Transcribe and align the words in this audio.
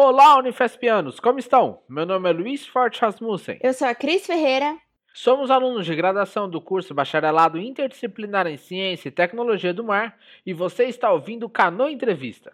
Olá, 0.00 0.38
Unifespianos, 0.38 1.18
como 1.18 1.40
estão? 1.40 1.82
Meu 1.88 2.06
nome 2.06 2.30
é 2.30 2.32
Luiz 2.32 2.64
Forte 2.64 3.00
Rasmussen. 3.00 3.58
Eu 3.60 3.74
sou 3.74 3.88
a 3.88 3.96
Cris 3.96 4.24
Ferreira. 4.24 4.78
Somos 5.12 5.50
alunos 5.50 5.84
de 5.84 5.96
graduação 5.96 6.48
do 6.48 6.60
curso 6.60 6.94
Bacharelado 6.94 7.58
Interdisciplinar 7.58 8.46
em 8.46 8.56
Ciência 8.56 9.08
e 9.08 9.10
Tecnologia 9.10 9.74
do 9.74 9.82
Mar 9.82 10.16
e 10.46 10.54
você 10.54 10.84
está 10.84 11.10
ouvindo 11.10 11.46
o 11.46 11.50
Cano 11.50 11.88
Entrevista. 11.88 12.52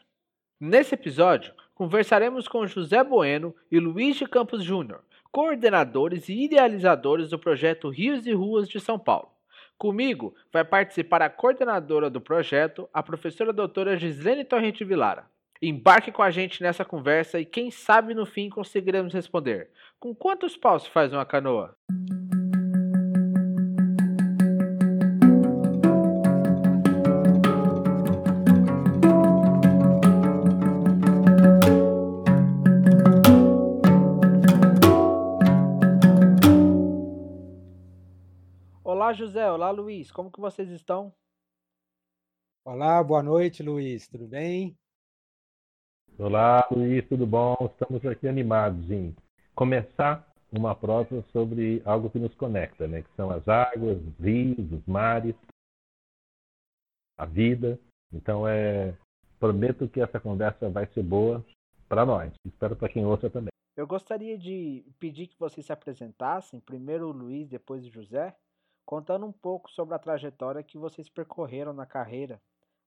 Nesse 0.59 0.95
episódio, 0.95 1.53
conversaremos 1.75 2.49
com 2.49 2.67
José 2.67 3.05
Bueno 3.05 3.55
e 3.71 3.79
Luiz 3.79 4.17
de 4.17 4.27
Campos 4.27 4.65
Júnior, 4.65 5.05
coordenadores 5.31 6.31
e 6.31 6.45
idealizadores 6.45 7.29
do 7.29 7.39
projeto 7.39 7.91
Rios 7.91 8.27
e 8.27 8.33
Ruas 8.33 8.67
de 8.67 8.81
São 8.81 8.99
Paulo. 8.99 9.29
Comigo 9.77 10.35
vai 10.51 10.65
participar 10.65 11.21
a 11.21 11.29
coordenadora 11.29 12.09
do 12.09 12.23
projeto, 12.23 12.89
a 12.91 13.03
professora 13.03 13.53
doutora 13.53 13.99
Gislene 13.99 14.47
Torrente 14.47 14.83
Vilara. 14.83 15.34
Embarque 15.67 16.13
com 16.13 16.23
a 16.23 16.31
gente 16.31 16.63
nessa 16.63 16.85
conversa 16.85 17.41
e 17.41 17.47
quem 17.47 17.71
sabe 17.71 18.13
no 18.13 18.27
fim 18.27 18.51
conseguiremos 18.51 19.15
responder. 19.15 19.71
Com 19.99 20.15
quantos 20.15 20.59
paus 20.59 20.83
se 20.83 20.91
faz 20.91 21.11
uma 21.11 21.25
canoa? 21.25 21.75
Olá, 38.85 39.15
José. 39.15 39.51
Olá, 39.51 39.71
Luiz. 39.71 40.13
Como 40.13 40.31
que 40.31 40.39
vocês 40.39 40.69
estão? 40.69 41.11
Olá, 42.67 43.03
boa 43.03 43.23
noite, 43.23 43.63
Luiz. 43.63 44.07
Tudo 44.07 44.29
bem? 44.29 44.77
Olá, 46.17 46.65
Luiz. 46.71 47.05
Tudo 47.09 47.27
bom? 47.27 47.57
Estamos 47.73 48.07
aqui 48.07 48.29
animados 48.29 48.89
em 48.89 49.17
começar 49.53 50.25
uma 50.53 50.73
prosa 50.73 51.25
sobre 51.33 51.83
algo 51.85 52.09
que 52.09 52.21
nos 52.21 52.33
conecta, 52.37 52.87
né? 52.87 53.03
Que 53.03 53.13
são 53.17 53.33
as 53.33 53.49
águas, 53.49 54.01
os 54.01 54.19
rios, 54.21 54.71
os 54.71 54.87
mares, 54.87 55.35
a 57.19 57.27
vida. 57.27 57.81
Então, 58.13 58.47
é 58.47 58.97
prometo 59.41 59.89
que 59.89 60.01
essa 60.01 60.21
conversa 60.21 60.71
vai 60.71 60.87
ser 60.87 61.03
boa 61.03 61.45
para 61.89 62.07
nós. 62.07 62.33
Espero 62.47 62.77
para 62.77 62.89
quem 62.89 63.05
ouça 63.05 63.29
também. 63.29 63.51
Eu 63.77 63.85
gostaria 63.85 64.39
de 64.39 64.87
pedir 65.01 65.27
que 65.27 65.39
vocês 65.39 65.67
se 65.67 65.73
apresentassem, 65.73 66.61
primeiro 66.61 67.09
o 67.09 67.13
Luiz, 67.13 67.49
depois 67.49 67.85
o 67.85 67.91
José, 67.91 68.37
contando 68.87 69.27
um 69.27 69.33
pouco 69.33 69.69
sobre 69.69 69.97
a 69.97 69.99
trajetória 69.99 70.63
que 70.63 70.79
vocês 70.79 71.09
percorreram 71.09 71.73
na 71.73 71.87
carreira 71.87 72.41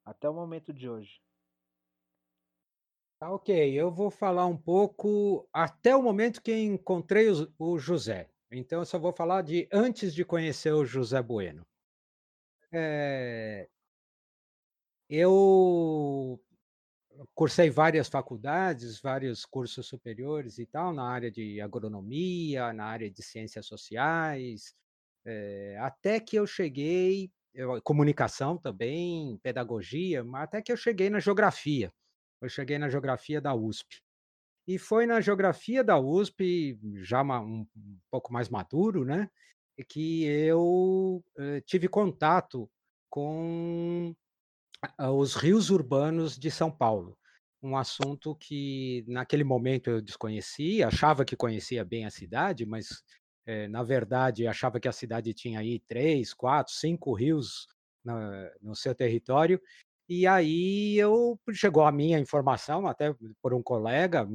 até 0.06 0.30
o 0.30 0.34
momento 0.34 0.72
de 0.72 0.89
hoje. 0.89 1.19
Tá 3.20 3.32
ok, 3.32 3.50
eu 3.73 3.92
vou 3.92 4.10
falar 4.12 4.46
um 4.48 4.58
pouco 4.58 5.48
até 5.54 5.96
o 5.96 6.02
momento 6.02 6.42
que 6.42 6.56
encontrei 6.56 7.30
o, 7.30 7.52
o 7.58 7.78
José. 7.80 8.30
Então, 8.52 8.80
eu 8.80 8.86
só 8.86 8.98
vou 9.00 9.12
falar 9.14 9.42
de 9.44 9.68
antes 9.72 10.14
de 10.14 10.24
conhecer 10.26 10.72
o 10.72 10.86
José 10.86 11.22
Bueno. 11.22 11.66
É, 12.72 13.70
eu 15.09 16.40
cursei 17.36 17.70
várias 17.70 18.08
faculdades, 18.09 19.00
vários 19.02 19.46
cursos 19.46 19.88
superiores 19.88 20.59
e 20.59 20.66
tal, 20.66 20.94
na 20.94 21.09
área 21.09 21.31
de 21.31 21.62
agronomia, 21.62 22.74
na 22.74 22.86
área 22.86 23.09
de 23.09 23.24
ciências 23.24 23.66
sociais, 23.66 24.76
é, 25.26 25.78
até 25.80 26.20
que 26.20 26.36
eu 26.38 26.48
cheguei, 26.48 27.31
eu, 27.54 27.81
comunicação 27.84 28.58
também, 28.58 29.38
pedagogia, 29.44 30.24
mas 30.24 30.44
até 30.46 30.62
que 30.62 30.72
eu 30.72 30.78
cheguei 30.78 31.09
na 31.09 31.20
geografia. 31.20 31.92
Eu 32.42 32.50
cheguei 32.50 32.78
na 32.78 32.90
geografia 32.90 33.42
da 33.42 33.54
USP. 33.54 34.02
E 34.68 34.78
foi 34.78 35.06
na 35.06 35.22
geografia 35.22 35.84
da 35.84 35.98
USP, 36.00 36.78
já 37.04 37.24
um, 37.24 37.66
um 37.76 38.00
pouco 38.12 38.34
mais 38.34 38.50
maduro, 38.50 39.06
né, 39.06 39.30
que 39.88 40.26
eu 40.26 41.24
eh, 41.38 41.62
tive 41.62 41.88
contato 41.88 42.70
com 43.09 44.14
os 45.00 45.36
rios 45.36 45.70
urbanos 45.70 46.38
de 46.38 46.52
São 46.52 46.72
Paulo. 46.72 47.18
Um 47.62 47.76
assunto 47.76 48.36
que 48.36 49.03
naquele 49.08 49.44
momento 49.44 49.90
eu 49.90 50.02
desconhecia, 50.02 50.88
achava 50.88 51.26
que 51.26 51.36
conhecia 51.36 51.84
bem 51.84 52.06
a 52.06 52.12
cidade, 52.12 52.66
mas 52.66 53.03
é, 53.46 53.68
na 53.68 53.81
verdade, 53.81 54.46
achava 54.46 54.80
que 54.80 54.88
a 54.88 54.92
cidade 54.92 55.34
tinha 55.34 55.59
aí 55.59 55.80
três, 55.88 56.34
quatro, 56.34 56.74
cinco 56.74 57.14
rios 57.14 57.68
na, 58.03 58.52
no 58.62 58.76
seu 58.76 58.94
território. 58.94 59.59
E 60.09 60.25
aí 60.25 60.97
eu 60.97 61.40
chegou 61.53 61.84
a 61.84 61.91
minha 61.91 62.19
informação, 62.19 62.88
até 62.88 63.13
por 63.41 63.53
um 63.53 63.62
colega, 63.62 64.25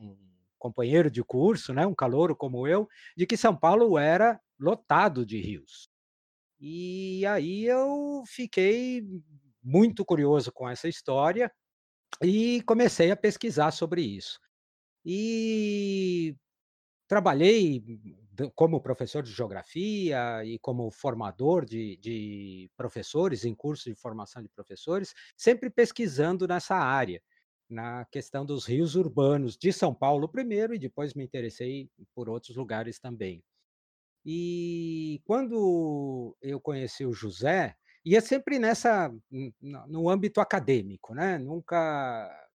um 0.00 0.16
companheiro 0.58 1.10
de 1.10 1.22
curso, 1.24 1.72
né, 1.72 1.86
um 1.86 1.94
calouro 1.94 2.36
como 2.36 2.66
eu, 2.66 2.88
de 3.16 3.26
que 3.26 3.36
São 3.36 3.56
Paulo 3.56 3.96
era 3.98 4.40
lotado 4.58 5.24
de 5.24 5.40
rios. 5.40 5.88
E 6.60 7.24
aí 7.26 7.64
eu 7.66 8.24
fiquei 8.26 9.04
muito 9.62 10.04
curioso 10.04 10.52
com 10.52 10.68
essa 10.68 10.88
história 10.88 11.50
e 12.22 12.62
comecei 12.62 13.10
a 13.10 13.16
pesquisar 13.16 13.70
sobre 13.72 14.02
isso. 14.02 14.40
E 15.04 16.36
Trabalhei 17.08 17.82
como 18.54 18.80
professor 18.80 19.22
de 19.22 19.32
geografia 19.32 20.44
e 20.44 20.58
como 20.58 20.90
formador 20.90 21.64
de, 21.64 21.96
de 21.96 22.70
professores 22.76 23.44
em 23.44 23.54
cursos 23.54 23.84
de 23.84 23.94
formação 23.94 24.42
de 24.42 24.48
professores, 24.48 25.14
sempre 25.36 25.70
pesquisando 25.70 26.46
nessa 26.46 26.76
área, 26.76 27.22
na 27.68 28.04
questão 28.06 28.46
dos 28.46 28.64
rios 28.66 28.94
urbanos 28.94 29.56
de 29.56 29.72
São 29.72 29.94
Paulo 29.94 30.28
primeiro 30.28 30.74
e 30.74 30.78
depois 30.78 31.14
me 31.14 31.24
interessei 31.24 31.90
por 32.14 32.28
outros 32.28 32.56
lugares 32.56 32.98
também. 32.98 33.42
E 34.24 35.20
quando 35.24 36.36
eu 36.42 36.60
conheci 36.60 37.04
o 37.04 37.12
José, 37.12 37.76
ia 38.04 38.20
sempre 38.20 38.58
nessa 38.58 39.12
no 39.30 40.08
âmbito 40.08 40.40
acadêmico, 40.40 41.14
né? 41.14 41.38
Nunca 41.38 42.47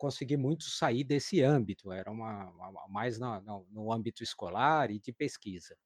consegui 0.00 0.38
muito 0.38 0.64
sair 0.64 1.04
desse 1.04 1.42
âmbito, 1.42 1.92
era 1.92 2.10
uma, 2.10 2.48
uma 2.50 2.88
mais 2.88 3.18
no, 3.18 3.38
no, 3.42 3.66
no, 3.70 3.92
âmbito 3.92 4.22
escolar 4.22 4.90
e 4.90 4.98
de 4.98 5.12
pesquisa. 5.12 5.76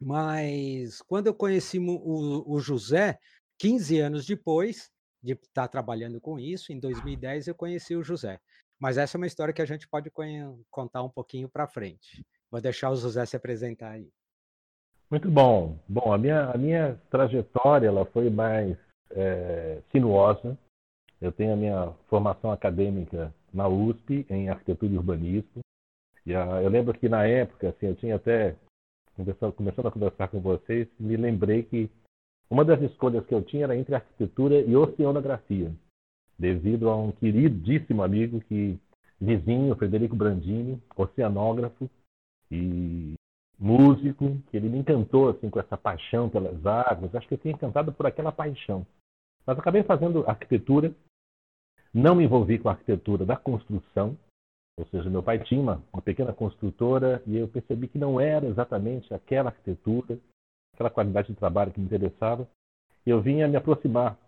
Mas 0.00 1.02
quando 1.02 1.26
eu 1.26 1.34
conheci 1.34 1.78
o, 1.78 2.44
o 2.46 2.58
José, 2.58 3.18
15 3.58 4.00
anos 4.00 4.26
depois 4.26 4.90
de 5.22 5.34
estar 5.34 5.68
trabalhando 5.68 6.18
com 6.18 6.40
isso, 6.40 6.72
em 6.72 6.80
2010 6.80 7.48
eu 7.48 7.54
conheci 7.54 7.94
o 7.94 8.02
José. 8.02 8.40
Mas 8.78 8.96
essa 8.96 9.16
é 9.16 9.18
uma 9.18 9.26
história 9.26 9.52
que 9.52 9.62
a 9.62 9.66
gente 9.66 9.86
pode 9.86 10.10
contar 10.70 11.02
um 11.02 11.10
pouquinho 11.10 11.48
para 11.48 11.68
frente. 11.68 12.24
Vou 12.50 12.60
deixar 12.60 12.90
o 12.90 12.96
José 12.96 13.24
se 13.26 13.36
apresentar 13.36 13.92
aí. 13.92 14.10
Muito 15.10 15.30
bom. 15.30 15.78
Bom, 15.86 16.12
a 16.12 16.18
minha, 16.18 16.50
a 16.50 16.56
minha 16.56 17.00
trajetória 17.10 17.88
ela 17.88 18.06
foi 18.06 18.30
mais 18.30 18.76
é, 19.10 19.82
sinuosa. 19.92 20.58
Eu 21.20 21.32
tenho 21.32 21.54
a 21.54 21.56
minha 21.56 21.92
formação 22.08 22.50
acadêmica 22.50 23.32
na 23.52 23.68
USP 23.68 24.26
em 24.28 24.48
arquitetura 24.48 24.92
e 24.92 24.96
urbanismo. 24.96 25.60
E 26.24 26.34
a, 26.34 26.62
eu 26.62 26.68
lembro 26.68 26.98
que 26.98 27.08
na 27.08 27.26
época, 27.26 27.70
assim, 27.70 27.86
eu 27.86 27.96
tinha 27.96 28.16
até 28.16 28.56
começando 29.56 29.86
a 29.86 29.90
conversar 29.90 30.28
com 30.28 30.40
vocês, 30.40 30.86
me 31.00 31.16
lembrei 31.16 31.62
que 31.62 31.90
uma 32.50 32.64
das 32.64 32.80
escolhas 32.82 33.24
que 33.26 33.34
eu 33.34 33.42
tinha 33.42 33.64
era 33.64 33.76
entre 33.76 33.94
arquitetura 33.94 34.60
e 34.60 34.76
oceanografia, 34.76 35.72
devido 36.38 36.90
a 36.90 36.96
um 36.96 37.12
queridíssimo 37.12 38.02
amigo 38.02 38.40
que 38.42 38.78
vizinho, 39.18 39.74
Frederico 39.74 40.14
Brandini, 40.14 40.80
oceanógrafo 40.94 41.88
e 42.50 43.14
músico, 43.58 44.36
que 44.50 44.56
ele 44.56 44.68
me 44.68 44.78
encantou 44.78 45.30
assim 45.30 45.48
com 45.48 45.58
essa 45.58 45.76
paixão 45.76 46.28
pelas 46.28 46.64
águas. 46.66 47.14
Acho 47.14 47.26
que 47.26 47.34
eu 47.34 47.38
fiquei 47.38 47.52
encantado 47.52 47.92
por 47.92 48.06
aquela 48.06 48.30
paixão. 48.30 48.86
Mas 49.46 49.58
acabei 49.58 49.82
fazendo 49.82 50.28
arquitetura 50.28 50.94
não 51.92 52.14
me 52.14 52.24
envolvi 52.24 52.58
com 52.58 52.68
a 52.68 52.72
arquitetura 52.72 53.24
da 53.24 53.36
construção, 53.36 54.16
ou 54.78 54.86
seja, 54.86 55.08
meu 55.08 55.22
pai 55.22 55.38
tinha 55.38 55.60
uma, 55.60 55.82
uma 55.92 56.02
pequena 56.02 56.32
construtora 56.32 57.22
e 57.26 57.36
eu 57.36 57.48
percebi 57.48 57.88
que 57.88 57.98
não 57.98 58.20
era 58.20 58.46
exatamente 58.46 59.12
aquela 59.14 59.48
arquitetura, 59.48 60.18
aquela 60.74 60.90
qualidade 60.90 61.28
de 61.28 61.34
trabalho 61.34 61.72
que 61.72 61.80
me 61.80 61.86
interessava. 61.86 62.46
Eu 63.04 63.22
vinha 63.22 63.48
me 63.48 63.56
aproximar 63.56 64.18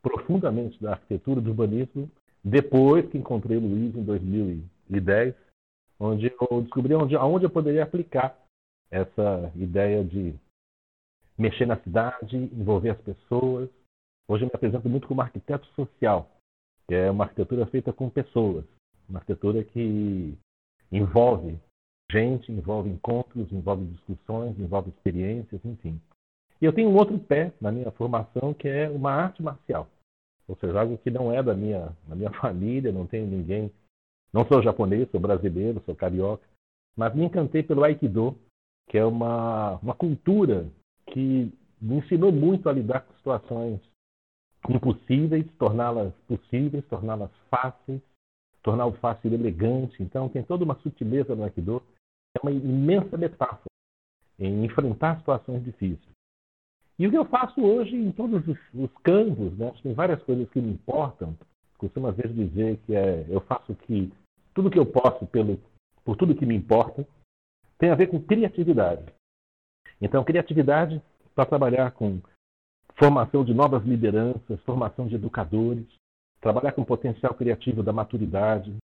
profundamente 0.00 0.80
da 0.80 0.92
arquitetura, 0.92 1.40
do 1.40 1.50
urbanismo, 1.50 2.08
depois 2.44 3.08
que 3.10 3.18
encontrei 3.18 3.56
o 3.56 3.60
Luiz 3.60 3.94
em 3.96 4.04
2010, 4.04 5.34
onde 5.98 6.26
eu 6.26 6.62
descobri 6.62 6.94
onde, 6.94 7.16
aonde 7.16 7.44
eu 7.44 7.50
poderia 7.50 7.82
aplicar 7.82 8.38
essa 8.90 9.52
ideia 9.56 10.04
de 10.04 10.34
mexer 11.36 11.66
na 11.66 11.78
cidade, 11.80 12.36
envolver 12.36 12.90
as 12.90 13.00
pessoas. 13.00 13.68
Hoje 14.28 14.44
eu 14.44 14.48
me 14.48 14.54
apresento 14.54 14.88
muito 14.88 15.08
como 15.08 15.20
arquiteto 15.20 15.66
social, 15.74 16.30
que 16.88 16.94
é 16.94 17.10
uma 17.10 17.24
arquitetura 17.24 17.66
feita 17.66 17.92
com 17.92 18.08
pessoas, 18.08 18.64
uma 19.08 19.18
arquitetura 19.18 19.62
que 19.62 20.36
envolve 20.90 21.58
gente, 22.10 22.50
envolve 22.50 22.88
encontros, 22.88 23.52
envolve 23.52 23.84
discussões, 23.86 24.58
envolve 24.58 24.88
experiências, 24.90 25.62
enfim. 25.64 26.00
E 26.60 26.64
eu 26.64 26.72
tenho 26.72 26.88
um 26.88 26.96
outro 26.96 27.18
pé 27.18 27.52
na 27.60 27.70
minha 27.70 27.90
formação 27.92 28.54
que 28.54 28.66
é 28.66 28.88
uma 28.88 29.12
arte 29.12 29.42
marcial, 29.42 29.86
ou 30.48 30.56
seja, 30.56 30.80
algo 30.80 30.96
que 30.98 31.10
não 31.10 31.30
é 31.30 31.42
da 31.42 31.54
minha, 31.54 31.94
da 32.06 32.16
minha 32.16 32.32
família, 32.40 32.90
não 32.90 33.06
tenho 33.06 33.26
ninguém. 33.26 33.70
Não 34.32 34.46
sou 34.46 34.62
japonês, 34.62 35.10
sou 35.10 35.20
brasileiro, 35.20 35.82
sou 35.86 35.94
carioca, 35.94 36.46
mas 36.96 37.14
me 37.14 37.24
encantei 37.24 37.62
pelo 37.62 37.84
Aikido, 37.84 38.36
que 38.88 38.98
é 38.98 39.04
uma, 39.04 39.76
uma 39.76 39.94
cultura 39.94 40.66
que 41.06 41.52
me 41.80 41.96
ensinou 41.96 42.32
muito 42.32 42.68
a 42.68 42.72
lidar 42.72 43.00
com 43.02 43.14
situações 43.14 43.80
impossíveis, 44.68 45.46
torná-las 45.58 46.12
possíveis, 46.26 46.84
torná-las 46.86 47.30
fáceis, 47.50 48.00
tornar 48.62 48.86
o 48.86 48.92
fácil 48.94 49.32
elegante. 49.32 50.02
Então, 50.02 50.28
tem 50.28 50.42
toda 50.42 50.64
uma 50.64 50.78
sutileza 50.80 51.34
no 51.34 51.44
Aikido. 51.44 51.82
É 52.36 52.40
uma 52.42 52.52
imensa 52.52 53.16
metáfora 53.16 53.70
em 54.38 54.64
enfrentar 54.64 55.18
situações 55.18 55.64
difíceis. 55.64 56.08
E 56.98 57.06
o 57.06 57.10
que 57.10 57.16
eu 57.16 57.24
faço 57.24 57.60
hoje 57.60 57.96
em 57.96 58.10
todos 58.10 58.46
os, 58.46 58.58
os 58.74 58.90
campos, 59.02 59.56
né? 59.56 59.72
tem 59.82 59.94
várias 59.94 60.22
coisas 60.24 60.48
que 60.50 60.60
me 60.60 60.72
importam. 60.72 61.36
Costumo 61.78 62.08
às 62.08 62.16
vezes 62.16 62.34
dizer 62.34 62.76
que 62.84 62.94
é, 62.94 63.24
eu 63.28 63.40
faço 63.42 63.74
que 63.74 64.12
tudo 64.52 64.70
que 64.70 64.78
eu 64.78 64.84
posso 64.84 65.24
pelo, 65.26 65.60
por 66.04 66.16
tudo 66.16 66.34
que 66.34 66.44
me 66.44 66.56
importa 66.56 67.06
tem 67.78 67.90
a 67.90 67.94
ver 67.94 68.08
com 68.08 68.20
criatividade. 68.20 69.04
Então, 70.00 70.24
criatividade 70.24 71.00
para 71.34 71.46
trabalhar 71.46 71.92
com 71.92 72.20
formação 72.98 73.44
de 73.44 73.54
novas 73.54 73.84
lideranças, 73.84 74.60
formação 74.62 75.06
de 75.06 75.14
educadores, 75.14 75.86
trabalhar 76.40 76.72
com 76.72 76.82
o 76.82 76.86
potencial 76.86 77.32
criativo 77.34 77.82
da 77.82 77.92
maturidade 77.92 78.76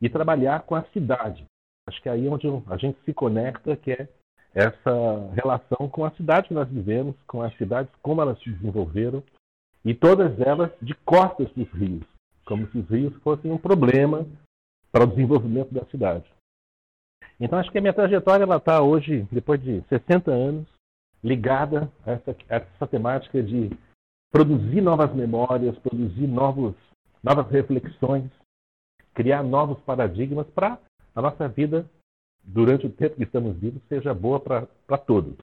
e 0.00 0.08
trabalhar 0.08 0.62
com 0.62 0.74
a 0.74 0.84
cidade. 0.92 1.44
Acho 1.88 2.00
que 2.00 2.08
é 2.08 2.12
aí 2.12 2.28
onde 2.28 2.46
a 2.68 2.76
gente 2.76 2.98
se 3.04 3.12
conecta, 3.12 3.76
que 3.76 3.92
é 3.92 4.08
essa 4.54 5.30
relação 5.34 5.88
com 5.88 6.04
a 6.04 6.10
cidade 6.12 6.48
que 6.48 6.54
nós 6.54 6.68
vivemos, 6.68 7.14
com 7.26 7.42
as 7.42 7.54
cidades, 7.56 7.92
como 8.02 8.22
elas 8.22 8.38
se 8.40 8.50
desenvolveram, 8.50 9.22
e 9.84 9.94
todas 9.94 10.40
elas 10.40 10.70
de 10.80 10.94
costas 10.94 11.48
dos 11.52 11.68
rios, 11.72 12.04
como 12.44 12.66
se 12.68 12.78
os 12.78 12.88
rios 12.88 13.14
fossem 13.22 13.52
um 13.52 13.58
problema 13.58 14.26
para 14.90 15.04
o 15.04 15.06
desenvolvimento 15.06 15.72
da 15.72 15.84
cidade. 15.86 16.24
Então, 17.38 17.58
acho 17.58 17.70
que 17.70 17.78
a 17.78 17.80
minha 17.80 17.92
trajetória 17.92 18.44
está 18.44 18.80
hoje, 18.80 19.28
depois 19.30 19.62
de 19.62 19.82
60 19.88 20.30
anos, 20.30 20.66
ligada 21.26 21.90
a 22.06 22.12
essa, 22.12 22.30
a 22.48 22.54
essa 22.54 22.86
temática 22.86 23.42
de 23.42 23.70
produzir 24.30 24.80
novas 24.80 25.12
memórias, 25.12 25.76
produzir 25.80 26.28
novos, 26.28 26.76
novas 27.20 27.50
reflexões, 27.50 28.30
criar 29.12 29.42
novos 29.42 29.80
paradigmas 29.80 30.46
para 30.50 30.78
a 31.16 31.20
nossa 31.20 31.48
vida 31.48 31.90
durante 32.44 32.86
o 32.86 32.92
tempo 32.92 33.16
que 33.16 33.24
estamos 33.24 33.56
vivos 33.58 33.82
seja 33.88 34.14
boa 34.14 34.38
para 34.38 34.98
todos. 34.98 35.34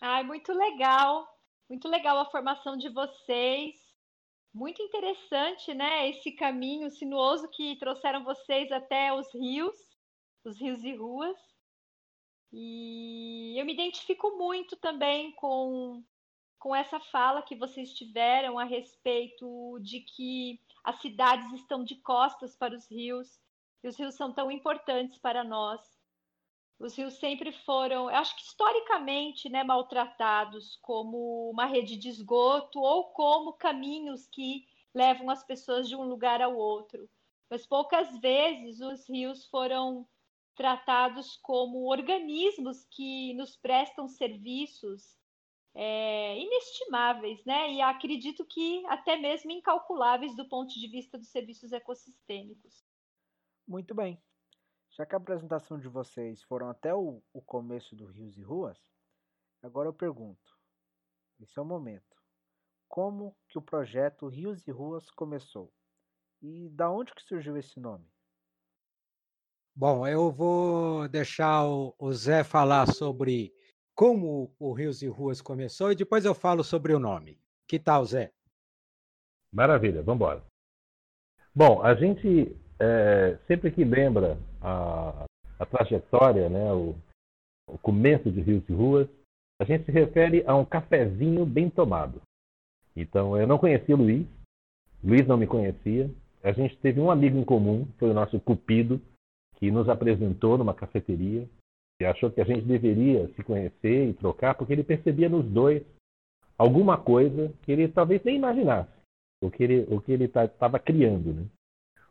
Ai, 0.00 0.22
muito 0.22 0.52
legal. 0.52 1.26
Muito 1.68 1.88
legal 1.88 2.18
a 2.18 2.30
formação 2.30 2.76
de 2.76 2.88
vocês. 2.88 3.74
Muito 4.54 4.80
interessante, 4.80 5.74
né? 5.74 6.08
Esse 6.08 6.32
caminho 6.32 6.88
sinuoso 6.90 7.48
que 7.48 7.76
trouxeram 7.76 8.22
vocês 8.22 8.70
até 8.70 9.12
os 9.12 9.32
rios, 9.34 9.76
os 10.44 10.60
rios 10.60 10.84
e 10.84 10.94
ruas. 10.94 11.36
E 12.52 13.54
eu 13.58 13.64
me 13.64 13.72
identifico 13.72 14.36
muito 14.36 14.76
também 14.76 15.32
com, 15.32 16.02
com 16.58 16.74
essa 16.74 16.98
fala 16.98 17.42
que 17.42 17.54
vocês 17.54 17.92
tiveram 17.94 18.58
a 18.58 18.64
respeito 18.64 19.78
de 19.80 20.00
que 20.00 20.60
as 20.82 21.00
cidades 21.00 21.52
estão 21.52 21.84
de 21.84 21.96
costas 21.96 22.56
para 22.56 22.74
os 22.74 22.90
rios 22.90 23.40
e 23.82 23.88
os 23.88 23.96
rios 23.98 24.14
são 24.14 24.32
tão 24.32 24.50
importantes 24.50 25.16
para 25.18 25.44
nós. 25.44 25.80
Os 26.78 26.96
rios 26.96 27.14
sempre 27.14 27.52
foram, 27.52 28.08
acho 28.08 28.34
que 28.34 28.42
historicamente, 28.42 29.48
né, 29.48 29.62
maltratados 29.62 30.76
como 30.82 31.50
uma 31.50 31.66
rede 31.66 31.96
de 31.96 32.08
esgoto 32.08 32.80
ou 32.80 33.12
como 33.12 33.52
caminhos 33.52 34.26
que 34.26 34.66
levam 34.94 35.30
as 35.30 35.44
pessoas 35.44 35.88
de 35.88 35.94
um 35.94 36.02
lugar 36.02 36.40
ao 36.40 36.56
outro. 36.56 37.08
Mas 37.50 37.66
poucas 37.66 38.18
vezes 38.18 38.80
os 38.80 39.08
rios 39.08 39.44
foram 39.46 40.08
tratados 40.54 41.36
como 41.42 41.90
organismos 41.90 42.84
que 42.90 43.34
nos 43.34 43.56
prestam 43.56 44.08
serviços 44.08 45.18
é, 45.74 46.38
inestimáveis, 46.38 47.44
né? 47.44 47.72
E 47.72 47.80
acredito 47.80 48.44
que 48.44 48.84
até 48.86 49.16
mesmo 49.16 49.50
incalculáveis 49.50 50.34
do 50.36 50.48
ponto 50.48 50.72
de 50.72 50.88
vista 50.88 51.16
dos 51.16 51.28
serviços 51.28 51.72
ecossistêmicos. 51.72 52.84
Muito 53.66 53.94
bem. 53.94 54.20
Já 54.90 55.06
que 55.06 55.14
a 55.14 55.18
apresentação 55.18 55.78
de 55.78 55.88
vocês 55.88 56.42
foram 56.42 56.68
até 56.68 56.92
o, 56.94 57.22
o 57.32 57.40
começo 57.40 57.94
do 57.94 58.06
Rios 58.06 58.36
e 58.36 58.42
Ruas, 58.42 58.78
agora 59.62 59.88
eu 59.88 59.94
pergunto, 59.94 60.58
esse 61.38 61.56
é 61.58 61.62
o 61.62 61.64
momento, 61.64 62.20
como 62.88 63.36
que 63.48 63.56
o 63.56 63.62
projeto 63.62 64.26
Rios 64.26 64.66
e 64.66 64.72
Ruas 64.72 65.08
começou? 65.12 65.72
E 66.42 66.68
da 66.70 66.90
onde 66.90 67.14
que 67.14 67.22
surgiu 67.22 67.56
esse 67.56 67.78
nome? 67.78 68.10
Bom, 69.80 70.06
eu 70.06 70.30
vou 70.30 71.08
deixar 71.08 71.64
o, 71.64 72.12
Zé 72.12 72.44
falar 72.44 72.86
sobre 72.86 73.50
como 73.94 74.54
o 74.58 74.74
Rios 74.74 75.00
e 75.00 75.08
Ruas 75.08 75.40
começou 75.40 75.90
e 75.90 75.96
depois 75.96 76.26
eu 76.26 76.34
falo 76.34 76.62
sobre 76.62 76.92
o 76.92 76.98
nome. 76.98 77.40
Que 77.66 77.78
tal, 77.78 78.04
Zé? 78.04 78.30
Maravilha, 79.50 80.02
vamos 80.02 80.16
embora. 80.20 80.44
Bom, 81.54 81.82
a 81.82 81.94
gente 81.94 82.54
é, 82.78 83.38
sempre 83.46 83.70
que 83.70 83.82
lembra 83.82 84.36
a, 84.60 85.24
a 85.58 85.64
trajetória, 85.64 86.50
né, 86.50 86.70
o, 86.74 86.94
o, 87.66 87.78
começo 87.78 88.30
de 88.30 88.42
Rios 88.42 88.68
e 88.68 88.74
Ruas, 88.74 89.08
a 89.58 89.64
gente 89.64 89.86
se 89.86 89.92
refere 89.92 90.44
a 90.46 90.54
um 90.54 90.64
cafezinho 90.66 91.46
bem 91.46 91.70
tomado. 91.70 92.20
Então, 92.94 93.34
eu 93.34 93.46
não 93.46 93.56
conhecia 93.56 93.96
Luiz, 93.96 94.26
Luiz 95.02 95.26
não 95.26 95.38
me 95.38 95.46
conhecia, 95.46 96.10
a 96.44 96.52
gente 96.52 96.76
teve 96.76 97.00
um 97.00 97.10
amigo 97.10 97.38
em 97.38 97.44
comum, 97.44 97.88
foi 97.98 98.10
o 98.10 98.14
nosso 98.14 98.38
Cupido, 98.40 99.00
que 99.60 99.70
nos 99.70 99.88
apresentou 99.88 100.58
numa 100.58 100.74
cafeteria 100.74 101.46
e 102.00 102.04
achou 102.04 102.30
que 102.30 102.40
a 102.40 102.44
gente 102.44 102.62
deveria 102.62 103.28
se 103.34 103.44
conhecer 103.44 104.08
e 104.08 104.14
trocar, 104.14 104.54
porque 104.54 104.72
ele 104.72 104.82
percebia 104.82 105.28
nos 105.28 105.44
dois 105.44 105.82
alguma 106.56 106.96
coisa 106.96 107.52
que 107.62 107.70
ele 107.70 107.88
talvez 107.88 108.24
nem 108.24 108.36
imaginasse, 108.36 108.90
o 109.42 109.50
que 109.50 109.62
ele 109.62 109.94
o 109.94 110.00
que 110.00 110.12
ele 110.12 110.24
estava 110.24 110.48
tá, 110.48 110.78
criando, 110.78 111.34
né? 111.34 111.46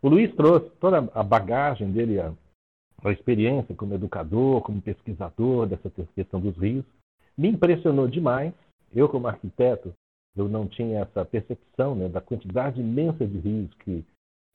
O 0.01 0.07
Luiz 0.07 0.33
trouxe 0.35 0.69
toda 0.79 1.09
a 1.13 1.23
bagagem 1.23 1.91
dele, 1.91 2.21
a, 2.21 2.33
a 3.03 3.11
experiência 3.11 3.75
como 3.75 3.95
educador, 3.95 4.61
como 4.61 4.81
pesquisador 4.81 5.67
dessa 5.67 5.89
questão 6.15 6.39
dos 6.39 6.55
rios. 6.55 6.85
Me 7.37 7.49
impressionou 7.49 8.07
demais. 8.07 8.53
Eu, 8.93 9.09
como 9.09 9.27
arquiteto, 9.27 9.93
eu 10.37 10.47
não 10.47 10.67
tinha 10.67 11.01
essa 11.01 11.25
percepção 11.25 11.95
né, 11.95 12.07
da 12.07 12.21
quantidade 12.21 12.79
imensa 12.79 13.27
de 13.27 13.37
rios 13.39 13.73
que 13.83 14.05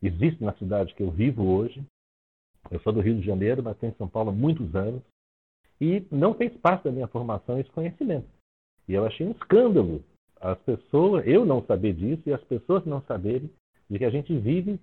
existe 0.03 0.43
na 0.43 0.55
cidade 0.55 0.95
que 0.95 1.03
eu 1.03 1.11
vivo 1.11 1.45
hoje. 1.45 1.85
Eu 2.71 2.81
sou 2.81 2.93
do 2.93 3.01
Rio 3.01 3.17
de 3.17 3.27
Janeiro, 3.27 3.63
mas 3.63 3.77
tenho 3.79 3.93
em 3.93 3.97
São 3.97 4.09
Paulo 4.09 4.31
há 4.31 4.33
muitos 4.33 4.75
anos. 4.75 5.03
E 5.81 6.07
não 6.11 6.35
fez 6.35 6.53
parte 6.59 6.85
da 6.85 6.93
minha 6.93 7.09
formação 7.09 7.59
esse 7.59 7.71
conhecimento. 7.71 8.27
E 8.89 8.95
eu 8.95 9.05
achei 9.05 9.27
um 9.27 9.33
escândalo 9.33 10.03
as 10.41 10.59
pessoas, 10.61 11.27
eu 11.27 11.45
não 11.47 11.65
saber 11.65 11.95
disso 11.95 12.23
e 12.27 12.33
as 12.33 12.43
pessoas 12.45 12.85
não 12.85 13.01
saberem 13.03 13.51
de 13.89 13.99
que 13.99 14.05
a 14.05 14.11
gente 14.11 14.37
vive 14.39 14.79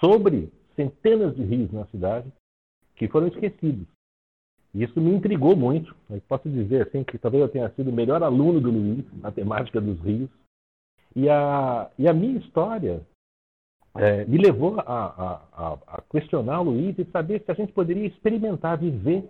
sobre 0.00 0.50
centenas 0.74 1.34
de 1.36 1.42
rios 1.42 1.70
na 1.72 1.86
cidade 1.86 2.30
que 2.96 3.08
foram 3.08 3.28
esquecidos. 3.28 3.86
E 4.74 4.82
isso 4.82 5.00
me 5.00 5.14
intrigou 5.14 5.56
muito. 5.56 5.94
Eu 6.10 6.20
posso 6.28 6.48
dizer 6.48 6.86
assim 6.86 7.04
que 7.04 7.18
talvez 7.18 7.42
eu 7.42 7.48
tenha 7.48 7.70
sido 7.70 7.90
o 7.90 7.92
melhor 7.92 8.22
aluno 8.22 8.60
do 8.60 8.70
Luiz 8.70 9.04
na 9.20 9.30
temática 9.30 9.80
dos 9.80 9.98
rios. 10.00 10.28
E 11.14 11.28
a, 11.28 11.90
e 11.98 12.06
a 12.08 12.12
minha 12.12 12.38
história 12.38 13.00
é, 13.98 14.24
me 14.24 14.38
levou 14.38 14.80
a, 14.80 14.82
a, 14.82 15.78
a, 15.86 16.02
questionar 16.10 16.60
o 16.60 16.64
Luiz 16.64 16.98
e 16.98 17.04
saber 17.06 17.42
se 17.44 17.50
a 17.50 17.54
gente 17.54 17.72
poderia 17.72 18.06
experimentar, 18.06 18.78
viver 18.78 19.28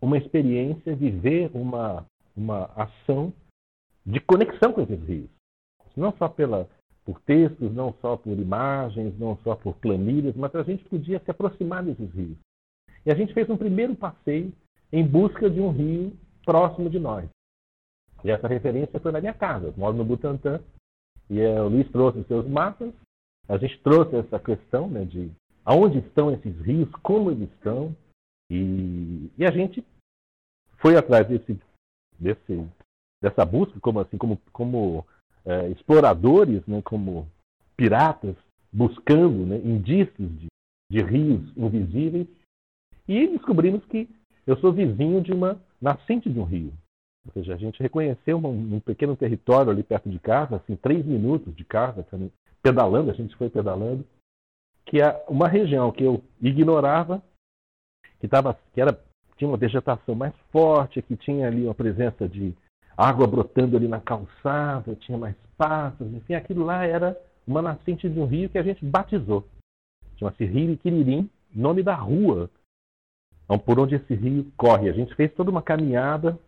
uma 0.00 0.16
experiência, 0.16 0.94
viver 0.94 1.50
uma, 1.54 2.04
uma 2.36 2.64
ação 2.76 3.32
de 4.04 4.20
conexão 4.20 4.72
com 4.72 4.82
esses 4.82 5.00
rios. 5.04 5.30
Não 5.96 6.12
só 6.16 6.28
pela, 6.28 6.68
por 7.04 7.20
textos, 7.22 7.72
não 7.74 7.94
só 8.00 8.16
por 8.16 8.38
imagens, 8.38 9.18
não 9.18 9.36
só 9.38 9.56
por 9.56 9.74
planilhas, 9.76 10.36
mas 10.36 10.54
a 10.54 10.62
gente 10.62 10.84
podia 10.84 11.18
se 11.20 11.30
aproximar 11.30 11.82
desses 11.82 12.10
rios. 12.12 12.36
E 13.04 13.10
a 13.10 13.14
gente 13.14 13.34
fez 13.34 13.48
um 13.50 13.56
primeiro 13.56 13.94
passeio 13.96 14.52
em 14.92 15.06
busca 15.06 15.48
de 15.50 15.60
um 15.60 15.70
rio 15.70 16.12
próximo 16.44 16.88
de 16.88 16.98
nós. 16.98 17.28
E 18.24 18.30
essa 18.30 18.48
referência 18.48 18.98
foi 19.00 19.12
na 19.12 19.20
minha 19.20 19.34
casa. 19.34 19.66
Eu 19.66 19.74
moro 19.76 19.96
no 19.96 20.04
Butantã. 20.04 20.60
E 21.30 21.40
é, 21.40 21.60
o 21.60 21.68
Luiz 21.68 21.88
trouxe 21.90 22.18
os 22.18 22.26
seus 22.26 22.46
mapas. 22.46 22.92
A 23.48 23.56
gente 23.56 23.78
trouxe 23.80 24.16
essa 24.16 24.38
questão 24.38 24.88
né, 24.88 25.04
de 25.04 25.30
aonde 25.64 25.98
estão 25.98 26.30
esses 26.32 26.54
rios, 26.60 26.90
como 27.02 27.30
eles 27.30 27.50
estão. 27.52 27.94
E, 28.50 29.30
e 29.38 29.44
a 29.44 29.50
gente 29.50 29.84
foi 30.78 30.96
atrás 30.96 31.26
desse, 31.26 31.58
desse, 32.18 32.66
dessa 33.22 33.44
busca, 33.44 33.78
como 33.80 34.00
assim, 34.00 34.16
como, 34.18 34.40
como 34.52 35.06
é, 35.44 35.68
exploradores, 35.70 36.66
né, 36.66 36.82
como 36.82 37.26
piratas, 37.76 38.36
buscando 38.72 39.46
né, 39.46 39.56
indícios 39.56 40.30
de, 40.38 40.46
de 40.90 41.02
rios 41.02 41.56
invisíveis, 41.56 42.26
e 43.06 43.26
descobrimos 43.28 43.84
que 43.86 44.08
eu 44.46 44.58
sou 44.58 44.72
vizinho 44.72 45.22
de 45.22 45.32
uma 45.32 45.60
nascente 45.80 46.30
de 46.30 46.38
um 46.38 46.44
rio. 46.44 46.72
Ou 47.26 47.32
seja, 47.32 47.54
a 47.54 47.58
gente 47.58 47.82
reconheceu 47.82 48.38
um, 48.38 48.76
um 48.76 48.80
pequeno 48.80 49.16
território 49.16 49.70
ali 49.70 49.82
perto 49.82 50.08
de 50.08 50.18
casa, 50.18 50.56
assim, 50.56 50.76
três 50.76 51.04
minutos 51.04 51.54
de 51.54 51.64
casa, 51.64 52.00
pedalando, 52.62 53.10
a 53.10 53.14
gente 53.14 53.36
foi 53.36 53.48
pedalando, 53.48 54.04
que 54.86 55.00
é 55.00 55.24
uma 55.28 55.48
região 55.48 55.92
que 55.92 56.02
eu 56.02 56.22
ignorava, 56.40 57.22
que, 58.20 58.28
tava, 58.28 58.58
que 58.72 58.80
era, 58.80 58.98
tinha 59.36 59.48
uma 59.48 59.56
vegetação 59.56 60.14
mais 60.14 60.34
forte, 60.50 61.02
que 61.02 61.16
tinha 61.16 61.46
ali 61.46 61.64
uma 61.64 61.74
presença 61.74 62.28
de 62.28 62.54
água 62.96 63.26
brotando 63.26 63.76
ali 63.76 63.86
na 63.86 64.00
calçada, 64.00 64.96
tinha 64.96 65.16
mais 65.16 65.36
passos, 65.56 66.12
enfim, 66.12 66.34
aquilo 66.34 66.64
lá 66.64 66.84
era 66.84 67.20
uma 67.46 67.62
nascente 67.62 68.08
de 68.08 68.18
um 68.18 68.26
rio 68.26 68.50
que 68.50 68.58
a 68.58 68.62
gente 68.62 68.84
batizou. 68.84 69.46
Chama-se 70.16 70.44
Rio 70.44 70.72
Iquiririm, 70.72 71.30
nome 71.54 71.82
da 71.82 71.94
rua 71.94 72.50
por 73.64 73.78
onde 73.78 73.94
esse 73.94 74.14
rio 74.14 74.52
corre. 74.56 74.90
A 74.90 74.92
gente 74.92 75.14
fez 75.14 75.32
toda 75.34 75.50
uma 75.50 75.62
caminhada 75.62 76.38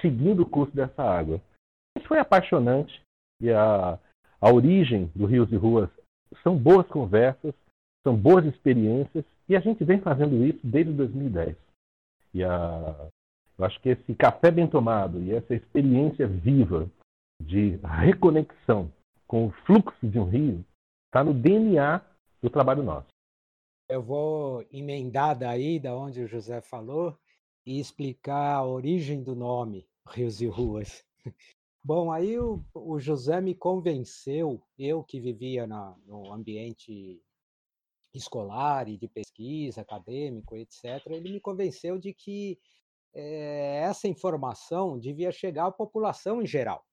seguindo 0.00 0.42
o 0.42 0.48
curso 0.48 0.74
dessa 0.74 1.02
água. 1.02 1.40
Isso 1.98 2.08
foi 2.08 2.18
apaixonante 2.18 3.02
e 3.40 3.50
a, 3.50 3.98
a 4.42 4.52
origem 4.52 5.08
do 5.14 5.24
Rios 5.24 5.52
e 5.52 5.56
Ruas 5.56 5.88
são 6.42 6.58
boas 6.58 6.84
conversas, 6.88 7.54
são 8.02 8.16
boas 8.16 8.44
experiências 8.44 9.24
e 9.48 9.54
a 9.54 9.60
gente 9.60 9.84
vem 9.84 10.00
fazendo 10.00 10.44
isso 10.44 10.58
desde 10.64 10.92
2010. 10.92 11.56
E 12.34 12.42
a, 12.42 13.08
eu 13.56 13.64
acho 13.64 13.80
que 13.80 13.90
esse 13.90 14.14
café 14.16 14.50
bem 14.50 14.66
tomado 14.66 15.22
e 15.22 15.32
essa 15.32 15.54
experiência 15.54 16.26
viva 16.26 16.90
de 17.40 17.78
reconexão 17.84 18.90
com 19.28 19.46
o 19.46 19.52
fluxo 19.64 19.96
de 20.02 20.18
um 20.18 20.24
rio 20.24 20.64
está 21.06 21.22
no 21.22 21.32
DNA 21.32 22.00
do 22.42 22.50
trabalho 22.50 22.82
nosso. 22.82 23.06
Eu 23.88 24.02
vou 24.02 24.66
emendar 24.72 25.38
daí, 25.38 25.78
da 25.78 25.94
onde 25.94 26.20
o 26.20 26.26
José 26.26 26.60
falou, 26.60 27.16
e 27.64 27.78
explicar 27.78 28.56
a 28.56 28.66
origem 28.66 29.22
do 29.22 29.36
nome 29.36 29.86
Rios 30.08 30.40
e 30.40 30.46
Ruas. 30.46 31.04
Bom, 31.84 32.12
aí 32.12 32.38
o, 32.38 32.64
o 32.74 33.00
José 33.00 33.40
me 33.40 33.54
convenceu, 33.56 34.62
eu 34.78 35.02
que 35.02 35.20
vivia 35.20 35.66
na, 35.66 35.96
no 36.06 36.32
ambiente 36.32 37.20
escolar 38.14 38.88
e 38.88 38.96
de 38.96 39.08
pesquisa, 39.08 39.80
acadêmico, 39.80 40.56
etc., 40.56 41.04
ele 41.06 41.32
me 41.32 41.40
convenceu 41.40 41.98
de 41.98 42.14
que 42.14 42.58
é, 43.12 43.80
essa 43.82 44.06
informação 44.06 44.98
devia 44.98 45.32
chegar 45.32 45.66
à 45.66 45.72
população 45.72 46.40
em 46.40 46.46
geral 46.46 46.86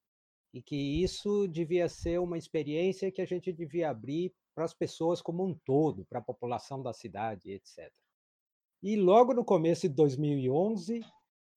e 0.51 0.61
que 0.61 1.03
isso 1.03 1.47
devia 1.47 1.87
ser 1.87 2.19
uma 2.19 2.37
experiência 2.37 3.11
que 3.11 3.21
a 3.21 3.25
gente 3.25 3.53
devia 3.53 3.91
abrir 3.91 4.33
para 4.55 4.65
as 4.65 4.73
pessoas 4.73 5.21
como 5.21 5.45
um 5.45 5.53
todo, 5.53 6.03
para 6.05 6.17
a 6.19 6.23
população 6.23 6.81
da 6.81 6.93
cidade, 6.93 7.51
etc. 7.51 7.91
E 8.81 8.95
logo 8.95 9.33
no 9.33 9.45
começo 9.45 9.87
de 9.87 9.93
2011, 9.93 11.01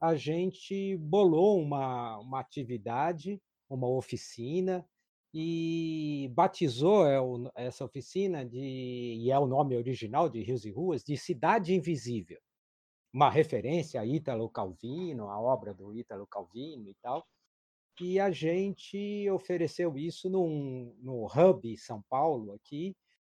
a 0.02 0.16
gente 0.16 0.96
bolou 0.96 1.60
uma, 1.62 2.18
uma 2.18 2.40
atividade, 2.40 3.40
uma 3.70 3.88
oficina, 3.88 4.84
e 5.32 6.28
batizou 6.34 7.06
é 7.06 7.18
essa 7.54 7.84
oficina 7.84 8.44
de 8.44 8.58
e 8.58 9.30
é 9.30 9.38
o 9.38 9.46
nome 9.46 9.76
original 9.76 10.28
de 10.28 10.42
Rios 10.42 10.64
e 10.64 10.72
Ruas 10.72 11.04
de 11.04 11.16
Cidade 11.16 11.72
Invisível, 11.72 12.40
uma 13.14 13.30
referência 13.30 14.00
a 14.00 14.04
Ítalo 14.04 14.50
Calvino, 14.50 15.28
a 15.28 15.40
obra 15.40 15.72
do 15.72 15.94
Ítalo 15.94 16.26
Calvino 16.26 16.90
e 16.90 16.96
tal. 17.00 17.24
E 18.00 18.18
a 18.18 18.32
gente 18.32 19.30
ofereceu 19.30 19.96
isso 19.96 20.28
num, 20.28 20.96
no 21.00 21.26
Hub 21.26 21.76
São 21.76 22.02
Paulo 22.10 22.52
aqui, 22.54 22.96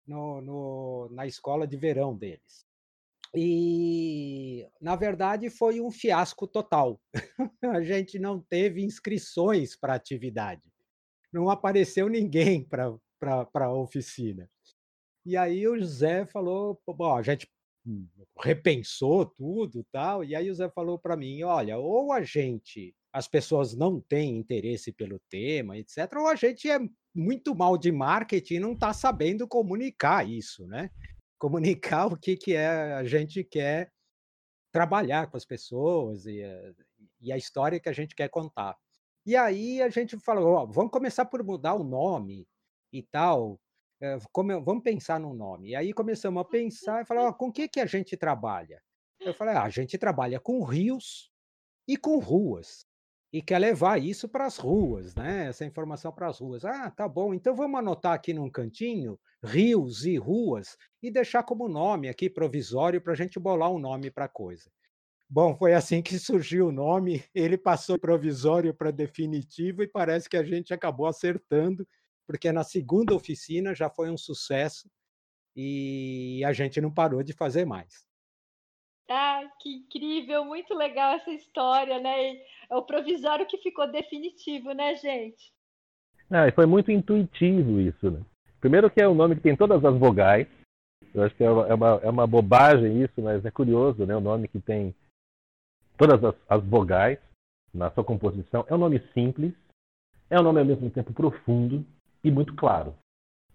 no, 0.08 0.40
no, 0.40 1.10
na 1.12 1.28
escola 1.28 1.68
de 1.68 1.76
verão 1.76 2.16
deles. 2.16 2.66
E, 3.36 4.68
na 4.80 4.96
verdade, 4.96 5.50
foi 5.50 5.82
um 5.82 5.90
fiasco 5.90 6.48
total. 6.48 7.02
a 7.64 7.82
gente 7.82 8.20
não 8.20 8.40
teve 8.40 8.84
inscrições 8.84 9.76
para 9.76 9.96
atividade. 9.96 10.62
Não 11.32 11.50
apareceu 11.50 12.08
ninguém 12.08 12.64
para 12.64 12.96
a 13.56 13.74
oficina. 13.74 14.48
E 15.26 15.36
aí 15.36 15.68
o 15.68 15.78
José 15.78 16.26
falou, 16.26 16.80
bom, 16.86 17.16
a 17.16 17.24
gente 17.24 17.48
repensou 18.40 19.26
tudo 19.26 19.86
tal, 19.92 20.24
e 20.24 20.36
aí 20.36 20.50
o 20.50 20.56
Zé 20.56 20.70
falou 20.70 20.98
para 20.98 21.18
mim, 21.18 21.44
olha, 21.44 21.78
ou 21.78 22.12
a 22.12 22.22
gente, 22.22 22.96
as 23.12 23.28
pessoas 23.28 23.76
não 23.76 24.00
têm 24.00 24.38
interesse 24.38 24.92
pelo 24.92 25.20
tema, 25.30 25.78
etc, 25.78 26.14
ou 26.18 26.28
a 26.28 26.36
gente 26.36 26.70
é 26.70 26.80
muito 27.14 27.54
mal 27.54 27.78
de 27.78 27.92
marketing 27.92 28.56
e 28.56 28.60
não 28.60 28.74
está 28.74 28.94
sabendo 28.94 29.48
comunicar 29.48 30.28
isso, 30.28 30.66
né? 30.68 30.90
Comunicar 31.44 32.08
o 32.08 32.16
que, 32.18 32.38
que 32.38 32.56
é 32.56 32.94
a 32.94 33.04
gente 33.04 33.44
quer 33.44 33.92
trabalhar 34.72 35.30
com 35.30 35.36
as 35.36 35.44
pessoas 35.44 36.26
e 36.26 36.42
a, 36.42 36.74
e 37.20 37.34
a 37.34 37.36
história 37.36 37.82
que 37.82 37.90
a 37.90 37.92
gente 37.92 38.16
quer 38.16 38.30
contar. 38.30 38.78
E 39.26 39.36
aí 39.36 39.82
a 39.82 39.90
gente 39.90 40.18
falou, 40.20 40.54
ó, 40.54 40.66
vamos 40.66 40.90
começar 40.90 41.26
por 41.26 41.44
mudar 41.44 41.74
o 41.74 41.84
nome 41.84 42.48
e 42.94 43.04
tal, 43.04 43.60
como, 44.32 44.64
vamos 44.64 44.84
pensar 44.84 45.20
num 45.20 45.34
nome. 45.34 45.72
E 45.72 45.76
aí 45.76 45.92
começamos 45.92 46.40
a 46.40 46.46
pensar 46.46 47.02
e 47.02 47.06
falar, 47.06 47.28
ó, 47.28 47.34
com 47.34 47.48
o 47.48 47.52
que, 47.52 47.68
que 47.68 47.82
a 47.82 47.86
gente 47.86 48.16
trabalha? 48.16 48.82
Eu 49.20 49.34
falei, 49.34 49.54
ah, 49.54 49.64
a 49.64 49.70
gente 49.70 49.98
trabalha 49.98 50.40
com 50.40 50.64
rios 50.64 51.30
e 51.86 51.98
com 51.98 52.20
ruas 52.20 52.88
e 53.34 53.42
quer 53.42 53.58
levar 53.58 54.00
isso 54.00 54.30
para 54.30 54.46
as 54.46 54.58
ruas, 54.58 55.16
né? 55.16 55.48
Essa 55.48 55.66
informação 55.66 56.12
para 56.12 56.28
as 56.28 56.38
ruas. 56.40 56.64
Ah, 56.64 56.92
tá 56.92 57.08
bom. 57.08 57.34
Então 57.34 57.56
vamos 57.56 57.80
anotar 57.80 58.14
aqui 58.14 58.32
num 58.32 58.48
cantinho 58.50 59.20
rios 59.44 60.06
e 60.06 60.18
ruas 60.18 60.78
e 61.02 61.10
deixar 61.10 61.42
como 61.42 61.68
nome 61.68 62.08
aqui 62.08 62.30
provisório 62.30 63.02
para 63.02 63.14
a 63.14 63.16
gente 63.16 63.40
bolar 63.40 63.72
um 63.72 63.80
nome 63.80 64.12
para 64.12 64.26
a 64.26 64.30
coisa. 64.30 64.72
Bom, 65.28 65.56
foi 65.58 65.74
assim 65.74 66.04
que 66.04 66.20
surgiu 66.20 66.68
o 66.68 66.72
nome. 66.72 67.24
Ele 67.34 67.58
passou 67.58 67.98
provisório 67.98 68.72
para 68.72 68.92
definitivo 68.92 69.82
e 69.82 69.88
parece 69.88 70.30
que 70.30 70.38
a 70.38 70.44
gente 70.44 70.72
acabou 70.72 71.08
acertando, 71.08 71.88
porque 72.28 72.52
na 72.52 72.64
segunda 72.64 73.16
oficina 73.16 73.74
já 73.74 73.90
foi 73.90 74.12
um 74.12 74.18
sucesso 74.18 74.88
e 75.56 76.44
a 76.46 76.54
gente 76.54 76.80
não 76.80 76.94
parou 76.94 77.24
de 77.24 77.34
fazer 77.34 77.66
mais. 77.66 78.06
Ah, 79.10 79.44
que 79.60 79.70
incrível, 79.70 80.46
muito 80.46 80.74
legal 80.74 81.14
essa 81.16 81.30
história, 81.32 82.00
né? 82.00 82.36
É 82.74 82.76
o 82.76 82.82
provisório 82.82 83.46
que 83.46 83.60
ficou 83.60 83.88
definitivo, 83.88 84.74
né, 84.74 84.96
gente? 84.96 85.54
Ah, 86.28 86.48
e 86.48 86.52
foi 86.52 86.66
muito 86.66 86.92
intuitivo 86.92 87.80
isso, 87.80 88.10
né? 88.10 88.20
Primeiro 88.60 88.90
que 88.90 89.00
é 89.00 89.08
um 89.08 89.14
nome 89.14 89.36
que 89.36 89.44
tem 89.44 89.56
todas 89.56 89.86
as 89.86 89.96
vogais. 89.96 90.48
Eu 91.14 91.22
acho 91.22 91.36
que 91.36 91.44
é 91.44 91.52
uma, 91.52 91.68
é 92.02 92.10
uma, 92.10 92.24
é 92.24 92.28
bobagem 92.28 93.04
isso, 93.04 93.22
mas 93.22 93.46
é 93.46 93.52
curioso, 93.52 94.08
né? 94.08 94.16
O 94.16 94.20
nome 94.20 94.48
que 94.48 94.60
tem 94.60 94.96
todas 96.00 96.24
as, 96.24 96.34
as 96.50 96.64
vogais 96.64 97.20
na 97.72 97.92
sua 97.92 98.04
composição. 98.04 98.66
É 98.68 98.74
um 98.74 98.80
nome 98.80 99.00
simples, 99.14 99.54
é 100.28 100.40
um 100.40 100.44
nome 100.44 100.60
ao 100.60 100.66
mesmo 100.66 100.90
tempo 100.90 101.14
profundo 101.14 101.86
e 102.24 102.32
muito 102.32 102.56
claro. 102.56 102.96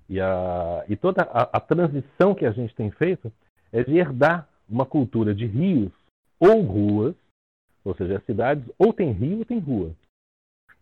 E, 0.09 0.21
a, 0.21 0.85
e 0.89 0.95
toda 0.95 1.23
a, 1.23 1.57
a 1.57 1.61
transição 1.61 2.37
que 2.37 2.47
a 2.47 2.53
gente 2.53 2.73
tem 2.77 2.89
feito 2.93 3.33
é 3.73 3.83
de 3.83 3.97
herdar 3.97 4.49
uma 4.69 4.87
cultura 4.87 5.35
de 5.35 5.45
rios 5.45 5.91
ou 6.39 6.63
ruas, 6.63 7.17
ou 7.88 7.95
seja, 7.95 8.18
as 8.18 8.25
cidades 8.25 8.64
ou 8.78 8.92
tem 8.92 9.12
rio 9.12 9.38
ou 9.38 9.45
tem 9.45 9.59
rua, 9.59 9.95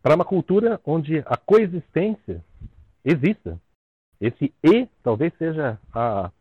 para 0.02 0.14
uma 0.14 0.25
cultura 0.25 0.80
onde 0.84 1.18
a 1.20 1.36
coexistência 1.36 2.44
exista. 3.04 3.60
Esse 4.20 4.52
E 4.62 4.86
talvez 5.02 5.32
seja 5.36 5.78
a, 5.92 6.32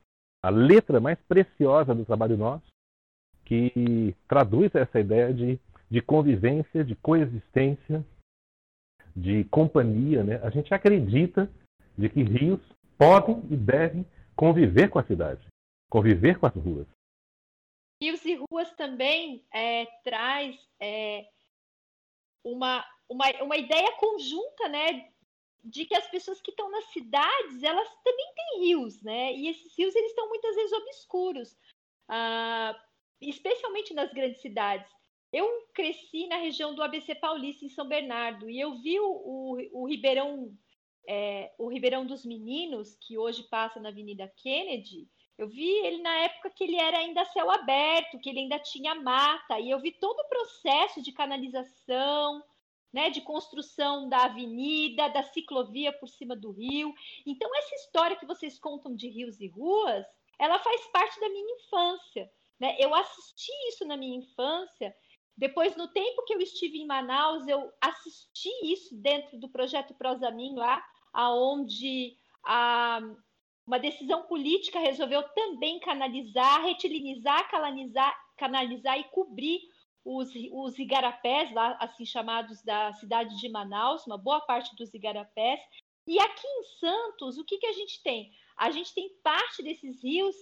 a 0.43 0.49
letra 0.49 0.99
mais 0.99 1.19
preciosa 1.27 1.93
do 1.93 2.05
trabalho 2.05 2.37
nosso, 2.37 2.65
que 3.43 4.15
traduz 4.27 4.73
essa 4.73 4.99
ideia 4.99 5.33
de, 5.33 5.59
de 5.89 6.01
convivência, 6.01 6.83
de 6.83 6.95
coexistência, 6.95 8.03
de 9.15 9.43
companhia. 9.45 10.23
Né? 10.23 10.39
A 10.41 10.49
gente 10.49 10.73
acredita 10.73 11.49
de 11.97 12.09
que 12.09 12.23
rios 12.23 12.61
podem 12.97 13.43
e 13.51 13.55
devem 13.55 14.05
conviver 14.35 14.89
com 14.89 14.99
a 14.99 15.03
cidade, 15.03 15.45
conviver 15.89 16.39
com 16.39 16.47
as 16.47 16.55
ruas. 16.55 16.87
Rios 18.01 18.23
e 18.25 18.35
Ruas 18.35 18.71
também 18.73 19.45
é, 19.53 19.85
traz 20.03 20.55
é, 20.79 21.27
uma, 22.43 22.85
uma, 23.09 23.25
uma 23.41 23.57
ideia 23.57 23.91
conjunta, 23.97 24.67
né? 24.69 25.09
De 25.63 25.85
que 25.85 25.95
as 25.95 26.07
pessoas 26.09 26.39
que 26.41 26.51
estão 26.51 26.69
nas 26.69 26.85
cidades, 26.91 27.63
elas 27.63 27.89
também 28.03 28.33
têm 28.35 28.59
rios, 28.65 29.01
né? 29.01 29.33
E 29.33 29.47
esses 29.47 29.75
rios, 29.77 29.95
eles 29.95 30.11
estão 30.11 30.29
muitas 30.29 30.55
vezes 30.55 30.71
obscuros, 30.73 31.57
ah, 32.07 32.79
especialmente 33.19 33.93
nas 33.93 34.13
grandes 34.13 34.41
cidades. 34.41 34.91
Eu 35.33 35.67
cresci 35.73 36.27
na 36.27 36.37
região 36.37 36.75
do 36.75 36.83
ABC 36.83 37.15
Paulista, 37.15 37.65
em 37.65 37.69
São 37.69 37.87
Bernardo, 37.87 38.49
e 38.49 38.59
eu 38.59 38.77
vi 38.81 38.99
o, 38.99 39.07
o, 39.07 39.81
o 39.81 39.87
Ribeirão, 39.87 40.55
é, 41.07 41.51
o 41.57 41.67
Ribeirão 41.67 42.05
dos 42.05 42.25
Meninos, 42.25 42.95
que 43.01 43.17
hoje 43.17 43.43
passa 43.49 43.79
na 43.79 43.89
Avenida 43.89 44.31
Kennedy, 44.37 45.09
eu 45.37 45.47
vi 45.47 45.69
ele 45.85 46.01
na 46.01 46.13
época 46.19 46.49
que 46.49 46.63
ele 46.63 46.77
era 46.77 46.97
ainda 46.97 47.25
céu 47.25 47.51
aberto, 47.51 48.19
que 48.19 48.29
ele 48.29 48.39
ainda 48.39 48.59
tinha 48.59 48.95
mata, 48.95 49.59
e 49.59 49.69
eu 49.69 49.79
vi 49.79 49.91
todo 49.91 50.19
o 50.19 50.29
processo 50.29 51.01
de 51.01 51.11
canalização, 51.11 52.43
né, 52.93 53.09
de 53.09 53.19
construção 53.19 54.07
da 54.07 54.23
avenida, 54.23 55.09
da 55.09 55.21
ciclovia 55.23 55.91
por 55.91 56.07
cima 56.07 56.33
do 56.33 56.51
rio. 56.51 56.93
Então, 57.25 57.53
essa 57.57 57.75
história 57.75 58.15
que 58.15 58.25
vocês 58.25 58.57
contam 58.57 58.95
de 58.95 59.09
rios 59.09 59.41
e 59.41 59.47
ruas, 59.47 60.05
ela 60.39 60.57
faz 60.59 60.87
parte 60.87 61.19
da 61.19 61.27
minha 61.27 61.55
infância. 61.55 62.31
Né? 62.57 62.77
Eu 62.79 62.95
assisti 62.95 63.51
isso 63.67 63.85
na 63.85 63.97
minha 63.97 64.17
infância. 64.17 64.95
Depois, 65.35 65.75
no 65.75 65.89
tempo 65.89 66.23
que 66.23 66.33
eu 66.33 66.39
estive 66.39 66.77
em 66.77 66.87
Manaus, 66.87 67.45
eu 67.47 67.69
assisti 67.81 68.49
isso 68.63 68.95
dentro 68.95 69.37
do 69.37 69.49
projeto 69.49 69.93
Prosamin 69.95 70.55
lá, 70.55 70.81
aonde 71.11 72.15
a 72.45 73.01
uma 73.65 73.79
decisão 73.79 74.23
política 74.23 74.79
resolveu 74.79 75.23
também 75.29 75.79
canalizar, 75.79 76.63
retilinizar, 76.63 77.49
canalizar, 77.49 78.15
canalizar 78.37 78.99
e 78.99 79.05
cobrir 79.05 79.59
os, 80.03 80.29
os 80.51 80.77
igarapés, 80.77 81.51
lá 81.51 81.75
assim 81.79 82.05
chamados 82.05 82.61
da 82.61 82.93
cidade 82.93 83.35
de 83.39 83.49
Manaus, 83.49 84.05
uma 84.05 84.17
boa 84.17 84.39
parte 84.41 84.75
dos 84.75 84.93
igarapés. 84.93 85.59
E 86.05 86.19
aqui 86.19 86.47
em 86.47 86.63
Santos, 86.79 87.39
o 87.39 87.43
que, 87.43 87.57
que 87.57 87.65
a 87.65 87.73
gente 87.73 88.03
tem? 88.03 88.31
A 88.55 88.69
gente 88.69 88.93
tem 88.93 89.09
parte 89.23 89.63
desses 89.63 90.03
rios 90.03 90.35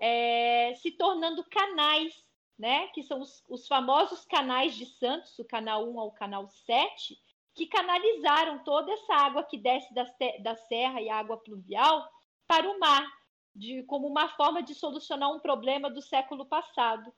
é, 0.00 0.74
se 0.76 0.90
tornando 0.92 1.44
canais, 1.44 2.14
né? 2.58 2.86
Que 2.88 3.02
são 3.02 3.20
os, 3.20 3.44
os, 3.46 3.66
famosos 3.68 4.24
canais 4.24 4.74
de 4.74 4.86
Santos, 4.86 5.38
o 5.38 5.44
canal 5.44 5.86
1 5.86 6.00
ao 6.00 6.12
canal 6.12 6.48
7, 6.48 7.18
que 7.54 7.66
canalizaram 7.66 8.64
toda 8.64 8.90
essa 8.90 9.14
água 9.14 9.44
que 9.44 9.58
desce 9.58 9.92
da, 9.92 10.06
da 10.42 10.56
serra 10.56 11.02
e 11.02 11.10
água 11.10 11.36
pluvial 11.36 12.08
para 12.46 12.68
o 12.68 12.78
mar, 12.78 13.06
de, 13.54 13.82
como 13.84 14.06
uma 14.06 14.28
forma 14.36 14.62
de 14.62 14.74
solucionar 14.74 15.30
um 15.30 15.40
problema 15.40 15.90
do 15.90 16.02
século 16.02 16.46
passado. 16.46 17.12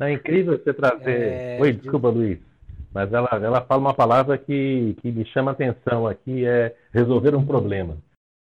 É 0.00 0.12
incrível 0.12 0.56
você 0.56 0.72
trazer. 0.72 1.32
É... 1.32 1.60
Oi, 1.60 1.72
desculpa, 1.72 2.08
Luiz. 2.08 2.38
Mas 2.92 3.12
ela, 3.12 3.28
ela 3.32 3.60
fala 3.66 3.80
uma 3.80 3.94
palavra 3.94 4.38
que, 4.38 4.96
que 5.02 5.10
me 5.10 5.24
chama 5.26 5.50
a 5.50 5.54
atenção 5.54 6.06
aqui, 6.06 6.46
é 6.46 6.76
resolver 6.92 7.34
um 7.34 7.44
problema. 7.44 7.98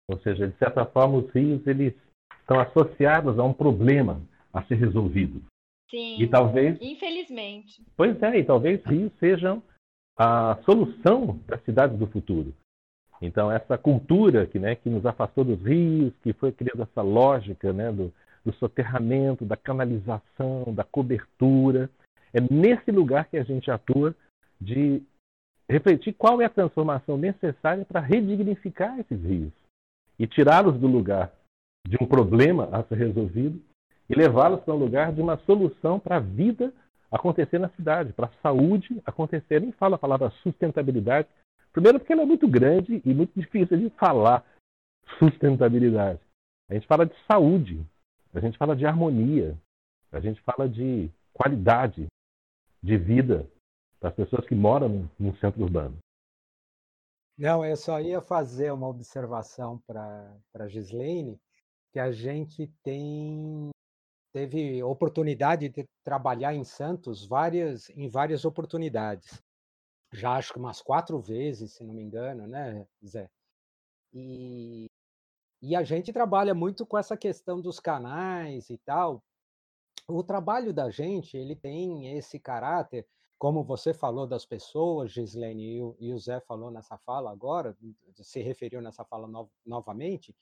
Ou 0.09 0.19
seja, 0.21 0.49
de 0.49 0.57
certa 0.59 0.85
forma, 0.85 1.19
os 1.19 1.31
rios 1.31 1.65
eles 1.67 1.95
estão 2.41 2.59
associados 2.59 3.39
a 3.39 3.45
um 3.45 3.53
problema 3.53 4.21
a 4.53 4.63
ser 4.65 4.75
resolvido. 4.75 5.43
Sim. 5.91 6.21
E 6.21 6.29
talvez. 6.29 6.79
Infelizmente. 6.81 7.85
Pois 7.97 8.21
é, 8.23 8.39
e 8.39 8.45
talvez 8.45 8.85
rios 8.85 9.13
sejam 9.21 9.63
a 10.19 10.59
solução 10.65 11.39
das 11.47 11.63
cidades 11.65 11.99
do 11.99 12.07
futuro. 12.07 12.55
Então, 13.23 13.53
essa 13.53 13.79
cultura 13.79 14.47
que, 14.47 14.59
né, 14.59 14.75
que 14.75 14.91
nos 14.91 15.07
afastou 15.07 15.45
dos 15.45 15.63
rios, 15.63 16.13
que 16.25 16.33
foi 16.33 16.51
criando 16.51 16.83
essa 16.83 17.03
lógica 17.03 17.73
né, 17.73 17.93
do, 17.93 18.13
do 18.45 18.53
soterramento, 18.55 19.45
da 19.45 19.57
canalização, 19.57 20.75
da 20.75 20.83
cobertura, 20.83 21.89
é 22.35 22.41
nesse 22.41 22.91
lugar 22.91 23.27
que 23.27 23.37
a 23.37 23.45
gente 23.45 23.71
atua 23.71 24.13
de 24.61 25.01
refletir 25.71 26.13
qual 26.15 26.43
é 26.43 26.47
a 26.47 26.51
transformação 26.51 27.17
necessária 27.17 27.85
para 27.85 28.01
redignificar 28.01 28.99
esses 28.99 29.23
rios 29.23 29.53
e 30.19 30.27
tirá-los 30.27 30.79
do 30.79 30.89
lugar 30.89 31.33
de 31.87 31.97
um 32.03 32.07
problema 32.07 32.69
a 32.73 32.83
ser 32.83 32.97
resolvido 32.97 33.61
e 34.11 34.15
levá-los 34.15 34.61
para 34.61 34.75
um 34.75 34.79
lugar 34.79 35.13
de 35.13 35.21
uma 35.21 35.37
solução 35.47 36.01
para 36.01 36.17
a 36.17 36.21
vida 36.21 36.73
acontecer 37.11 37.59
na 37.59 37.69
cidade, 37.71 38.13
para 38.13 38.27
a 38.27 38.43
saúde 38.43 39.01
acontecer. 39.07 39.61
Nem 39.61 39.71
falo 39.73 39.95
a 39.95 39.99
palavra 39.99 40.31
sustentabilidade, 40.43 41.29
primeiro 41.73 41.99
porque 41.99 42.13
ela 42.13 42.23
é 42.23 42.27
muito 42.27 42.49
grande 42.49 43.03
e 43.05 43.15
muito 43.15 43.33
difícil 43.39 43.79
de 43.79 43.91
falar 43.91 44.45
sustentabilidade. 45.19 46.21
A 46.69 46.75
gente 46.75 46.87
fala 46.87 47.05
de 47.07 47.15
saúde, 47.27 47.85
a 48.33 48.41
gente 48.41 48.57
fala 48.57 48.77
de 48.77 48.87
harmonia, 48.87 49.59
a 50.11 50.21
gente 50.21 50.41
fala 50.43 50.69
de 50.69 51.11
qualidade 51.33 52.07
de 52.83 52.97
vida 52.97 53.49
para 53.99 54.11
as 54.11 54.15
pessoas 54.15 54.47
que 54.47 54.55
moram 54.55 55.09
no 55.19 55.37
centro 55.37 55.63
urbano. 55.63 55.97
Não, 57.39 57.65
eu 57.65 57.77
só 57.77 58.01
ia 58.01 58.21
fazer 58.21 58.73
uma 58.73 58.89
observação 58.89 59.79
para 59.87 60.37
a 60.55 60.69
Gislaine, 60.69 61.41
que 61.93 61.99
a 61.99 62.13
gente 62.13 62.67
tem 62.83 63.71
teve 64.33 64.83
oportunidade 64.83 65.69
de 65.69 65.85
trabalhar 66.03 66.55
em 66.55 66.65
Santos 66.65 67.27
várias, 67.27 67.91
em 67.91 68.09
várias 68.09 68.45
oportunidades. 68.45 69.43
Já 70.13 70.33
acho 70.33 70.53
que 70.53 70.59
umas 70.59 70.83
quatro 70.83 71.19
vezes, 71.19 71.73
se 71.73 71.85
não 71.85 71.95
me 71.95 72.03
engano, 72.03 72.47
né, 72.47 72.87
Zé? 73.05 73.31
E, 74.13 74.91
e 75.63 75.75
a 75.75 75.83
gente 75.83 76.13
trabalha 76.13 76.55
muito 76.55 76.85
com 76.85 76.99
essa 76.99 77.17
questão 77.17 77.61
dos 77.61 77.81
canais 77.81 78.69
e 78.69 78.77
tal. 78.79 79.23
O 80.07 80.23
trabalho 80.23 80.73
da 80.73 80.91
gente, 80.91 81.37
ele 81.37 81.57
tem 81.57 82.17
esse 82.17 82.39
caráter, 82.39 83.07
como 83.39 83.65
você 83.65 83.95
falou 83.95 84.27
das 84.27 84.45
pessoas, 84.45 85.11
Gislene, 85.11 85.77
e 85.77 85.83
o, 85.83 85.97
e 85.99 86.13
o 86.13 86.19
Zé 86.19 86.41
falou 86.41 86.71
nessa 86.71 86.99
fala 86.99 87.31
agora, 87.31 87.77
se 88.15 88.41
referiu 88.41 88.83
nessa 88.83 89.05
fala 89.05 89.27
no, 89.27 89.51
novamente, 89.65 90.37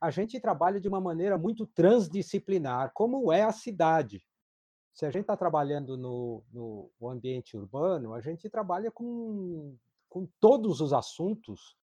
a 0.00 0.10
gente 0.10 0.38
trabalha 0.38 0.80
de 0.80 0.88
uma 0.88 1.00
maneira 1.00 1.36
muito 1.36 1.66
transdisciplinar, 1.66 2.92
como 2.94 3.32
é 3.32 3.42
a 3.42 3.52
cidade. 3.52 4.24
Se 4.96 5.04
a 5.04 5.10
gente 5.10 5.22
está 5.22 5.36
trabalhando 5.36 5.94
no, 5.98 6.42
no, 6.50 6.90
ambiente 7.10 7.54
urbano, 7.54 8.14
a 8.14 8.20
gente 8.22 8.48
trabalha 8.48 8.90
com, 8.90 9.76
com 10.08 10.26
todos 10.40 10.80
os 10.80 10.90
assuntos 10.94 11.76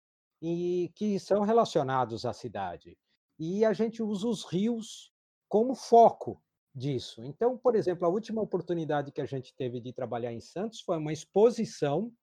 e 0.42 0.90
que 0.96 1.20
são 1.20 1.42
relacionados 1.42 2.26
à 2.26 2.32
cidade. 2.32 2.98
E 3.38 3.66
a 3.66 3.74
gente 3.74 4.02
usa 4.02 4.26
os 4.30 4.46
rios 4.46 5.12
como 5.50 5.76
foco 5.76 6.42
disso. 6.74 7.22
Então, 7.26 7.58
por 7.58 7.76
exemplo, 7.76 8.06
a 8.06 8.10
última 8.10 8.42
oportunidade 8.42 9.12
que 9.12 9.20
a 9.20 9.26
gente 9.26 9.54
teve 9.58 9.82
de 9.82 9.92
trabalhar 9.92 10.32
em 10.32 10.40
Santos 10.40 10.80
foi 10.80 10.98
uma 10.98 11.12
exposição 11.12 12.14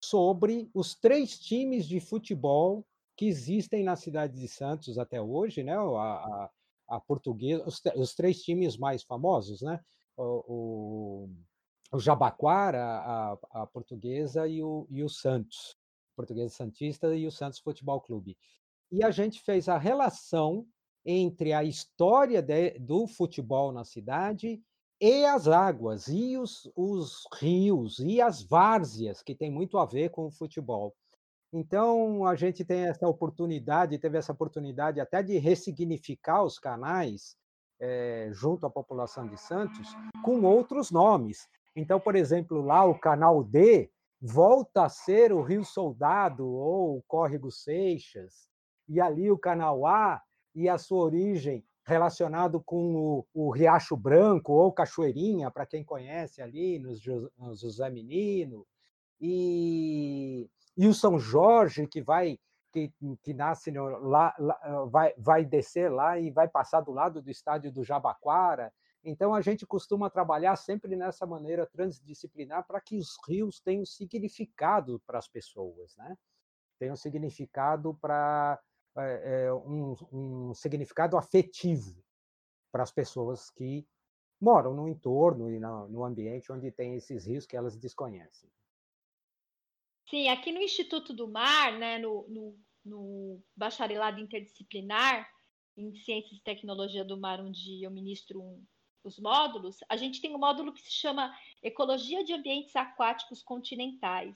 sobre 0.00 0.70
os 0.72 0.94
três 0.94 1.40
times 1.40 1.88
de 1.88 1.98
futebol 1.98 2.86
que 3.16 3.26
existem 3.26 3.82
na 3.82 3.96
cidade 3.96 4.38
de 4.38 4.46
Santos 4.46 4.96
até 4.96 5.20
hoje, 5.20 5.64
né? 5.64 5.76
A, 5.76 5.80
a, 5.80 6.50
a 6.88 7.00
portuguesa, 7.00 7.64
os, 7.66 7.82
os, 7.96 8.14
três 8.14 8.40
times 8.44 8.76
mais 8.76 9.02
famosos, 9.02 9.60
né? 9.60 9.80
O, 10.16 11.28
o, 11.92 11.98
Jabaquara, 11.98 12.84
a, 12.84 13.38
a, 13.50 13.66
portuguesa 13.66 14.46
e 14.46 14.62
o, 14.62 14.86
e 14.90 15.02
o 15.02 15.08
Santos, 15.08 15.76
portuguesa 16.16 16.54
Santista 16.54 17.14
e 17.14 17.26
o 17.26 17.30
Santos 17.30 17.58
Futebol 17.58 18.00
Clube. 18.00 18.36
E 18.90 19.02
a 19.02 19.10
gente 19.10 19.40
fez 19.40 19.68
a 19.68 19.78
relação 19.78 20.66
entre 21.04 21.52
a 21.52 21.62
história 21.62 22.40
de, 22.40 22.78
do 22.78 23.06
futebol 23.06 23.72
na 23.72 23.84
cidade 23.84 24.62
e 25.00 25.24
as 25.24 25.48
águas, 25.48 26.08
e 26.08 26.38
os, 26.38 26.70
os 26.74 27.24
rios, 27.34 27.98
e 27.98 28.20
as 28.20 28.42
várzeas, 28.42 29.22
que 29.22 29.34
tem 29.34 29.50
muito 29.50 29.76
a 29.78 29.84
ver 29.84 30.10
com 30.10 30.26
o 30.26 30.30
futebol. 30.30 30.94
Então, 31.52 32.26
a 32.26 32.34
gente 32.34 32.64
tem 32.64 32.86
essa 32.86 33.06
oportunidade, 33.06 33.98
teve 33.98 34.18
essa 34.18 34.32
oportunidade 34.32 35.00
até 35.00 35.22
de 35.22 35.38
ressignificar 35.38 36.42
os 36.42 36.58
canais 36.58 37.36
é, 37.80 38.28
junto 38.32 38.66
à 38.66 38.70
população 38.70 39.26
de 39.26 39.36
Santos 39.36 39.88
com 40.22 40.42
outros 40.42 40.90
nomes. 40.90 41.48
Então, 41.76 41.98
por 41.98 42.14
exemplo, 42.14 42.62
lá 42.62 42.84
o 42.84 42.98
canal 42.98 43.42
D 43.42 43.90
volta 44.20 44.84
a 44.84 44.88
ser 44.88 45.32
o 45.32 45.42
Rio 45.42 45.64
Soldado 45.64 46.46
ou 46.46 46.98
o 46.98 47.02
Córrego 47.02 47.50
Seixas, 47.50 48.48
e 48.88 49.00
ali 49.00 49.30
o 49.30 49.38
canal 49.38 49.86
A 49.86 50.22
e 50.54 50.68
a 50.68 50.78
sua 50.78 51.04
origem 51.04 51.64
relacionado 51.86 52.62
com 52.62 52.94
o, 52.94 53.26
o 53.34 53.50
Riacho 53.50 53.96
Branco 53.96 54.52
ou 54.52 54.72
Cachoeirinha, 54.72 55.50
para 55.50 55.66
quem 55.66 55.84
conhece 55.84 56.40
ali, 56.40 56.78
nos, 56.78 57.00
José 57.00 57.90
Menino, 57.90 58.66
e 59.20 60.48
e 60.76 60.86
o 60.86 60.94
São 60.94 61.18
Jorge 61.18 61.86
que 61.86 62.02
vai 62.02 62.38
que, 62.74 62.92
que 63.22 63.32
nasce 63.32 63.70
no, 63.70 63.86
lá, 64.00 64.34
lá, 64.36 64.84
vai, 64.86 65.14
vai 65.16 65.44
descer 65.44 65.90
lá 65.90 66.18
e 66.18 66.32
vai 66.32 66.48
passar 66.48 66.80
do 66.80 66.90
lado 66.90 67.22
do 67.22 67.30
estádio 67.30 67.70
do 67.70 67.84
Jabaquara. 67.84 68.72
Então 69.04 69.32
a 69.32 69.40
gente 69.40 69.64
costuma 69.64 70.10
trabalhar 70.10 70.56
sempre 70.56 70.96
nessa 70.96 71.24
maneira 71.24 71.66
transdisciplinar 71.66 72.66
para 72.66 72.80
que 72.80 72.96
os 72.96 73.16
rios 73.28 73.60
tenham 73.60 73.84
significado 73.84 75.00
para 75.06 75.18
as 75.18 75.28
pessoas, 75.28 75.94
né? 75.96 76.16
Tenham 76.78 76.96
significado 76.96 77.94
para 77.94 78.60
é, 78.96 79.52
um, 79.52 79.94
um 80.12 80.54
significado 80.54 81.16
afetivo 81.16 82.02
para 82.72 82.82
as 82.82 82.90
pessoas 82.90 83.50
que 83.50 83.86
moram 84.40 84.74
no 84.74 84.88
entorno 84.88 85.48
e 85.48 85.60
no, 85.60 85.88
no 85.88 86.04
ambiente 86.04 86.50
onde 86.50 86.72
tem 86.72 86.96
esses 86.96 87.26
rios 87.26 87.46
que 87.46 87.56
elas 87.56 87.76
desconhecem. 87.76 88.50
Sim, 90.08 90.28
aqui 90.28 90.52
no 90.52 90.60
Instituto 90.60 91.12
do 91.12 91.26
Mar, 91.26 91.78
né, 91.78 91.98
no, 91.98 92.26
no, 92.28 92.58
no 92.84 93.42
bacharelado 93.56 94.20
interdisciplinar 94.20 95.28
em 95.76 95.94
Ciências 95.94 96.38
e 96.38 96.42
Tecnologia 96.42 97.04
do 97.04 97.18
Mar, 97.18 97.40
onde 97.40 97.82
eu 97.82 97.90
ministro 97.90 98.40
um, 98.40 98.64
os 99.02 99.18
módulos, 99.18 99.78
a 99.88 99.96
gente 99.96 100.20
tem 100.20 100.34
um 100.34 100.38
módulo 100.38 100.72
que 100.72 100.80
se 100.80 100.92
chama 100.92 101.34
Ecologia 101.62 102.24
de 102.24 102.32
Ambientes 102.32 102.74
Aquáticos 102.74 103.42
Continentais. 103.42 104.34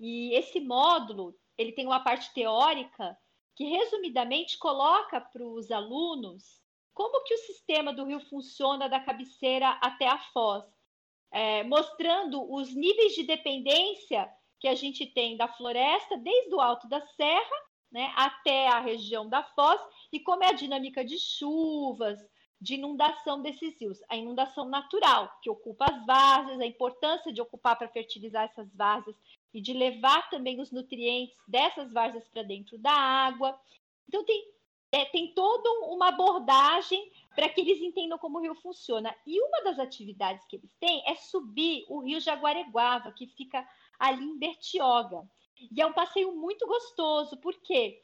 E 0.00 0.34
esse 0.34 0.60
módulo, 0.60 1.34
ele 1.56 1.72
tem 1.72 1.86
uma 1.86 2.00
parte 2.00 2.32
teórica 2.32 3.16
que 3.56 3.64
resumidamente 3.64 4.56
coloca 4.56 5.20
para 5.20 5.44
os 5.44 5.70
alunos 5.70 6.62
como 6.94 7.22
que 7.24 7.34
o 7.34 7.38
sistema 7.38 7.92
do 7.92 8.04
rio 8.04 8.20
funciona 8.20 8.88
da 8.88 9.00
cabeceira 9.00 9.70
até 9.82 10.06
a 10.06 10.18
foz, 10.32 10.64
é, 11.30 11.62
mostrando 11.64 12.50
os 12.52 12.74
níveis 12.74 13.14
de 13.14 13.24
dependência 13.24 14.32
que 14.58 14.68
a 14.68 14.74
gente 14.74 15.06
tem 15.06 15.36
da 15.36 15.48
floresta, 15.48 16.16
desde 16.16 16.54
o 16.54 16.60
alto 16.60 16.88
da 16.88 17.00
serra 17.00 17.68
né, 17.90 18.12
até 18.16 18.68
a 18.68 18.80
região 18.80 19.28
da 19.28 19.42
foz, 19.42 19.80
e 20.12 20.20
como 20.20 20.44
é 20.44 20.48
a 20.48 20.52
dinâmica 20.52 21.04
de 21.04 21.18
chuvas, 21.18 22.18
de 22.60 22.74
inundação 22.74 23.40
desses 23.40 23.80
rios. 23.80 24.00
A 24.08 24.16
inundação 24.16 24.68
natural, 24.68 25.32
que 25.42 25.48
ocupa 25.48 25.86
as 25.86 26.04
várzeas, 26.04 26.60
a 26.60 26.66
importância 26.66 27.32
de 27.32 27.40
ocupar 27.40 27.76
para 27.76 27.88
fertilizar 27.88 28.44
essas 28.44 28.72
várzeas 28.74 29.16
e 29.54 29.60
de 29.60 29.72
levar 29.72 30.28
também 30.28 30.60
os 30.60 30.70
nutrientes 30.70 31.38
dessas 31.46 31.92
várzeas 31.92 32.28
para 32.28 32.42
dentro 32.42 32.76
da 32.78 32.92
água. 32.92 33.58
Então, 34.08 34.24
tem 34.24 34.52
é, 34.90 35.04
tem 35.04 35.34
toda 35.34 35.70
uma 35.86 36.08
abordagem 36.08 37.12
para 37.34 37.48
que 37.48 37.60
eles 37.60 37.80
entendam 37.82 38.18
como 38.18 38.38
o 38.38 38.40
rio 38.40 38.54
funciona. 38.54 39.14
E 39.26 39.38
uma 39.40 39.62
das 39.62 39.78
atividades 39.78 40.46
que 40.46 40.56
eles 40.56 40.74
têm 40.80 41.02
é 41.06 41.14
subir 41.14 41.84
o 41.88 42.00
rio 42.00 42.18
Jaguareguava, 42.18 43.12
que 43.12 43.26
fica 43.26 43.68
ali 43.98 44.24
em 44.24 44.38
Bertioga. 44.38 45.22
E 45.72 45.80
é 45.80 45.86
um 45.86 45.92
passeio 45.92 46.34
muito 46.34 46.66
gostoso, 46.66 47.36
porque 47.38 48.00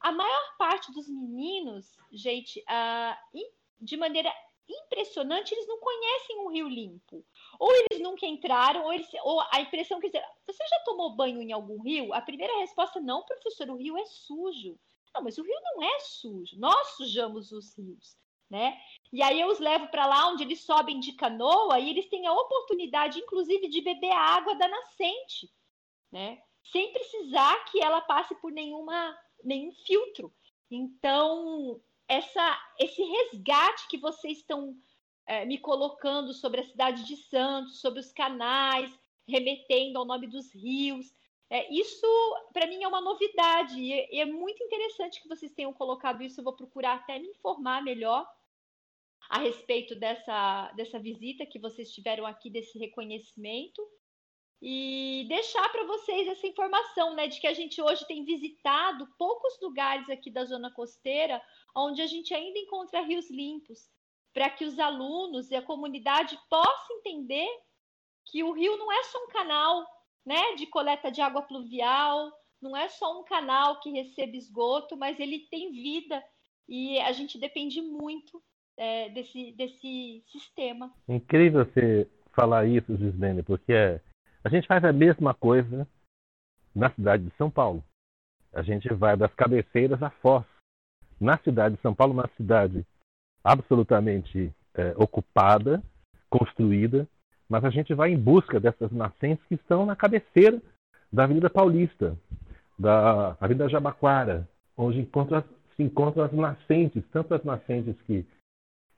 a 0.00 0.10
maior 0.10 0.56
parte 0.56 0.92
dos 0.92 1.08
meninos, 1.08 1.96
gente, 2.12 2.60
uh, 2.60 3.38
de 3.80 3.96
maneira 3.96 4.32
impressionante, 4.68 5.52
eles 5.52 5.66
não 5.66 5.78
conhecem 5.78 6.38
o 6.38 6.48
Rio 6.48 6.68
Limpo. 6.68 7.24
Ou 7.58 7.70
eles 7.72 8.00
nunca 8.00 8.26
entraram, 8.26 8.84
ou, 8.84 8.92
eles, 8.92 9.08
ou 9.22 9.40
a 9.52 9.60
impressão 9.60 10.00
que 10.00 10.10
você 10.10 10.66
já 10.68 10.80
tomou 10.84 11.14
banho 11.14 11.42
em 11.42 11.52
algum 11.52 11.80
rio? 11.82 12.12
A 12.14 12.20
primeira 12.22 12.58
resposta, 12.60 13.00
não, 13.00 13.24
professor, 13.24 13.68
o 13.70 13.76
rio 13.76 13.96
é 13.98 14.06
sujo. 14.06 14.78
Não, 15.14 15.22
mas 15.22 15.38
o 15.38 15.42
rio 15.42 15.60
não 15.62 15.82
é 15.82 16.00
sujo. 16.00 16.58
Nós 16.58 16.96
sujamos 16.96 17.52
os 17.52 17.76
rios, 17.76 18.16
né? 18.54 18.78
E 19.12 19.20
aí 19.20 19.40
eu 19.40 19.48
os 19.48 19.58
levo 19.58 19.88
para 19.88 20.06
lá 20.06 20.28
onde 20.28 20.44
eles 20.44 20.60
sobem 20.60 21.00
de 21.00 21.12
canoa 21.14 21.80
e 21.80 21.90
eles 21.90 22.06
têm 22.06 22.24
a 22.24 22.32
oportunidade, 22.32 23.18
inclusive, 23.18 23.66
de 23.66 23.80
beber 23.80 24.12
a 24.12 24.20
água 24.36 24.54
da 24.54 24.68
nascente, 24.68 25.50
né? 26.12 26.40
Sem 26.70 26.92
precisar 26.92 27.64
que 27.64 27.82
ela 27.82 28.00
passe 28.00 28.32
por 28.36 28.52
nenhuma 28.52 29.18
nenhum 29.42 29.72
filtro. 29.72 30.32
Então, 30.70 31.80
essa, 32.06 32.56
esse 32.78 33.02
resgate 33.02 33.88
que 33.88 33.98
vocês 33.98 34.38
estão 34.38 34.76
é, 35.26 35.44
me 35.44 35.58
colocando 35.58 36.32
sobre 36.32 36.60
a 36.60 36.64
cidade 36.64 37.04
de 37.04 37.16
Santos, 37.16 37.80
sobre 37.80 37.98
os 37.98 38.12
canais, 38.12 38.88
remetendo 39.26 39.98
ao 39.98 40.04
nome 40.04 40.28
dos 40.28 40.54
rios, 40.54 41.12
é, 41.50 41.72
isso 41.74 42.06
para 42.52 42.68
mim 42.68 42.84
é 42.84 42.88
uma 42.88 43.00
novidade 43.00 43.80
e 43.80 43.92
é, 43.92 44.20
é 44.20 44.24
muito 44.24 44.62
interessante 44.62 45.20
que 45.20 45.28
vocês 45.28 45.52
tenham 45.52 45.72
colocado 45.72 46.22
isso. 46.22 46.38
Eu 46.38 46.44
vou 46.44 46.52
procurar 46.52 46.94
até 46.94 47.18
me 47.18 47.30
informar 47.30 47.82
melhor 47.82 48.24
a 49.28 49.38
respeito 49.38 49.94
dessa, 49.94 50.70
dessa 50.72 50.98
visita 50.98 51.46
que 51.46 51.58
vocês 51.58 51.90
tiveram 51.92 52.26
aqui, 52.26 52.50
desse 52.50 52.78
reconhecimento. 52.78 53.82
E 54.62 55.26
deixar 55.28 55.68
para 55.70 55.84
vocês 55.84 56.26
essa 56.26 56.46
informação, 56.46 57.14
né, 57.14 57.26
de 57.26 57.38
que 57.38 57.46
a 57.46 57.52
gente 57.52 57.82
hoje 57.82 58.06
tem 58.06 58.24
visitado 58.24 59.06
poucos 59.18 59.60
lugares 59.60 60.08
aqui 60.08 60.30
da 60.30 60.44
zona 60.44 60.72
costeira 60.72 61.42
onde 61.76 62.00
a 62.00 62.06
gente 62.06 62.32
ainda 62.32 62.58
encontra 62.58 63.02
rios 63.02 63.28
limpos, 63.30 63.90
para 64.32 64.48
que 64.48 64.64
os 64.64 64.78
alunos 64.78 65.50
e 65.50 65.56
a 65.56 65.62
comunidade 65.62 66.38
possam 66.48 66.96
entender 66.96 67.48
que 68.26 68.42
o 68.42 68.52
rio 68.52 68.76
não 68.78 68.90
é 68.90 69.02
só 69.04 69.22
um 69.24 69.28
canal, 69.28 69.86
né, 70.24 70.54
de 70.54 70.66
coleta 70.66 71.10
de 71.10 71.20
água 71.20 71.42
pluvial, 71.42 72.32
não 72.60 72.74
é 72.74 72.88
só 72.88 73.20
um 73.20 73.24
canal 73.24 73.80
que 73.80 73.90
recebe 73.90 74.38
esgoto, 74.38 74.96
mas 74.96 75.20
ele 75.20 75.46
tem 75.50 75.72
vida 75.72 76.24
e 76.66 76.98
a 77.00 77.12
gente 77.12 77.38
depende 77.38 77.82
muito 77.82 78.42
é, 78.76 79.08
desse, 79.10 79.52
desse 79.52 80.22
sistema. 80.26 80.92
Incrível 81.08 81.64
você 81.64 82.08
falar 82.32 82.66
isso, 82.66 82.96
Gislene, 82.96 83.42
porque 83.42 83.72
é 83.72 84.00
a 84.44 84.50
gente 84.50 84.66
faz 84.66 84.84
a 84.84 84.92
mesma 84.92 85.32
coisa 85.32 85.88
na 86.74 86.90
cidade 86.90 87.24
de 87.24 87.34
São 87.36 87.50
Paulo. 87.50 87.82
A 88.52 88.62
gente 88.62 88.92
vai 88.92 89.16
das 89.16 89.32
cabeceiras 89.34 90.02
à 90.02 90.10
foz. 90.10 90.44
Na 91.18 91.38
cidade 91.38 91.76
de 91.76 91.80
São 91.80 91.94
Paulo, 91.94 92.12
uma 92.12 92.28
cidade 92.36 92.84
absolutamente 93.42 94.52
é, 94.74 94.92
ocupada, 94.98 95.82
construída, 96.28 97.08
mas 97.48 97.64
a 97.64 97.70
gente 97.70 97.94
vai 97.94 98.12
em 98.12 98.18
busca 98.18 98.60
dessas 98.60 98.92
nascentes 98.92 99.44
que 99.46 99.54
estão 99.54 99.86
na 99.86 99.96
cabeceira 99.96 100.60
da 101.10 101.24
Avenida 101.24 101.48
Paulista, 101.48 102.18
da 102.78 103.36
Avenida 103.40 103.68
Jabaquara, 103.68 104.46
onde 104.76 105.00
encontra, 105.00 105.42
se 105.74 105.82
encontram 105.82 106.24
as 106.24 106.32
nascentes, 106.32 107.02
tanto 107.12 107.32
as 107.32 107.44
nascentes 107.44 107.96
que 108.02 108.26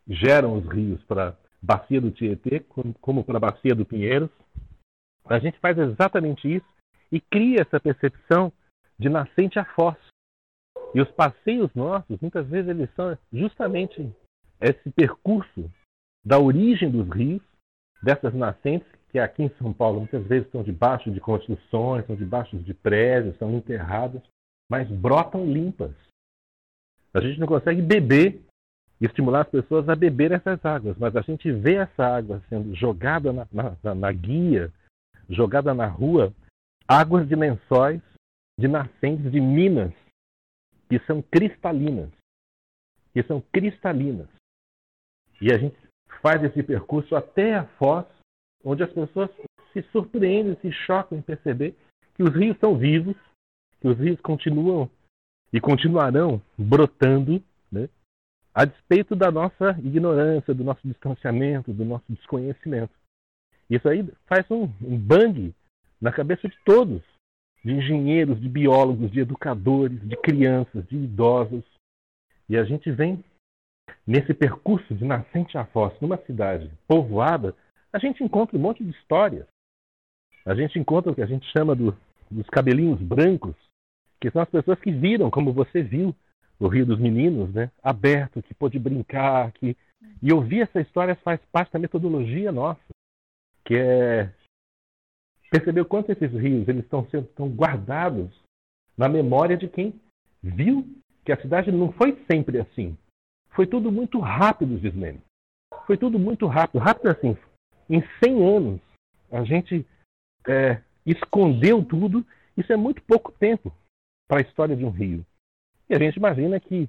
geram 0.08 0.56
os 0.56 0.66
rios 0.66 1.02
para 1.04 1.30
a 1.30 1.34
Bacia 1.60 2.00
do 2.00 2.10
Tietê, 2.10 2.64
como, 3.00 3.24
para 3.24 3.36
a 3.36 3.40
Bacia 3.40 3.74
do 3.74 3.84
Pinheiros, 3.84 4.30
a 5.24 5.38
gente 5.38 5.58
faz 5.58 5.76
exatamente 5.76 6.48
isso 6.48 6.66
e 7.10 7.20
cria 7.20 7.62
essa 7.62 7.80
percepção 7.80 8.52
de 8.98 9.08
nascente 9.08 9.58
a 9.58 9.64
foz. 9.64 9.96
E 10.94 11.00
os 11.00 11.10
passeios 11.10 11.70
nossos, 11.74 12.20
muitas 12.20 12.46
vezes, 12.46 12.70
eles 12.70 12.88
são 12.94 13.16
justamente 13.32 14.08
esse 14.60 14.90
percurso 14.90 15.70
da 16.24 16.38
origem 16.38 16.90
dos 16.90 17.08
rios, 17.10 17.42
dessas 18.02 18.32
nascentes, 18.34 18.88
que 19.10 19.18
aqui 19.18 19.44
em 19.44 19.50
São 19.58 19.72
Paulo 19.72 20.00
muitas 20.00 20.26
vezes 20.26 20.46
estão 20.46 20.62
debaixo 20.62 21.10
de 21.10 21.20
construções, 21.20 22.02
estão 22.02 22.16
debaixo 22.16 22.56
de 22.56 22.74
prédios, 22.74 23.36
são 23.38 23.54
enterradas, 23.54 24.22
mas 24.70 24.88
brotam 24.88 25.44
limpas. 25.44 25.92
A 27.14 27.20
gente 27.20 27.40
não 27.40 27.46
consegue 27.46 27.80
beber 27.80 28.45
e 29.00 29.06
estimular 29.06 29.42
as 29.42 29.48
pessoas 29.48 29.88
a 29.88 29.94
beber 29.94 30.32
essas 30.32 30.64
águas, 30.64 30.96
mas 30.98 31.14
a 31.16 31.20
gente 31.20 31.50
vê 31.52 31.74
essa 31.74 32.04
água 32.04 32.42
sendo 32.48 32.74
jogada 32.74 33.32
na, 33.32 33.46
na, 33.52 33.94
na 33.94 34.12
guia, 34.12 34.72
jogada 35.28 35.74
na 35.74 35.86
rua 35.86 36.32
águas 36.88 37.28
de 37.28 37.34
lençóis 37.34 38.00
de 38.58 38.68
nascentes 38.68 39.30
de 39.30 39.40
minas 39.40 39.92
que 40.88 40.98
são 41.00 41.20
cristalinas. 41.20 42.10
Que 43.12 43.22
são 43.24 43.42
cristalinas. 43.52 44.28
E 45.40 45.52
a 45.52 45.58
gente 45.58 45.76
faz 46.22 46.42
esse 46.44 46.62
percurso 46.62 47.14
até 47.16 47.56
a 47.56 47.66
foz, 47.78 48.06
onde 48.64 48.82
as 48.82 48.92
pessoas 48.92 49.30
se 49.72 49.82
surpreendem, 49.90 50.56
se 50.60 50.72
chocam 50.72 51.18
em 51.18 51.22
perceber 51.22 51.76
que 52.14 52.22
os 52.22 52.34
rios 52.34 52.56
são 52.58 52.78
vivos, 52.78 53.16
que 53.80 53.88
os 53.88 53.98
rios 53.98 54.20
continuam 54.20 54.90
e 55.52 55.60
continuarão 55.60 56.40
brotando, 56.56 57.42
a 58.56 58.64
despeito 58.64 59.14
da 59.14 59.30
nossa 59.30 59.76
ignorância, 59.84 60.54
do 60.54 60.64
nosso 60.64 60.80
distanciamento, 60.82 61.74
do 61.74 61.84
nosso 61.84 62.06
desconhecimento. 62.08 62.92
Isso 63.68 63.86
aí 63.86 64.02
faz 64.26 64.50
um, 64.50 64.62
um 64.80 64.96
bang 64.96 65.54
na 66.00 66.10
cabeça 66.10 66.48
de 66.48 66.56
todos, 66.64 67.02
de 67.62 67.72
engenheiros, 67.72 68.40
de 68.40 68.48
biólogos, 68.48 69.12
de 69.12 69.20
educadores, 69.20 70.00
de 70.08 70.16
crianças, 70.16 70.88
de 70.88 70.96
idosos. 70.96 71.62
E 72.48 72.56
a 72.56 72.64
gente 72.64 72.90
vem 72.90 73.22
nesse 74.06 74.32
percurso 74.32 74.94
de 74.94 75.04
nascente 75.04 75.58
a 75.58 75.66
foz, 75.66 75.92
numa 76.00 76.16
cidade 76.24 76.70
povoada, 76.88 77.54
a 77.92 77.98
gente 77.98 78.24
encontra 78.24 78.56
um 78.56 78.60
monte 78.60 78.82
de 78.82 78.90
histórias. 78.90 79.46
A 80.46 80.54
gente 80.54 80.78
encontra 80.78 81.12
o 81.12 81.14
que 81.14 81.22
a 81.22 81.26
gente 81.26 81.46
chama 81.50 81.74
do, 81.74 81.94
dos 82.30 82.46
cabelinhos 82.46 83.02
brancos, 83.02 83.54
que 84.18 84.30
são 84.30 84.40
as 84.40 84.48
pessoas 84.48 84.80
que 84.80 84.90
viram, 84.90 85.30
como 85.30 85.52
você 85.52 85.82
viu, 85.82 86.16
o 86.58 86.68
Rio 86.68 86.86
dos 86.86 86.98
Meninos, 86.98 87.52
né, 87.52 87.70
aberto, 87.82 88.42
que 88.42 88.54
pôde 88.54 88.78
brincar, 88.78 89.52
que 89.52 89.76
e 90.22 90.32
ouvir 90.32 90.60
essa 90.60 90.80
história 90.80 91.14
faz 91.16 91.40
parte 91.52 91.72
da 91.72 91.78
metodologia 91.78 92.52
nossa 92.52 92.80
que 93.64 93.74
é 93.74 94.32
perceber 95.50 95.80
o 95.80 95.86
quanto 95.86 96.12
esses 96.12 96.30
rios 96.32 96.68
eles 96.68 96.84
estão 96.84 97.06
sendo 97.10 97.24
estão 97.24 97.48
guardados 97.48 98.30
na 98.96 99.08
memória 99.08 99.56
de 99.56 99.68
quem 99.68 100.00
viu 100.42 100.86
que 101.24 101.32
a 101.32 101.40
cidade 101.40 101.72
não 101.72 101.92
foi 101.92 102.16
sempre 102.30 102.60
assim. 102.60 102.96
Foi 103.50 103.66
tudo 103.66 103.90
muito 103.90 104.20
rápido, 104.20 104.78
Gislene. 104.78 105.20
Foi 105.86 105.96
tudo 105.96 106.18
muito 106.18 106.46
rápido. 106.46 106.80
Rápido 106.80 107.08
assim. 107.08 107.36
Em 107.90 108.02
100 108.22 108.56
anos, 108.56 108.80
a 109.30 109.44
gente 109.44 109.84
é, 110.46 110.80
escondeu 111.04 111.84
tudo. 111.84 112.24
Isso 112.56 112.72
é 112.72 112.76
muito 112.76 113.02
pouco 113.02 113.32
tempo 113.32 113.74
para 114.28 114.38
a 114.38 114.42
história 114.42 114.76
de 114.76 114.84
um 114.84 114.90
rio. 114.90 115.26
E 115.88 115.94
a 115.94 115.98
gente 115.98 116.16
imagina 116.16 116.58
que 116.58 116.88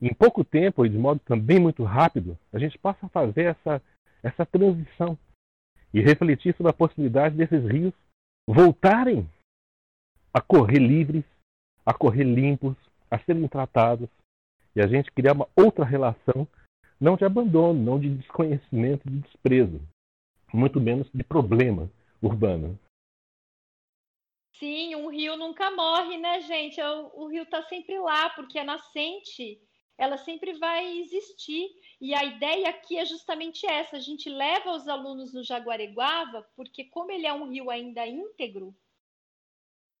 em 0.00 0.14
pouco 0.14 0.42
tempo 0.42 0.84
e 0.84 0.88
de 0.88 0.96
modo 0.96 1.20
também 1.20 1.60
muito 1.60 1.84
rápido, 1.84 2.38
a 2.52 2.58
gente 2.58 2.78
possa 2.78 3.08
fazer 3.08 3.56
essa, 3.56 3.82
essa 4.22 4.46
transição 4.46 5.18
e 5.92 6.00
refletir 6.00 6.56
sobre 6.56 6.70
a 6.70 6.74
possibilidade 6.74 7.36
desses 7.36 7.64
rios 7.66 7.92
voltarem 8.48 9.28
a 10.32 10.40
correr 10.40 10.78
livres, 10.78 11.24
a 11.84 11.92
correr 11.92 12.24
limpos, 12.24 12.76
a 13.10 13.18
serem 13.18 13.46
tratados 13.46 14.08
e 14.74 14.80
a 14.80 14.86
gente 14.86 15.10
criar 15.10 15.34
uma 15.34 15.48
outra 15.54 15.84
relação, 15.84 16.46
não 17.00 17.16
de 17.16 17.24
abandono, 17.24 17.82
não 17.82 17.98
de 17.98 18.08
desconhecimento, 18.08 19.08
de 19.08 19.18
desprezo, 19.18 19.80
muito 20.52 20.80
menos 20.80 21.10
de 21.12 21.24
problema 21.24 21.90
urbano. 22.22 22.78
Sim, 24.60 24.94
um 24.94 25.08
rio 25.08 25.38
nunca 25.38 25.70
morre, 25.70 26.18
né, 26.18 26.42
gente? 26.42 26.78
O, 26.82 27.22
o 27.22 27.26
rio 27.28 27.44
está 27.44 27.62
sempre 27.62 27.98
lá, 27.98 28.28
porque 28.28 28.58
a 28.58 28.64
nascente 28.64 29.58
ela 29.96 30.18
sempre 30.18 30.52
vai 30.52 30.98
existir. 30.98 31.70
E 31.98 32.14
a 32.14 32.22
ideia 32.24 32.68
aqui 32.68 32.98
é 32.98 33.06
justamente 33.06 33.66
essa: 33.66 33.96
a 33.96 34.00
gente 34.00 34.28
leva 34.28 34.72
os 34.72 34.86
alunos 34.86 35.32
no 35.32 35.42
Jaguareguava, 35.42 36.46
porque, 36.54 36.84
como 36.84 37.10
ele 37.10 37.26
é 37.26 37.32
um 37.32 37.48
rio 37.48 37.70
ainda 37.70 38.06
íntegro, 38.06 38.76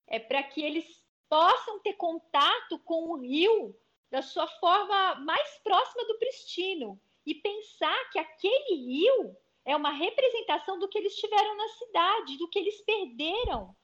é 0.06 0.18
para 0.18 0.42
que 0.42 0.62
eles 0.62 1.02
possam 1.26 1.80
ter 1.80 1.94
contato 1.94 2.78
com 2.80 3.12
o 3.12 3.16
rio 3.16 3.74
da 4.10 4.20
sua 4.20 4.46
forma 4.46 5.14
mais 5.20 5.58
próxima 5.64 6.04
do 6.04 6.18
pristino 6.18 7.00
e 7.24 7.34
pensar 7.34 8.10
que 8.10 8.18
aquele 8.18 8.74
rio 8.74 9.34
é 9.64 9.74
uma 9.74 9.92
representação 9.92 10.78
do 10.78 10.88
que 10.88 10.98
eles 10.98 11.16
tiveram 11.16 11.56
na 11.56 11.68
cidade, 11.68 12.36
do 12.36 12.48
que 12.50 12.58
eles 12.58 12.78
perderam 12.82 13.74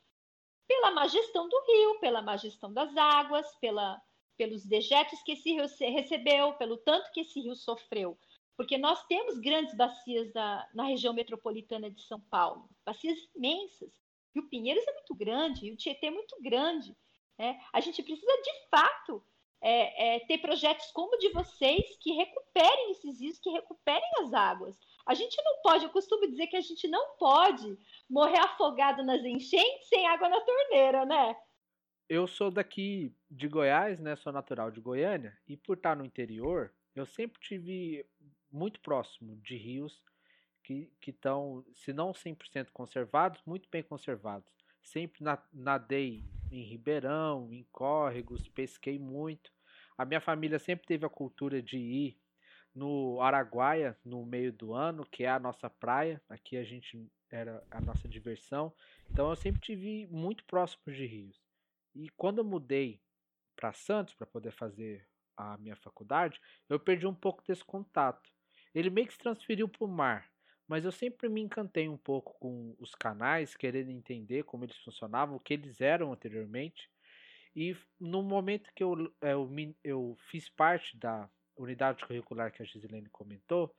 pela 0.66 0.90
má 0.90 1.06
gestão 1.06 1.48
do 1.48 1.64
rio, 1.66 2.00
pela 2.00 2.22
má 2.22 2.36
gestão 2.36 2.72
das 2.72 2.96
águas, 2.96 3.46
pela 3.56 4.00
pelos 4.36 4.64
dejetos 4.64 5.22
que 5.22 5.32
esse 5.32 5.50
rio 5.52 5.66
recebeu, 5.80 6.52
pelo 6.54 6.76
tanto 6.76 7.10
que 7.12 7.20
esse 7.20 7.40
rio 7.40 7.56
sofreu. 7.56 8.18
Porque 8.56 8.78
nós 8.78 9.04
temos 9.06 9.38
grandes 9.38 9.74
bacias 9.74 10.32
na, 10.32 10.66
na 10.74 10.84
região 10.84 11.12
metropolitana 11.12 11.90
de 11.90 12.02
São 12.02 12.20
Paulo, 12.20 12.68
bacias 12.84 13.18
imensas. 13.34 13.92
E 14.34 14.40
o 14.40 14.48
Pinheiros 14.48 14.86
é 14.86 14.92
muito 14.92 15.14
grande, 15.14 15.66
e 15.66 15.72
o 15.72 15.76
Tietê 15.76 16.06
é 16.06 16.10
muito 16.10 16.36
grande. 16.40 16.96
Né? 17.38 17.58
A 17.72 17.80
gente 17.80 18.02
precisa, 18.02 18.42
de 18.42 18.68
fato, 18.70 19.24
é, 19.62 20.16
é, 20.16 20.20
ter 20.20 20.38
projetos 20.38 20.90
como 20.92 21.14
o 21.14 21.18
de 21.18 21.30
vocês 21.30 21.96
que 22.00 22.12
recuperem 22.12 22.90
esses 22.90 23.20
rios, 23.20 23.38
que 23.38 23.50
recuperem 23.50 24.10
as 24.20 24.32
águas. 24.32 24.78
A 25.06 25.14
gente 25.14 25.36
não 25.42 25.62
pode, 25.62 25.84
eu 25.84 25.90
costumo 25.90 26.28
dizer 26.28 26.46
que 26.48 26.56
a 26.56 26.60
gente 26.60 26.86
não 26.88 27.16
pode 27.16 27.78
morrer 28.08 28.38
afogado 28.38 29.04
nas 29.04 29.24
enchentes 29.24 29.88
sem 29.88 30.06
água 30.06 30.28
na 30.28 30.40
torneira, 30.40 31.04
né? 31.04 31.36
Eu 32.08 32.26
sou 32.26 32.50
daqui 32.50 33.14
de 33.30 33.48
Goiás, 33.48 33.98
né? 33.98 34.14
Sou 34.16 34.32
natural 34.32 34.70
de 34.70 34.80
Goiânia, 34.80 35.36
e 35.48 35.56
por 35.56 35.76
estar 35.76 35.96
no 35.96 36.04
interior, 36.04 36.72
eu 36.94 37.04
sempre 37.04 37.40
tive 37.40 38.06
muito 38.50 38.80
próximo 38.80 39.36
de 39.36 39.56
rios 39.56 40.02
que 40.62 40.90
estão, 41.06 41.64
se 41.74 41.92
não 41.92 42.12
100% 42.12 42.70
conservados, 42.72 43.40
muito 43.46 43.68
bem 43.70 43.84
conservados. 43.84 44.55
Sempre 44.86 45.24
nadei 45.52 46.24
em 46.48 46.62
Ribeirão, 46.62 47.52
em 47.52 47.64
córregos, 47.72 48.46
pesquei 48.46 49.00
muito. 49.00 49.52
A 49.98 50.04
minha 50.04 50.20
família 50.20 50.60
sempre 50.60 50.86
teve 50.86 51.04
a 51.04 51.10
cultura 51.10 51.60
de 51.60 51.76
ir 51.76 52.20
no 52.72 53.20
Araguaia 53.20 53.98
no 54.04 54.24
meio 54.24 54.52
do 54.52 54.74
ano, 54.74 55.04
que 55.04 55.24
é 55.24 55.28
a 55.28 55.40
nossa 55.40 55.68
praia. 55.68 56.22
Aqui 56.28 56.56
a 56.56 56.62
gente 56.62 57.10
era 57.28 57.66
a 57.68 57.80
nossa 57.80 58.08
diversão. 58.08 58.72
Então 59.10 59.28
eu 59.28 59.34
sempre 59.34 59.60
tive 59.60 60.06
muito 60.06 60.44
próximo 60.44 60.94
de 60.94 61.04
rios. 61.04 61.36
E 61.92 62.08
quando 62.10 62.38
eu 62.38 62.44
mudei 62.44 63.02
para 63.56 63.72
Santos 63.72 64.14
para 64.14 64.24
poder 64.24 64.52
fazer 64.52 65.04
a 65.36 65.56
minha 65.58 65.74
faculdade, 65.74 66.40
eu 66.68 66.78
perdi 66.78 67.08
um 67.08 67.14
pouco 67.14 67.42
desse 67.44 67.64
contato. 67.64 68.30
Ele 68.72 68.88
meio 68.88 69.08
que 69.08 69.14
se 69.14 69.18
transferiu 69.18 69.68
para 69.68 69.84
o 69.84 69.88
mar, 69.88 70.30
mas 70.68 70.84
eu 70.84 70.92
sempre 70.92 71.28
me 71.28 71.40
encantei 71.40 71.88
um 71.88 71.96
pouco 71.96 72.34
com 72.38 72.74
os 72.78 72.94
canais, 72.94 73.56
querendo 73.56 73.90
entender 73.90 74.44
como 74.44 74.64
eles 74.64 74.76
funcionavam, 74.78 75.36
o 75.36 75.40
que 75.40 75.54
eles 75.54 75.80
eram 75.80 76.12
anteriormente. 76.12 76.90
E 77.54 77.76
no 78.00 78.22
momento 78.22 78.70
que 78.74 78.82
eu, 78.82 79.12
eh, 79.22 79.32
eu, 79.32 79.50
eu 79.84 80.16
fiz 80.28 80.48
parte 80.48 80.96
da 80.96 81.28
unidade 81.56 82.04
curricular 82.04 82.52
que 82.52 82.62
a 82.62 82.66
Gisilene 82.66 83.08
comentou, 83.10 83.74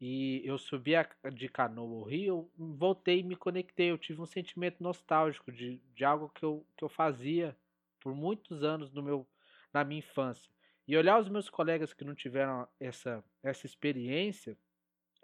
e 0.00 0.42
eu 0.44 0.56
subi 0.58 0.94
a, 0.94 1.08
de 1.32 1.48
canoa 1.48 2.00
ao 2.00 2.04
rio, 2.04 2.50
voltei 2.56 3.18
e 3.20 3.22
me 3.22 3.34
conectei. 3.34 3.90
Eu 3.90 3.98
tive 3.98 4.20
um 4.20 4.26
sentimento 4.26 4.82
nostálgico 4.82 5.50
de, 5.50 5.80
de 5.94 6.04
algo 6.04 6.28
que 6.28 6.44
eu, 6.44 6.64
que 6.76 6.84
eu 6.84 6.88
fazia 6.88 7.56
por 8.00 8.14
muitos 8.14 8.62
anos 8.62 8.92
no 8.92 9.02
meu, 9.02 9.26
na 9.72 9.82
minha 9.82 9.98
infância. 9.98 10.50
E 10.86 10.96
olhar 10.96 11.20
os 11.20 11.28
meus 11.28 11.50
colegas 11.50 11.92
que 11.92 12.04
não 12.04 12.14
tiveram 12.14 12.66
essa, 12.78 13.24
essa 13.42 13.66
experiência, 13.66 14.56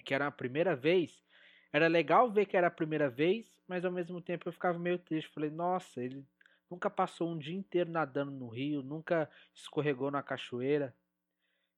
que 0.05 0.15
era 0.15 0.27
a 0.27 0.33
primeira 0.33 0.77
vez, 0.77 1.25
era 1.73 1.89
legal 1.89 2.31
ver 2.31 2.47
que 2.47 2.57
era 2.57 2.69
a 2.69 2.71
primeira 2.71 3.11
vez, 3.11 3.59
mas 3.67 3.85
ao 3.85 3.91
mesmo 3.91 4.21
tempo 4.21 4.49
eu 4.49 4.53
ficava 4.53 4.79
meio 4.79 4.97
triste. 4.97 5.33
Falei, 5.33 5.51
nossa, 5.51 6.01
ele 6.01 6.25
nunca 6.71 6.89
passou 6.89 7.29
um 7.29 7.37
dia 7.37 7.57
inteiro 7.57 7.91
nadando 7.91 8.31
no 8.31 8.49
rio, 8.49 8.81
nunca 8.81 9.29
escorregou 9.53 10.09
na 10.09 10.23
cachoeira. 10.23 10.95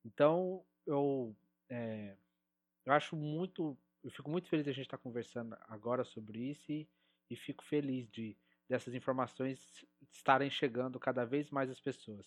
Então, 0.05 0.63
eu, 0.87 1.35
é, 1.71 2.15
eu 2.85 2.93
acho 2.93 3.17
muito, 3.17 3.75
eu 4.05 4.11
fico 4.11 4.31
muito 4.31 4.49
feliz 4.49 4.65
de 4.65 4.71
a 4.71 4.75
gente 4.75 4.85
estar 4.85 4.99
conversando 4.99 5.57
agora 5.69 6.05
sobre 6.05 6.41
isso 6.41 6.71
e, 6.71 6.87
e 7.31 7.35
fico 7.35 7.65
feliz 7.65 8.07
de 8.11 8.37
dessas 8.69 8.95
informações 8.95 9.59
estarem 10.13 10.51
chegando 10.51 10.99
cada 10.99 11.25
vez 11.25 11.51
mais 11.51 11.71
às 11.71 11.81
pessoas. 11.81 12.27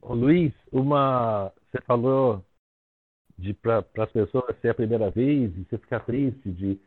Ô, 0.00 0.14
Luiz, 0.14 0.52
uma, 0.70 1.52
você 1.70 1.80
falou 1.80 2.44
de 3.38 3.54
para 3.54 3.84
as 3.98 4.12
pessoas 4.12 4.56
ser 4.60 4.70
a 4.70 4.74
primeira 4.74 5.10
vez 5.10 5.56
e 5.56 5.64
você 5.64 5.78
ficar 5.78 6.00
triste 6.00 6.50
de 6.50 6.78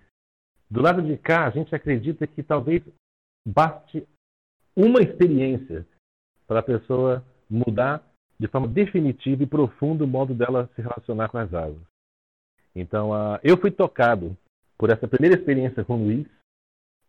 do 0.70 0.82
lado 0.82 1.02
de 1.02 1.18
cá 1.18 1.48
a 1.48 1.50
gente 1.50 1.74
acredita 1.76 2.26
que 2.26 2.42
talvez 2.42 2.82
baste 3.46 4.08
uma 4.76 5.02
experiência 5.02 5.86
para 6.48 6.60
a 6.60 6.64
pessoa 6.64 7.24
mudar 7.50 8.04
de 8.40 8.48
forma 8.48 8.68
definitiva 8.68 9.44
e 9.44 9.48
profunda 9.48 10.04
o 10.04 10.08
modo 10.08 10.34
dela 10.34 10.70
se 10.76 10.82
relacionar 10.82 11.30
com 11.30 11.38
as 11.38 11.54
águas. 11.54 11.82
Então, 12.76 13.12
uh, 13.12 13.40
eu 13.42 13.58
fui 13.58 13.72
tocado 13.72 14.38
por 14.78 14.90
essa 14.90 15.08
primeira 15.08 15.38
experiência 15.38 15.86
com 15.86 15.96
o 15.96 16.04
Luiz, 16.04 16.28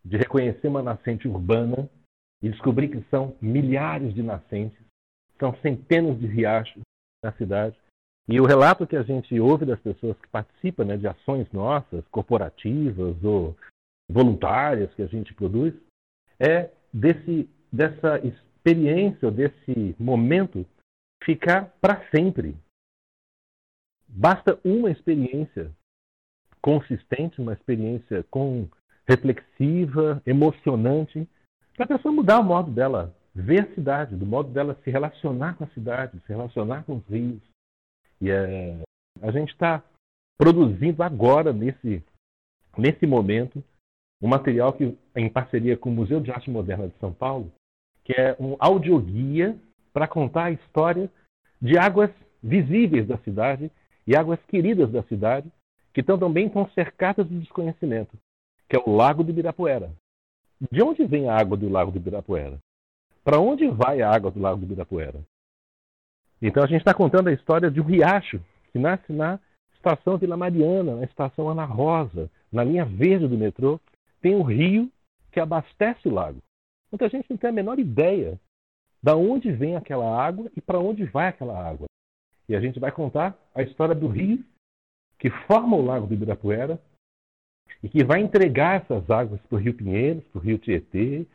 de 0.05 0.15
reconhecer 0.15 0.67
uma 0.67 0.81
nascente 0.81 1.27
urbana 1.27 1.89
e 2.41 2.49
descobrir 2.49 2.87
que 2.87 3.01
são 3.09 3.35
milhares 3.41 4.13
de 4.13 4.23
nascentes, 4.23 4.79
são 5.37 5.53
centenas 5.57 6.17
de 6.17 6.27
riachos 6.27 6.81
na 7.21 7.33
cidade. 7.33 7.77
E 8.29 8.41
o 8.41 8.45
relato 8.45 8.85
que 8.85 8.95
a 8.95 9.03
gente 9.03 9.39
ouve 9.39 9.65
das 9.65 9.79
pessoas 9.79 10.17
que 10.19 10.27
participam 10.27 10.83
né, 10.83 10.97
de 10.97 11.07
ações 11.07 11.49
nossas, 11.51 12.05
corporativas 12.09 13.23
ou 13.23 13.55
voluntárias 14.09 14.93
que 14.95 15.01
a 15.01 15.07
gente 15.07 15.33
produz, 15.33 15.73
é 16.39 16.69
desse, 16.93 17.49
dessa 17.71 18.19
experiência, 18.19 19.31
desse 19.31 19.95
momento 19.97 20.65
ficar 21.23 21.73
para 21.81 22.05
sempre. 22.09 22.55
Basta 24.07 24.59
uma 24.63 24.91
experiência 24.91 25.71
consistente, 26.61 27.41
uma 27.41 27.53
experiência 27.53 28.23
com 28.29 28.67
reflexiva, 29.07 30.21
emocionante, 30.25 31.27
para 31.75 31.85
a 31.85 31.87
pessoa 31.87 32.13
mudar 32.13 32.39
o 32.39 32.43
modo 32.43 32.71
dela 32.71 33.15
ver 33.33 33.61
a 33.61 33.73
cidade, 33.75 34.15
do 34.15 34.25
modo 34.25 34.49
dela 34.49 34.77
se 34.83 34.89
relacionar 34.89 35.55
com 35.55 35.63
a 35.63 35.67
cidade, 35.67 36.19
se 36.25 36.27
relacionar 36.27 36.83
com 36.83 36.97
os 36.97 37.05
rios. 37.07 37.41
E 38.21 38.29
é, 38.29 38.77
a 39.21 39.31
gente 39.31 39.51
está 39.51 39.83
produzindo 40.37 41.03
agora, 41.03 41.53
nesse, 41.53 42.03
nesse 42.77 43.05
momento, 43.05 43.63
um 44.21 44.27
material 44.27 44.73
que, 44.73 44.97
em 45.15 45.29
parceria 45.29 45.77
com 45.77 45.89
o 45.89 45.93
Museu 45.93 46.19
de 46.19 46.31
Arte 46.31 46.49
Moderna 46.49 46.87
de 46.87 46.97
São 46.99 47.13
Paulo, 47.13 47.51
que 48.03 48.13
é 48.13 48.35
um 48.39 48.55
audioguia 48.59 49.57
para 49.93 50.07
contar 50.07 50.45
a 50.45 50.51
história 50.51 51.09
de 51.61 51.77
águas 51.77 52.11
visíveis 52.41 53.07
da 53.07 53.17
cidade 53.19 53.71
e 54.05 54.15
águas 54.15 54.39
queridas 54.47 54.91
da 54.91 55.03
cidade, 55.03 55.51
que 55.93 56.01
estão 56.01 56.17
também 56.17 56.47
estão 56.47 56.69
cercadas 56.69 57.27
de 57.27 57.39
desconhecimento, 57.39 58.17
que 58.69 58.75
é 58.75 58.79
o 58.79 58.95
Lago 58.95 59.23
do 59.23 59.31
Ibirapuera. 59.31 59.91
De 60.71 60.81
onde 60.81 61.05
vem 61.05 61.27
a 61.27 61.35
água 61.35 61.57
do 61.57 61.69
Lago 61.69 61.91
do 61.91 61.97
Ibirapuera? 61.97 62.57
Para 63.23 63.39
onde 63.39 63.67
vai 63.67 64.01
a 64.01 64.09
água 64.09 64.31
do 64.31 64.39
Lago 64.39 64.59
do 64.59 64.65
Ibirapuera? 64.65 65.19
Então 66.41 66.63
a 66.63 66.67
gente 66.67 66.79
está 66.79 66.93
contando 66.93 67.29
a 67.29 67.33
história 67.33 67.69
de 67.69 67.81
um 67.81 67.83
riacho 67.83 68.39
que 68.71 68.79
nasce 68.79 69.11
na 69.11 69.39
estação 69.73 70.17
Vila 70.17 70.37
Mariana, 70.37 70.95
na 70.95 71.03
estação 71.03 71.49
Ana 71.49 71.65
Rosa, 71.65 72.29
na 72.51 72.63
linha 72.63 72.85
verde 72.85 73.27
do 73.27 73.37
metrô, 73.37 73.79
tem 74.21 74.35
um 74.35 74.43
rio 74.43 74.91
que 75.31 75.39
abastece 75.39 76.07
o 76.07 76.13
lago. 76.13 76.41
Muita 76.91 77.09
gente 77.09 77.29
não 77.29 77.37
tem 77.37 77.49
a 77.49 77.53
menor 77.53 77.79
ideia 77.79 78.39
da 79.01 79.15
onde 79.15 79.51
vem 79.51 79.75
aquela 79.75 80.05
água 80.05 80.49
e 80.55 80.61
para 80.61 80.79
onde 80.79 81.05
vai 81.05 81.27
aquela 81.27 81.57
água. 81.57 81.87
E 82.49 82.55
a 82.55 82.59
gente 82.59 82.79
vai 82.79 82.91
contar 82.91 83.37
a 83.53 83.61
história 83.61 83.93
do 83.93 84.07
rio 84.07 84.43
que 85.19 85.29
forma 85.29 85.75
o 85.75 85.83
Lago 85.83 86.07
do 86.07 86.13
Ibirapuera 86.13 86.79
e 87.83 87.89
que 87.89 88.03
vai 88.03 88.21
entregar 88.21 88.81
essas 88.81 89.09
águas 89.09 89.41
para 89.41 89.57
o 89.57 89.59
Rio 89.59 89.73
Pinheiros, 89.73 90.23
para 90.25 90.39
o 90.39 90.41
Rio 90.41 90.57
Tietê, 90.57 91.25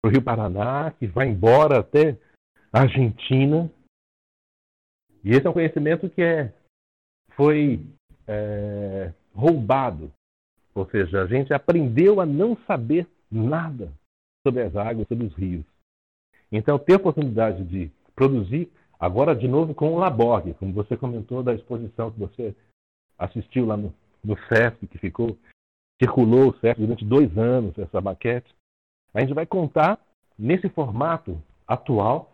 para 0.00 0.08
o 0.08 0.12
Rio 0.12 0.22
Paraná, 0.22 0.92
que 0.92 1.06
vai 1.06 1.28
embora 1.28 1.80
até 1.80 2.16
a 2.72 2.82
Argentina. 2.82 3.70
E 5.24 5.30
esse 5.30 5.46
é 5.46 5.50
um 5.50 5.54
conhecimento 5.54 6.08
que 6.08 6.22
é, 6.22 6.52
foi 7.32 7.80
é, 8.26 9.12
roubado. 9.34 10.12
Ou 10.74 10.88
seja, 10.88 11.22
a 11.22 11.26
gente 11.26 11.52
aprendeu 11.52 12.20
a 12.20 12.26
não 12.26 12.56
saber 12.66 13.06
nada 13.30 13.92
sobre 14.46 14.62
as 14.62 14.74
águas, 14.76 15.06
sobre 15.08 15.26
os 15.26 15.34
rios. 15.34 15.64
Então, 16.50 16.78
ter 16.78 16.94
a 16.94 16.96
oportunidade 16.96 17.64
de 17.64 17.90
produzir, 18.14 18.70
agora 18.98 19.34
de 19.34 19.46
novo 19.46 19.74
com 19.74 19.94
o 19.94 19.98
Laborg, 19.98 20.54
como 20.54 20.72
você 20.72 20.96
comentou 20.96 21.42
da 21.42 21.54
exposição 21.54 22.10
que 22.10 22.18
você 22.18 22.54
assistiu 23.18 23.66
lá 23.66 23.76
no, 23.76 23.94
no 24.24 24.36
SESC, 24.46 24.86
que 24.86 24.98
ficou, 24.98 25.36
circulou 26.02 26.50
o 26.50 26.58
SESC 26.58 26.80
durante 26.80 27.04
dois 27.04 27.36
anos, 27.36 27.78
essa 27.78 28.00
maquete. 28.00 28.52
A 29.14 29.20
gente 29.20 29.34
vai 29.34 29.46
contar 29.46 29.98
nesse 30.38 30.68
formato 30.70 31.40
atual, 31.66 32.32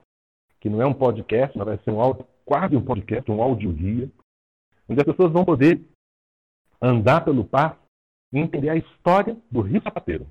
que 0.60 0.70
não 0.70 0.80
é 0.80 0.86
um 0.86 0.94
podcast, 0.94 1.56
mas 1.58 1.66
vai 1.66 1.78
ser 1.78 1.90
um 1.90 2.00
áudio, 2.00 2.24
quase 2.46 2.74
um 2.76 2.84
podcast, 2.84 3.30
um 3.30 3.42
audioguia, 3.42 4.10
onde 4.88 5.00
as 5.00 5.06
pessoas 5.06 5.32
vão 5.32 5.44
poder 5.44 5.84
andar 6.80 7.24
pelo 7.24 7.44
parque 7.44 7.84
e 8.32 8.38
entender 8.38 8.70
a 8.70 8.76
história 8.76 9.36
do 9.50 9.60
Rio 9.60 9.82
Sapateiro 9.82 10.26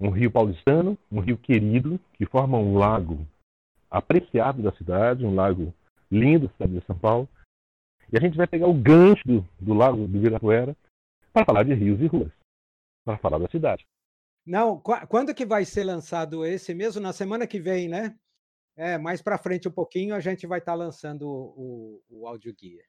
um 0.00 0.08
rio 0.08 0.30
paulistano, 0.30 0.96
um 1.12 1.20
rio 1.20 1.36
querido, 1.36 2.00
que 2.14 2.24
forma 2.24 2.56
um 2.56 2.78
lago 2.78 3.26
apreciado 3.90 4.62
da 4.62 4.72
cidade, 4.72 5.26
um 5.26 5.34
lago 5.34 5.74
lindo 6.10 6.46
da 6.46 6.52
cidade 6.54 6.80
de 6.80 6.86
São 6.86 6.98
Paulo. 6.98 7.28
E 8.10 8.16
a 8.16 8.20
gente 8.20 8.36
vai 8.36 8.46
pegar 8.46 8.66
o 8.66 8.74
gancho 8.74 9.22
do, 9.26 9.46
do 9.60 9.74
lago 9.74 10.08
do 10.08 10.16
Ibirapuera 10.16 10.74
para 11.32 11.44
falar 11.44 11.64
de 11.64 11.74
rios 11.74 12.00
e 12.00 12.06
ruas, 12.06 12.32
para 13.04 13.18
falar 13.18 13.38
da 13.38 13.48
cidade. 13.48 13.86
Não, 14.46 14.80
quando 14.80 15.34
que 15.34 15.44
vai 15.44 15.66
ser 15.66 15.84
lançado 15.84 16.46
esse 16.46 16.72
mesmo? 16.74 17.00
Na 17.00 17.12
semana 17.12 17.46
que 17.46 17.60
vem, 17.60 17.88
né? 17.88 18.16
É, 18.76 18.96
mais 18.96 19.20
para 19.20 19.38
frente 19.38 19.68
um 19.68 19.72
pouquinho 19.72 20.14
a 20.14 20.20
gente 20.20 20.46
vai 20.46 20.58
estar 20.58 20.72
tá 20.72 20.78
lançando 20.78 21.28
o, 21.28 22.02
o, 22.08 22.20
o 22.20 22.26
áudio 22.26 22.54
guia. 22.54 22.84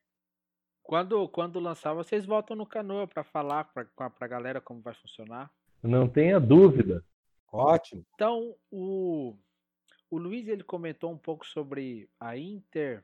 Quando, 0.84 1.28
quando 1.30 1.60
lançar, 1.60 1.94
vocês 1.94 2.26
voltam 2.26 2.56
no 2.56 2.66
canoa 2.66 3.08
para 3.08 3.24
falar 3.24 3.66
para 3.66 4.14
a 4.20 4.28
galera 4.28 4.60
como 4.60 4.82
vai 4.82 4.94
funcionar. 4.94 5.52
Não 5.82 6.08
tenha 6.08 6.40
dúvida. 6.40 7.04
Ótimo. 7.52 8.06
Então, 8.14 8.56
o, 8.70 9.36
o 10.10 10.18
Luiz 10.18 10.48
ele 10.48 10.64
comentou 10.64 11.12
um 11.12 11.18
pouco 11.18 11.46
sobre 11.46 12.10
a 12.20 12.38
inter. 12.38 13.04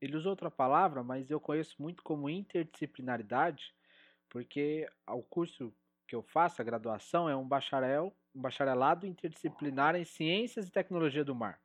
Ele 0.00 0.16
usou 0.16 0.30
outra 0.30 0.50
palavra, 0.50 1.02
mas 1.02 1.30
eu 1.30 1.40
conheço 1.40 1.74
muito 1.80 2.02
como 2.02 2.30
interdisciplinaridade, 2.30 3.74
porque 4.28 4.88
o 5.08 5.22
curso 5.22 5.74
que 6.06 6.14
eu 6.14 6.22
faço, 6.22 6.62
a 6.62 6.64
graduação, 6.64 7.28
é 7.28 7.36
um 7.36 7.46
bacharel, 7.46 8.14
um 8.34 8.40
bacharelado 8.40 9.06
interdisciplinar 9.06 9.96
em 9.96 10.04
Ciências 10.04 10.68
e 10.68 10.72
Tecnologia 10.72 11.24
do 11.24 11.34
Mar. 11.34 11.60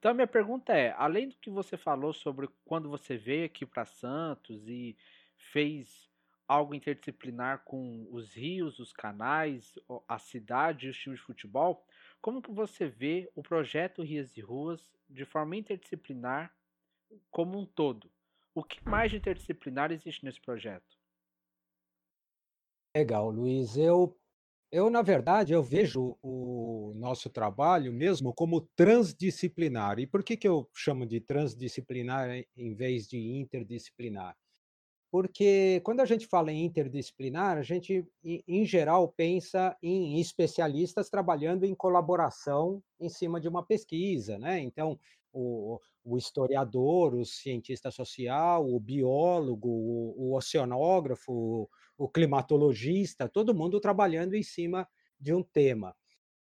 Então, 0.00 0.14
minha 0.14 0.26
pergunta 0.26 0.72
é: 0.72 0.92
além 0.96 1.28
do 1.28 1.36
que 1.36 1.50
você 1.50 1.76
falou 1.76 2.12
sobre 2.12 2.48
quando 2.64 2.88
você 2.88 3.18
veio 3.18 3.44
aqui 3.44 3.66
para 3.66 3.84
Santos 3.84 4.66
e 4.66 4.96
fez 5.36 6.10
algo 6.48 6.74
interdisciplinar 6.74 7.62
com 7.64 8.08
os 8.10 8.32
rios, 8.32 8.80
os 8.80 8.92
canais, 8.92 9.78
a 10.08 10.18
cidade 10.18 10.86
e 10.86 10.90
os 10.90 10.96
times 10.96 11.20
de 11.20 11.24
futebol, 11.24 11.86
como 12.20 12.42
que 12.42 12.50
você 12.50 12.88
vê 12.88 13.30
o 13.36 13.42
projeto 13.42 14.02
Rias 14.02 14.36
e 14.36 14.40
Ruas 14.40 14.90
de 15.08 15.24
forma 15.24 15.54
interdisciplinar 15.54 16.52
como 17.30 17.58
um 17.58 17.66
todo? 17.66 18.10
O 18.54 18.64
que 18.64 18.82
mais 18.88 19.10
de 19.10 19.18
interdisciplinar 19.18 19.92
existe 19.92 20.24
nesse 20.24 20.40
projeto? 20.40 20.98
Legal, 22.96 23.30
Luiz. 23.30 23.76
Eu 23.76 24.19
eu, 24.72 24.88
na 24.90 25.02
verdade, 25.02 25.52
eu 25.52 25.62
vejo 25.62 26.16
o 26.22 26.92
nosso 26.94 27.28
trabalho 27.28 27.92
mesmo 27.92 28.32
como 28.32 28.60
transdisciplinar. 28.76 29.98
E 29.98 30.06
por 30.06 30.22
que, 30.22 30.36
que 30.36 30.46
eu 30.48 30.68
chamo 30.74 31.06
de 31.06 31.20
transdisciplinar 31.20 32.30
em 32.56 32.74
vez 32.74 33.08
de 33.08 33.18
interdisciplinar? 33.18 34.36
Porque 35.10 35.80
quando 35.84 36.00
a 36.00 36.04
gente 36.04 36.26
fala 36.26 36.52
em 36.52 36.64
interdisciplinar, 36.64 37.58
a 37.58 37.62
gente, 37.62 38.06
em 38.24 38.64
geral, 38.64 39.08
pensa 39.08 39.76
em 39.82 40.20
especialistas 40.20 41.10
trabalhando 41.10 41.64
em 41.64 41.74
colaboração 41.74 42.80
em 42.98 43.08
cima 43.08 43.40
de 43.40 43.48
uma 43.48 43.64
pesquisa, 43.64 44.38
né? 44.38 44.60
Então, 44.60 44.98
o, 45.32 45.78
o 46.04 46.16
historiador, 46.16 47.14
o 47.14 47.24
cientista 47.24 47.90
social, 47.90 48.66
o 48.66 48.78
biólogo, 48.80 49.68
o, 49.68 50.14
o 50.30 50.36
oceanógrafo, 50.36 51.68
o 51.96 52.08
climatologista, 52.08 53.28
todo 53.28 53.54
mundo 53.54 53.80
trabalhando 53.80 54.34
em 54.34 54.42
cima 54.42 54.88
de 55.18 55.34
um 55.34 55.42
tema. 55.42 55.94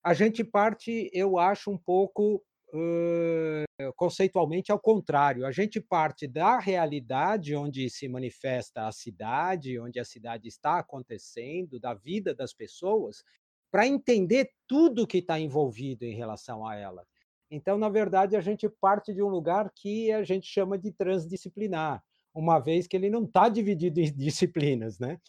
A 0.04 0.13
gente 0.13 0.43
parte, 0.43 1.10
eu 1.12 1.38
acho, 1.38 1.71
um 1.71 1.78
pouco 1.78 2.41
uh, 2.73 3.93
conceitualmente 3.95 4.71
ao 4.71 4.80
contrário. 4.80 5.45
A 5.45 5.52
gente 5.52 5.82
parte 5.82 6.28
da 6.28 6.60
realidade 6.60 7.56
onde 7.56 7.89
se 7.89 8.08
manifesta 8.08 8.88
a 8.88 8.91
cidade, 8.91 9.80
onde 9.80 10.00
a 10.00 10.06
cidade 10.06 10.47
está 10.47 10.80
acontecendo, 10.80 11.80
da 11.80 11.93
vida 11.93 12.34
das 12.34 12.54
pessoas, 12.54 13.23
para 13.71 13.88
entender 13.88 14.52
tudo 14.67 15.08
que 15.08 15.17
está 15.17 15.39
envolvido 15.39 16.06
em 16.06 16.15
relação 16.15 16.65
a 16.65 16.76
ela. 16.76 17.06
Então, 17.49 17.77
na 17.77 17.89
verdade, 17.89 18.36
a 18.36 18.41
gente 18.41 18.67
parte 18.67 19.13
de 19.13 19.23
um 19.23 19.29
lugar 19.29 19.71
que 19.75 20.12
a 20.12 20.23
gente 20.23 20.47
chama 20.47 20.77
de 20.77 20.91
transdisciplinar, 20.91 22.03
uma 22.33 22.60
vez 22.60 22.88
que 22.88 22.95
ele 22.95 23.10
não 23.10 23.23
está 23.23 23.47
dividido 23.49 23.99
em 24.01 24.12
disciplinas, 24.13 24.99
né? 24.99 25.19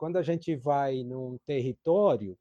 quando 0.00 0.16
a 0.16 0.22
gente 0.22 0.56
vai 0.56 1.04
num 1.04 1.36
território, 1.44 2.34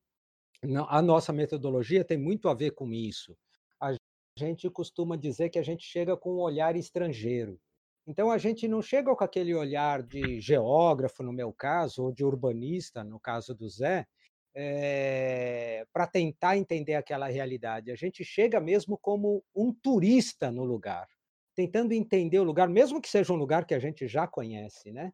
a 0.88 1.02
nossa 1.02 1.34
metodologia 1.34 2.06
tem 2.06 2.18
muito 2.18 2.48
a 2.48 2.54
ver 2.54 2.72
com 2.72 2.94
isso. 2.94 3.36
A 3.82 3.94
gente 4.38 4.70
costuma 4.70 5.18
dizer 5.18 5.50
que 5.50 5.60
a 5.60 5.62
gente 5.62 5.84
chega 5.84 6.16
com 6.16 6.36
um 6.36 6.40
olhar 6.40 6.78
estrangeiro. 6.78 7.60
Então, 8.08 8.32
a 8.32 8.38
gente 8.38 8.66
não 8.66 8.82
chega 8.82 9.14
com 9.14 9.24
aquele 9.26 9.54
olhar 9.54 10.02
de 10.02 10.40
geógrafo, 10.40 11.22
no 11.22 11.34
meu 11.34 11.52
caso, 11.52 12.06
ou 12.06 12.14
de 12.14 12.24
urbanista, 12.24 13.04
no 13.04 13.20
caso 13.20 13.54
do 13.54 13.68
Zé, 13.68 14.08
é, 14.56 15.86
para 15.94 16.08
tentar 16.08 16.58
entender 16.58 16.96
aquela 16.96 17.28
realidade. 17.28 17.92
A 17.92 17.96
gente 17.96 18.24
chega 18.24 18.60
mesmo 18.60 18.98
como 18.98 19.44
um 19.56 19.74
turista 19.74 20.52
no 20.52 20.64
lugar, 20.64 21.08
tentando 21.56 21.94
entender 21.94 22.40
o 22.40 22.44
lugar, 22.44 22.70
mesmo 22.70 23.02
que 23.02 23.10
seja 23.10 23.34
um 23.34 23.38
lugar 23.38 23.66
que 23.66 23.74
a 23.74 23.80
gente 23.80 24.08
já 24.08 24.28
conhece, 24.28 24.92
né? 24.92 25.12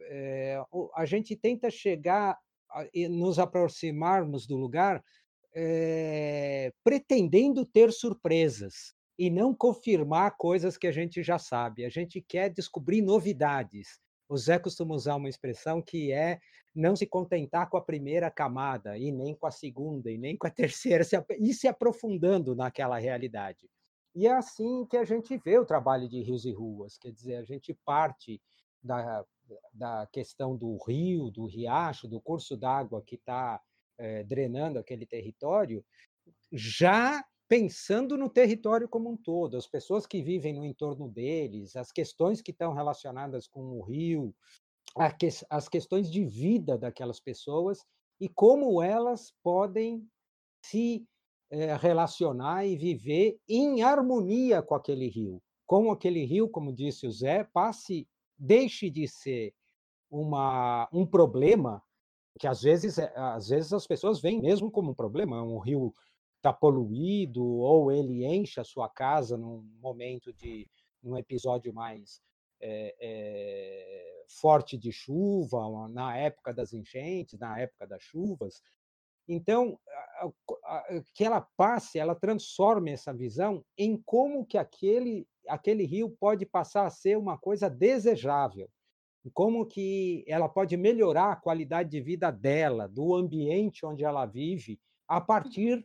é, 0.00 0.60
a 0.96 1.04
gente 1.04 1.36
tenta 1.36 1.70
chegar 1.70 2.38
e 2.92 3.08
nos 3.08 3.38
aproximarmos 3.38 4.46
do 4.46 4.56
lugar 4.56 5.02
é, 5.54 6.72
pretendendo 6.82 7.64
ter 7.64 7.92
surpresas 7.92 8.94
e 9.18 9.30
não 9.30 9.54
confirmar 9.54 10.36
coisas 10.36 10.78
que 10.78 10.86
a 10.86 10.92
gente 10.92 11.22
já 11.22 11.38
sabe. 11.38 11.84
A 11.84 11.90
gente 11.90 12.20
quer 12.20 12.48
descobrir 12.48 13.02
novidades. 13.02 14.00
O 14.32 14.36
Zé 14.38 14.58
costuma 14.58 14.94
usar 14.94 15.16
uma 15.16 15.28
expressão 15.28 15.82
que 15.82 16.10
é 16.10 16.40
não 16.74 16.96
se 16.96 17.06
contentar 17.06 17.68
com 17.68 17.76
a 17.76 17.84
primeira 17.84 18.30
camada, 18.30 18.96
e 18.96 19.12
nem 19.12 19.34
com 19.34 19.46
a 19.46 19.50
segunda, 19.50 20.10
e 20.10 20.16
nem 20.16 20.38
com 20.38 20.46
a 20.46 20.50
terceira, 20.50 21.04
e 21.38 21.52
se 21.52 21.68
aprofundando 21.68 22.56
naquela 22.56 22.96
realidade. 22.98 23.68
E 24.14 24.26
é 24.26 24.32
assim 24.32 24.86
que 24.86 24.96
a 24.96 25.04
gente 25.04 25.36
vê 25.36 25.58
o 25.58 25.66
trabalho 25.66 26.08
de 26.08 26.22
Rios 26.22 26.46
e 26.46 26.50
Ruas, 26.50 26.96
quer 26.96 27.12
dizer, 27.12 27.36
a 27.36 27.44
gente 27.44 27.74
parte 27.84 28.40
da 28.82 29.22
da 29.74 30.08
questão 30.10 30.56
do 30.56 30.78
rio, 30.86 31.30
do 31.30 31.44
riacho, 31.44 32.08
do 32.08 32.18
curso 32.18 32.56
d'água 32.56 33.02
que 33.02 33.16
está 33.16 33.60
é, 33.98 34.20
eh, 34.20 34.24
drenando 34.24 34.78
aquele 34.78 35.04
território, 35.04 35.84
já 36.50 37.22
pensando 37.52 38.16
no 38.16 38.30
território 38.30 38.88
como 38.88 39.10
um 39.10 39.16
todo, 39.16 39.58
as 39.58 39.66
pessoas 39.66 40.06
que 40.06 40.22
vivem 40.22 40.54
no 40.54 40.64
entorno 40.64 41.06
deles, 41.06 41.76
as 41.76 41.92
questões 41.92 42.40
que 42.40 42.50
estão 42.50 42.72
relacionadas 42.72 43.46
com 43.46 43.78
o 43.78 43.82
rio, 43.82 44.34
as 45.50 45.68
questões 45.68 46.10
de 46.10 46.24
vida 46.24 46.78
daquelas 46.78 47.20
pessoas 47.20 47.84
e 48.18 48.26
como 48.26 48.82
elas 48.82 49.34
podem 49.42 50.02
se 50.64 51.06
é, 51.50 51.76
relacionar 51.76 52.64
e 52.64 52.74
viver 52.74 53.36
em 53.46 53.82
harmonia 53.82 54.62
com 54.62 54.74
aquele 54.74 55.06
rio. 55.06 55.38
Com 55.66 55.90
aquele 55.90 56.24
rio, 56.24 56.48
como 56.48 56.72
disse 56.72 57.06
o 57.06 57.12
Zé, 57.12 57.44
passe 57.44 58.08
deixe 58.38 58.88
de 58.88 59.06
ser 59.06 59.52
uma, 60.10 60.88
um 60.90 61.04
problema, 61.04 61.82
que 62.38 62.46
às 62.46 62.62
vezes, 62.62 62.96
eh, 62.96 63.12
às 63.14 63.48
vezes 63.48 63.74
as 63.74 63.86
pessoas 63.86 64.22
veem 64.22 64.40
mesmo 64.40 64.70
como 64.70 64.92
um 64.92 64.94
problema, 64.94 65.42
um 65.42 65.58
rio 65.58 65.92
está 66.42 66.52
poluído 66.52 67.44
ou 67.44 67.92
ele 67.92 68.24
enche 68.24 68.60
a 68.60 68.64
sua 68.64 68.88
casa 68.88 69.36
num 69.36 69.62
momento 69.80 70.32
de 70.32 70.68
num 71.00 71.16
episódio 71.16 71.72
mais 71.72 72.20
é, 72.60 72.94
é, 73.00 74.24
forte 74.40 74.76
de 74.76 74.92
chuva, 74.92 75.88
na 75.88 76.16
época 76.16 76.52
das 76.52 76.72
enchentes, 76.72 77.38
na 77.38 77.58
época 77.58 77.86
das 77.86 78.02
chuvas. 78.02 78.62
Então, 79.28 79.78
que 81.14 81.24
ela 81.24 81.40
passe, 81.56 81.98
ela 81.98 82.14
transforme 82.14 82.92
essa 82.92 83.12
visão 83.12 83.64
em 83.78 83.96
como 84.04 84.44
que 84.44 84.58
aquele 84.58 85.26
aquele 85.48 85.84
rio 85.84 86.08
pode 86.20 86.46
passar 86.46 86.86
a 86.86 86.90
ser 86.90 87.18
uma 87.18 87.36
coisa 87.36 87.68
desejável, 87.68 88.70
como 89.34 89.66
que 89.66 90.24
ela 90.28 90.48
pode 90.48 90.76
melhorar 90.76 91.32
a 91.32 91.36
qualidade 91.36 91.90
de 91.90 92.00
vida 92.00 92.30
dela, 92.30 92.88
do 92.88 93.12
ambiente 93.12 93.84
onde 93.84 94.04
ela 94.04 94.24
vive, 94.24 94.80
a 95.08 95.20
partir 95.20 95.84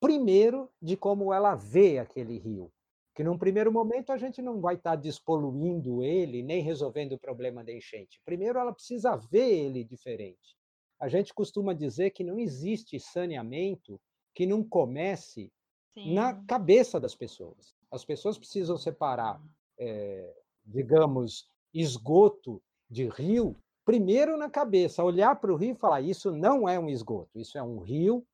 primeiro 0.00 0.70
de 0.80 0.96
como 0.96 1.32
ela 1.32 1.54
vê 1.54 1.98
aquele 1.98 2.38
rio. 2.38 2.70
Que 3.14 3.24
num 3.24 3.38
primeiro 3.38 3.72
momento 3.72 4.12
a 4.12 4.18
gente 4.18 4.42
não 4.42 4.60
vai 4.60 4.74
estar 4.74 4.94
despoluindo 4.96 6.02
ele, 6.02 6.42
nem 6.42 6.62
resolvendo 6.62 7.12
o 7.12 7.18
problema 7.18 7.64
da 7.64 7.72
enchente. 7.72 8.20
Primeiro 8.24 8.58
ela 8.58 8.72
precisa 8.72 9.16
ver 9.16 9.50
ele 9.50 9.82
diferente. 9.82 10.56
A 11.00 11.08
gente 11.08 11.32
costuma 11.32 11.72
dizer 11.72 12.10
que 12.10 12.24
não 12.24 12.38
existe 12.38 13.00
saneamento 13.00 14.00
que 14.34 14.46
não 14.46 14.62
comece 14.62 15.50
Sim. 15.94 16.14
na 16.14 16.34
cabeça 16.44 17.00
das 17.00 17.14
pessoas. 17.14 17.74
As 17.90 18.04
pessoas 18.04 18.36
precisam 18.36 18.76
separar, 18.76 19.42
é, 19.78 20.34
digamos, 20.64 21.50
esgoto 21.72 22.62
de 22.88 23.08
rio, 23.08 23.56
primeiro 23.84 24.36
na 24.36 24.50
cabeça, 24.50 25.02
olhar 25.02 25.36
para 25.36 25.52
o 25.52 25.56
rio 25.56 25.72
e 25.72 25.78
falar: 25.78 26.02
isso 26.02 26.32
não 26.32 26.68
é 26.68 26.78
um 26.78 26.88
esgoto, 26.88 27.38
isso 27.38 27.56
é 27.56 27.62
um 27.62 27.78
rio 27.78 28.26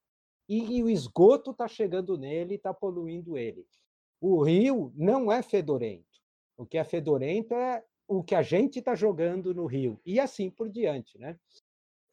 e, 0.48 0.78
e 0.78 0.82
o 0.82 0.90
esgoto 0.90 1.52
está 1.52 1.68
chegando 1.68 2.16
nele 2.16 2.54
e 2.54 2.56
está 2.56 2.72
poluindo 2.72 3.36
ele. 3.36 3.66
O 4.20 4.42
rio 4.42 4.92
não 4.94 5.30
é 5.30 5.42
fedorento. 5.42 6.20
O 6.56 6.66
que 6.66 6.78
é 6.78 6.84
fedorento 6.84 7.54
é 7.54 7.84
o 8.06 8.22
que 8.22 8.34
a 8.34 8.42
gente 8.42 8.78
está 8.78 8.94
jogando 8.94 9.54
no 9.54 9.66
rio, 9.66 10.00
e 10.04 10.20
assim 10.20 10.50
por 10.50 10.68
diante. 10.68 11.18
Né? 11.18 11.38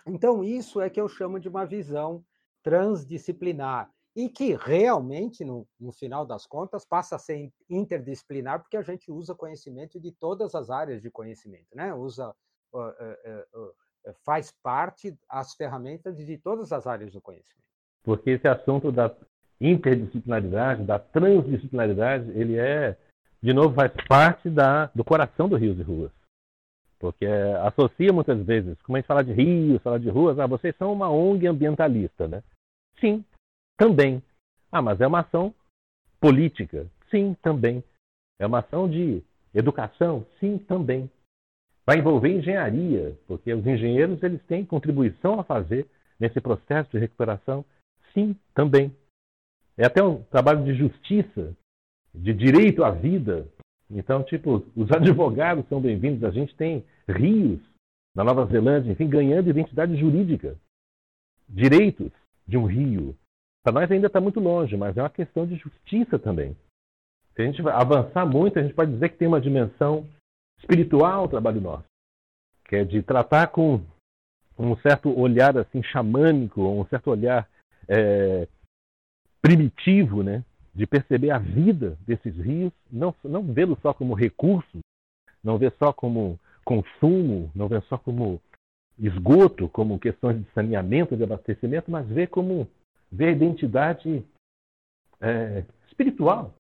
Então, 0.08 0.44
isso 0.44 0.80
é 0.80 0.90
que 0.90 1.00
eu 1.00 1.08
chamo 1.08 1.40
de 1.40 1.50
uma 1.50 1.66
visão 1.66 2.24
transdisciplinar 2.64 3.92
e 4.16 4.28
que 4.28 4.56
realmente, 4.56 5.46
no, 5.46 5.68
no, 5.80 5.92
final 5.92 6.26
das 6.26 6.46
contas, 6.46 6.86
passa 6.86 7.16
a 7.16 7.20
ser 7.20 7.54
interdisciplinar, 7.70 8.60
porque 8.60 8.78
a 8.78 8.82
gente 8.82 9.12
usa 9.12 9.36
conhecimento 9.36 10.00
de 10.00 10.12
todas 10.12 10.56
as 10.56 10.70
áreas 10.70 11.02
de 11.02 11.12
conhecimento, 11.12 11.68
né? 11.76 11.94
usa, 11.94 12.36
uh, 12.74 12.80
uh, 12.80 13.62
uh, 13.62 13.74
faz 14.26 14.52
parte 14.64 15.18
as 15.30 15.54
ferramentas 15.54 16.18
de 16.18 16.38
todas 16.38 16.72
as 16.72 16.88
áreas 16.88 17.14
do 17.14 17.22
conhecimento. 17.22 17.69
Porque 18.04 18.32
esse 18.32 18.48
assunto 18.48 18.92
da 18.92 19.14
interdisciplinaridade, 19.60 20.84
da 20.84 20.98
transdisciplinaridade, 21.00 22.30
ele 22.32 22.58
é, 22.58 22.98
de 23.42 23.54
novo, 23.54 23.76
faz 23.76 23.92
parte 24.08 24.50
da, 24.50 24.88
do 24.96 25.04
coração 25.04 25.50
do 25.50 25.58
Rios 25.58 25.78
e 25.80 25.84
Ruas. 25.84 26.12
Porque 27.00 27.26
associa 27.26 28.12
muitas 28.12 28.46
vezes, 28.46 28.80
como 28.82 28.98
a 28.98 29.00
gente 29.00 29.08
fala 29.08 29.24
de 29.24 29.32
rios, 29.32 29.82
fala 29.82 29.98
de 29.98 30.10
ruas, 30.10 30.38
ah, 30.38 30.46
vocês 30.46 30.76
são 30.76 30.92
uma 30.92 31.10
ONG 31.10 31.48
ambientalista, 31.48 32.28
né? 32.28 32.44
Sim, 33.00 33.24
também. 33.78 34.22
Ah, 34.70 34.82
mas 34.82 35.00
é 35.00 35.08
uma 35.08 35.22
ação 35.22 35.54
política? 36.20 36.86
Sim, 37.10 37.36
também. 37.42 37.82
É 38.38 38.46
uma 38.46 38.60
ação 38.60 38.90
de 38.90 39.24
educação? 39.54 40.26
Sim, 40.42 40.58
também. 40.58 41.10
Vai 41.86 42.00
envolver 42.00 42.38
engenharia, 42.38 43.18
porque 43.26 43.54
os 43.54 43.66
engenheiros 43.66 44.22
eles 44.22 44.44
têm 44.44 44.66
contribuição 44.66 45.40
a 45.40 45.44
fazer 45.44 45.88
nesse 46.20 46.42
processo 46.42 46.92
de 46.92 47.00
recuperação? 47.00 47.64
Sim, 48.14 48.36
também. 48.54 48.96
É 49.78 49.86
até 49.86 50.04
um 50.04 50.24
trabalho 50.24 50.64
de 50.64 50.74
justiça, 50.74 51.56
de 52.14 52.34
direito 52.34 52.84
à 52.84 52.92
vida. 52.92 53.48
Então, 53.90 54.24
tipo, 54.24 54.66
os 54.76 54.92
advogados 54.94 55.68
são 55.68 55.80
bem-vindos. 55.80 56.24
A 56.24 56.32
gente 56.32 56.56
tem 56.56 56.84
rios 57.08 57.60
na 58.16 58.24
Nova 58.24 58.46
Zelândia, 58.46 58.92
enfim, 58.92 59.08
ganhando 59.08 59.50
identidade 59.50 59.96
jurídica. 59.96 60.58
Direitos 61.48 62.12
de 62.48 62.58
um 62.58 62.66
rio. 62.66 63.16
Para 63.64 63.74
nós 63.74 63.92
ainda 63.92 64.08
está 64.08 64.20
muito 64.20 64.40
longe, 64.40 64.76
mas 64.76 64.98
é 64.98 65.02
uma 65.02 65.10
questão 65.10 65.46
de 65.46 65.56
justiça 65.56 66.18
também. 66.18 66.56
Se 67.36 67.42
a 67.42 67.46
gente 67.46 67.62
avançar 67.70 68.26
muito, 68.26 68.60
a 68.60 68.62
gente 68.62 68.74
pode 68.74 68.92
dizer 68.92 69.10
que 69.10 69.18
tem 69.18 69.28
uma 69.28 69.40
dimensão 69.40 70.06
espiritual 70.60 71.26
o 71.26 71.30
trabalho 71.30 71.62
nosso, 71.62 71.86
que 72.66 72.76
é 72.76 72.84
de 72.84 73.02
tratar 73.02 73.48
com 73.48 73.82
um 74.58 74.76
certo 74.78 75.18
olhar 75.18 75.58
assim 75.58 75.82
xamânico, 75.82 76.62
um 76.62 76.86
certo 76.88 77.10
olhar 77.10 77.48
é, 77.90 78.48
primitivo, 79.42 80.24
né? 80.24 80.44
de 80.74 80.88
perceber 80.88 81.32
a 81.32 81.40
vida 81.40 81.98
desses 82.08 82.36
rios, 82.38 82.72
não, 82.90 83.14
não 83.24 83.44
vê-los 83.44 83.78
só 83.82 83.94
como 83.94 84.14
recurso, 84.14 84.80
não 85.44 85.58
ver 85.58 85.74
só 85.78 85.92
como 85.92 86.40
consumo, 86.64 87.52
não 87.54 87.68
ver 87.68 87.82
só 87.84 87.98
como 87.98 88.40
esgoto, 88.98 89.68
como 89.68 90.00
questões 90.00 90.38
de 90.38 90.50
saneamento, 90.52 91.18
de 91.18 91.24
abastecimento, 91.24 91.90
mas 91.92 92.08
ver 92.08 92.28
como 92.28 92.66
ver 93.12 93.28
a 93.28 93.32
identidade 93.32 94.24
é, 95.20 95.66
espiritual 95.88 96.54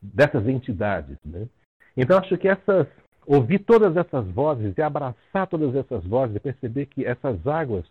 dessas 0.00 0.46
entidades. 0.46 1.18
Né? 1.24 1.48
Então 1.96 2.18
acho 2.18 2.38
que 2.38 2.48
essas 2.48 2.86
ouvir 3.26 3.58
todas 3.58 3.96
essas 3.96 4.26
vozes 4.28 4.72
e 4.78 4.80
abraçar 4.80 5.48
todas 5.48 5.74
essas 5.74 6.04
vozes 6.04 6.36
e 6.36 6.40
perceber 6.40 6.86
que 6.86 7.04
essas 7.04 7.44
águas 7.46 7.84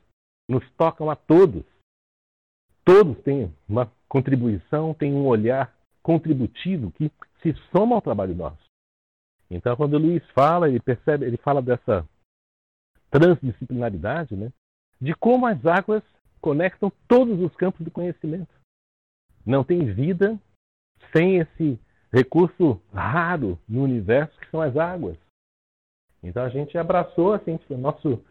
nos 0.49 0.63
tocam 0.71 1.09
a 1.09 1.15
todos 1.15 1.63
todos 2.85 3.17
têm 3.23 3.53
uma 3.67 3.91
contribuição, 4.07 4.93
têm 4.93 5.13
um 5.13 5.25
olhar 5.25 5.75
contributivo 6.01 6.91
que 6.91 7.11
se 7.41 7.53
soma 7.71 7.95
ao 7.95 8.01
trabalho 8.01 8.35
nosso. 8.35 8.63
Então, 9.49 9.75
quando 9.75 9.95
o 9.95 9.99
Luiz 9.99 10.23
fala, 10.31 10.69
ele 10.69 10.79
percebe, 10.79 11.25
ele 11.25 11.37
fala 11.37 11.61
dessa 11.61 12.07
transdisciplinaridade, 13.09 14.35
né, 14.35 14.51
de 15.01 15.13
como 15.15 15.45
as 15.45 15.65
águas 15.65 16.03
conectam 16.41 16.91
todos 17.07 17.39
os 17.39 17.55
campos 17.55 17.83
do 17.83 17.91
conhecimento. 17.91 18.53
Não 19.45 19.63
tem 19.63 19.93
vida 19.93 20.39
sem 21.15 21.37
esse 21.37 21.79
recurso 22.11 22.81
raro 22.93 23.59
no 23.67 23.83
universo 23.83 24.39
que 24.39 24.49
são 24.49 24.61
as 24.61 24.75
águas. 24.77 25.17
Então 26.23 26.43
a 26.43 26.49
gente 26.49 26.77
abraçou 26.77 27.33
assim, 27.33 27.57
tipo, 27.57 27.77
nosso, 27.77 28.23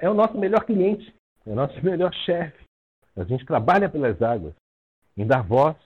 é 0.00 0.08
o 0.08 0.14
nosso 0.14 0.38
melhor 0.38 0.64
cliente, 0.64 1.14
é 1.46 1.50
o 1.50 1.54
nosso 1.54 1.74
melhor 1.84 2.12
chefe. 2.24 2.64
A 3.16 3.24
gente 3.24 3.46
trabalha 3.46 3.88
pelas 3.88 4.20
águas, 4.20 4.54
em 5.16 5.26
dar 5.26 5.42
voz, 5.42 5.76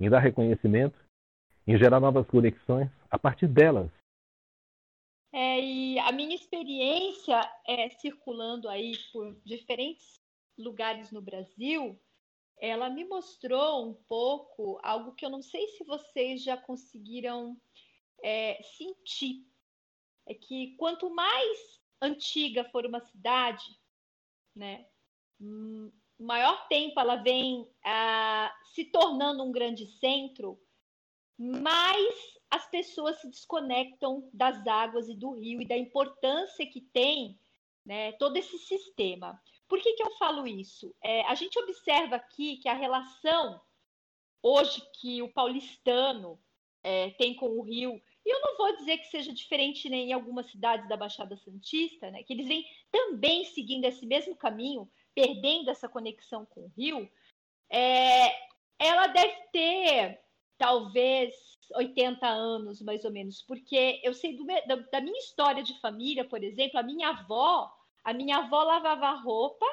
em 0.00 0.10
dar 0.10 0.18
reconhecimento, 0.18 0.98
em 1.66 1.78
gerar 1.78 2.00
novas 2.00 2.26
conexões 2.26 2.90
a 3.10 3.18
partir 3.18 3.46
delas. 3.46 3.90
É, 5.32 5.60
e 5.60 5.98
a 5.98 6.12
minha 6.12 6.34
experiência 6.34 7.40
é, 7.66 7.90
circulando 7.90 8.68
aí 8.68 8.96
por 9.12 9.34
diferentes 9.44 10.20
lugares 10.56 11.12
no 11.12 11.20
Brasil, 11.20 12.00
ela 12.58 12.88
me 12.88 13.04
mostrou 13.04 13.88
um 13.88 13.94
pouco 14.08 14.80
algo 14.82 15.14
que 15.14 15.24
eu 15.24 15.30
não 15.30 15.42
sei 15.42 15.68
se 15.68 15.84
vocês 15.84 16.42
já 16.42 16.56
conseguiram 16.56 17.56
é, 18.22 18.60
sentir. 18.62 19.46
É 20.26 20.34
que 20.34 20.74
quanto 20.76 21.10
mais 21.10 21.80
antiga 22.00 22.64
for 22.70 22.86
uma 22.86 23.00
cidade, 23.00 23.78
né, 24.54 24.86
maior 26.18 26.66
tempo 26.68 26.98
ela 26.98 27.16
vem 27.16 27.68
ah, 27.84 28.52
se 28.74 28.84
tornando 28.84 29.42
um 29.42 29.52
grande 29.52 29.86
centro, 29.98 30.58
mais 31.38 32.36
as 32.50 32.68
pessoas 32.70 33.20
se 33.20 33.28
desconectam 33.28 34.28
das 34.32 34.66
águas 34.66 35.08
e 35.08 35.14
do 35.14 35.32
rio 35.32 35.60
e 35.60 35.66
da 35.66 35.76
importância 35.76 36.66
que 36.66 36.80
tem 36.80 37.38
né, 37.84 38.12
todo 38.12 38.36
esse 38.36 38.58
sistema. 38.58 39.40
Por 39.68 39.80
que, 39.80 39.92
que 39.94 40.02
eu 40.02 40.10
falo 40.16 40.46
isso? 40.46 40.94
É, 41.02 41.22
a 41.22 41.34
gente 41.34 41.58
observa 41.58 42.16
aqui 42.16 42.56
que 42.58 42.68
a 42.68 42.74
relação 42.74 43.60
hoje 44.42 44.80
que 45.00 45.20
o 45.22 45.32
paulistano 45.32 46.38
é, 46.82 47.10
tem 47.10 47.34
com 47.34 47.48
o 47.48 47.62
rio, 47.62 48.00
e 48.24 48.30
eu 48.32 48.40
não 48.40 48.56
vou 48.56 48.76
dizer 48.76 48.98
que 48.98 49.08
seja 49.08 49.32
diferente 49.32 49.88
nem 49.88 50.10
em 50.10 50.12
algumas 50.12 50.46
cidades 50.50 50.88
da 50.88 50.96
Baixada 50.96 51.36
Santista, 51.36 52.10
né, 52.10 52.22
que 52.22 52.32
eles 52.32 52.46
vêm 52.46 52.64
também 52.90 53.44
seguindo 53.46 53.84
esse 53.84 54.06
mesmo 54.06 54.36
caminho, 54.36 54.88
perdendo 55.16 55.70
essa 55.70 55.88
conexão 55.88 56.44
com 56.44 56.60
o 56.60 56.72
rio, 56.76 57.10
é, 57.70 58.30
ela 58.78 59.06
deve 59.06 59.34
ter 59.50 60.20
talvez 60.58 61.34
80 61.74 62.26
anos, 62.26 62.82
mais 62.82 63.02
ou 63.02 63.10
menos, 63.10 63.40
porque 63.40 63.98
eu 64.04 64.12
sei 64.12 64.36
do, 64.36 64.44
da, 64.44 64.76
da, 64.76 65.00
minha 65.00 65.18
história 65.18 65.62
de 65.62 65.80
família, 65.80 66.22
por 66.22 66.44
exemplo, 66.44 66.78
a 66.78 66.82
minha 66.82 67.08
avó, 67.08 67.72
a 68.04 68.12
minha 68.12 68.36
avó 68.36 68.62
lavava 68.62 69.10
roupa 69.12 69.66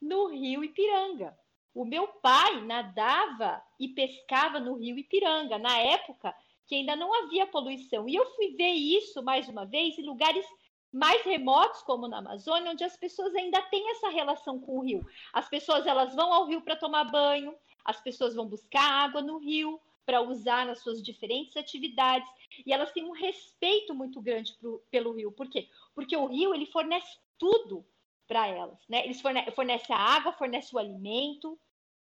no 0.00 0.28
rio 0.28 0.62
Ipiranga. 0.62 1.36
O 1.74 1.84
meu 1.84 2.06
pai 2.06 2.62
nadava 2.62 3.62
e 3.78 3.88
pescava 3.88 4.60
no 4.60 4.74
rio 4.76 4.96
Ipiranga, 4.98 5.58
na 5.58 5.78
época 5.78 6.32
que 6.66 6.76
ainda 6.76 6.94
não 6.94 7.12
havia 7.12 7.48
poluição. 7.48 8.08
E 8.08 8.14
eu 8.14 8.24
fui 8.36 8.54
ver 8.54 8.70
isso 8.70 9.20
mais 9.20 9.48
uma 9.48 9.66
vez 9.66 9.98
em 9.98 10.02
lugares 10.02 10.46
mais 10.92 11.24
remotos, 11.24 11.82
como 11.82 12.08
na 12.08 12.18
Amazônia, 12.18 12.72
onde 12.72 12.84
as 12.84 12.96
pessoas 12.96 13.34
ainda 13.34 13.62
têm 13.62 13.90
essa 13.90 14.08
relação 14.08 14.58
com 14.60 14.78
o 14.78 14.84
rio. 14.84 15.06
As 15.32 15.48
pessoas 15.48 15.86
elas 15.86 16.14
vão 16.14 16.32
ao 16.32 16.46
rio 16.46 16.60
para 16.62 16.76
tomar 16.76 17.04
banho, 17.04 17.54
as 17.84 18.00
pessoas 18.00 18.34
vão 18.34 18.46
buscar 18.46 18.82
água 18.82 19.22
no 19.22 19.38
rio 19.38 19.80
para 20.04 20.20
usar 20.20 20.66
nas 20.66 20.80
suas 20.80 21.02
diferentes 21.02 21.56
atividades 21.56 22.28
e 22.66 22.72
elas 22.72 22.90
têm 22.90 23.04
um 23.04 23.12
respeito 23.12 23.94
muito 23.94 24.20
grande 24.20 24.54
pro, 24.54 24.82
pelo 24.90 25.12
rio. 25.12 25.30
Por 25.30 25.48
quê? 25.48 25.68
Porque 25.94 26.16
o 26.16 26.26
rio 26.26 26.54
ele 26.54 26.66
fornece 26.66 27.18
tudo 27.38 27.86
para 28.26 28.46
elas, 28.46 28.78
né? 28.88 29.12
Forne 29.14 29.50
fornece 29.52 29.92
a 29.92 29.96
água, 29.96 30.32
fornece 30.32 30.74
o 30.74 30.78
alimento, 30.78 31.58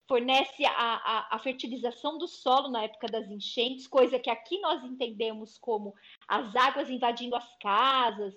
fornece 0.06 0.64
a, 0.64 0.72
a, 0.72 1.36
a, 1.36 1.38
fertilização 1.38 2.18
do 2.18 2.26
solo 2.26 2.68
na 2.68 2.82
época 2.82 3.06
das 3.06 3.30
enchentes, 3.30 3.86
coisa 3.86 4.18
que 4.18 4.28
aqui 4.28 4.58
nós 4.60 4.82
entendemos 4.82 5.56
como 5.56 5.94
as 6.26 6.54
águas 6.56 6.90
invadindo 6.90 7.36
as 7.36 7.56
casas, 7.58 8.34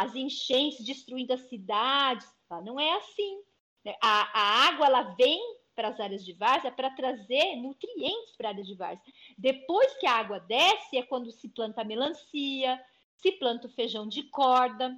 as 0.00 0.14
enchentes 0.14 0.82
destruindo 0.82 1.34
as 1.34 1.42
cidades. 1.42 2.26
Tá? 2.48 2.58
Não 2.62 2.80
é 2.80 2.90
assim. 2.96 3.42
Né? 3.84 3.94
A, 4.02 4.40
a 4.40 4.68
água 4.68 4.86
ela 4.86 5.02
vem 5.14 5.38
para 5.76 5.88
as 5.88 6.00
áreas 6.00 6.24
de 6.24 6.32
várzea 6.32 6.72
para 6.72 6.88
trazer 6.90 7.56
nutrientes 7.56 8.34
para 8.36 8.48
a 8.48 8.52
área 8.52 8.64
de 8.64 8.74
várzea. 8.74 9.12
Depois 9.36 9.94
que 9.98 10.06
a 10.06 10.14
água 10.14 10.40
desce, 10.40 10.96
é 10.96 11.02
quando 11.02 11.30
se 11.30 11.50
planta 11.50 11.84
melancia, 11.84 12.82
se 13.14 13.32
planta 13.32 13.66
o 13.66 13.70
feijão 13.70 14.08
de 14.08 14.22
corda, 14.22 14.96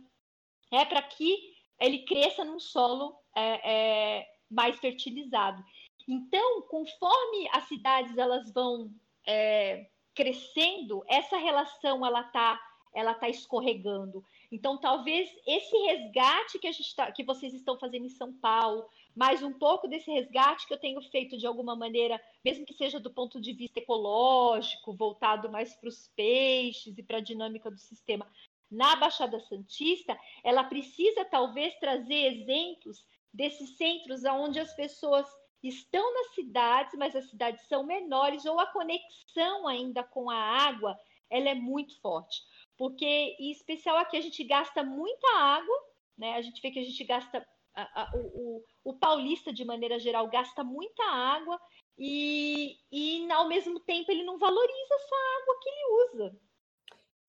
é 0.71 0.85
para 0.85 1.03
que 1.03 1.53
ele 1.81 2.05
cresça 2.05 2.45
num 2.45 2.61
solo 2.61 3.17
é, 3.35 3.73
é, 4.21 4.27
mais 4.49 4.79
fertilizado. 4.79 5.65
Então, 6.07 6.63
conforme 6.63 7.49
as 7.53 7.65
cidades 7.65 8.17
elas 8.17 8.53
vão 8.53 8.89
é, 9.27 9.89
crescendo, 10.15 11.03
essa 11.09 11.37
relação 11.39 12.07
ela 12.07 12.21
está 12.21 12.61
ela 12.95 13.15
tá 13.15 13.29
escorregando. 13.29 14.25
Então, 14.53 14.77
talvez 14.77 15.35
esse 15.47 15.75
resgate 15.79 16.59
que, 16.59 16.71
tá, 16.95 17.11
que 17.11 17.25
vocês 17.25 17.55
estão 17.55 17.79
fazendo 17.79 18.05
em 18.05 18.11
São 18.11 18.35
Paulo, 18.35 18.87
mais 19.17 19.43
um 19.43 19.51
pouco 19.51 19.89
desse 19.89 20.11
resgate 20.11 20.67
que 20.67 20.75
eu 20.75 20.79
tenho 20.79 21.01
feito 21.11 21.39
de 21.39 21.47
alguma 21.47 21.75
maneira, 21.75 22.23
mesmo 22.45 22.67
que 22.67 22.75
seja 22.75 23.01
do 23.01 23.11
ponto 23.11 23.41
de 23.41 23.55
vista 23.55 23.79
ecológico, 23.79 24.93
voltado 24.93 25.51
mais 25.51 25.75
para 25.75 25.89
os 25.89 26.07
peixes 26.15 26.99
e 26.99 27.03
para 27.03 27.17
a 27.17 27.23
dinâmica 27.23 27.71
do 27.71 27.79
sistema, 27.79 28.31
na 28.71 28.95
Baixada 28.97 29.41
Santista, 29.41 30.19
ela 30.45 30.65
precisa 30.65 31.25
talvez 31.25 31.75
trazer 31.77 32.35
exemplos 32.35 33.03
desses 33.33 33.79
centros 33.79 34.23
onde 34.25 34.61
as 34.61 34.75
pessoas 34.75 35.27
estão 35.63 36.13
nas 36.13 36.35
cidades, 36.35 36.95
mas 36.99 37.17
as 37.17 37.31
cidades 37.31 37.67
são 37.69 37.85
menores, 37.85 38.45
ou 38.45 38.61
a 38.61 38.67
conexão 38.67 39.67
ainda 39.67 40.03
com 40.03 40.29
a 40.29 40.37
água 40.37 40.99
ela 41.31 41.49
é 41.49 41.55
muito 41.55 41.99
forte 42.03 42.43
porque 42.83 43.37
em 43.39 43.53
especial 43.53 43.97
aqui 43.97 44.17
a 44.17 44.21
gente 44.21 44.43
gasta 44.43 44.83
muita 44.83 45.39
água, 45.39 45.77
né? 46.19 46.35
A 46.35 46.43
gente 46.43 46.61
vê 46.61 46.69
que 46.69 46.81
a 46.81 46.85
gente 46.85 47.05
gasta 47.05 47.47
a, 47.77 48.03
a, 48.03 48.11
o, 48.17 48.61
o, 48.83 48.95
paulista 48.99 49.53
de 49.53 49.65
maneira 49.65 50.01
geral 50.01 50.29
gasta 50.29 50.65
muita 50.65 51.05
água 51.05 51.61
e, 51.97 52.77
e 52.91 53.31
ao 53.31 53.47
mesmo 53.47 53.79
tempo 53.79 54.11
ele 54.11 54.25
não 54.25 54.37
valoriza 54.37 54.95
essa 54.97 55.15
água 55.41 55.61
que 55.63 55.69
ele 55.69 55.85
usa. 56.03 56.41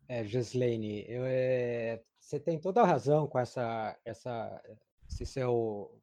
É, 0.10 0.24
Gislaine, 0.24 1.06
eu, 1.08 1.22
é, 1.24 2.04
você 2.20 2.39
tem 2.39 2.60
toda 2.60 2.82
a 2.82 2.88
razão 2.88 3.28
com 3.28 3.38
essa, 3.38 3.95
essa, 4.04 4.60
esse 5.08 5.24
seu 5.24 6.01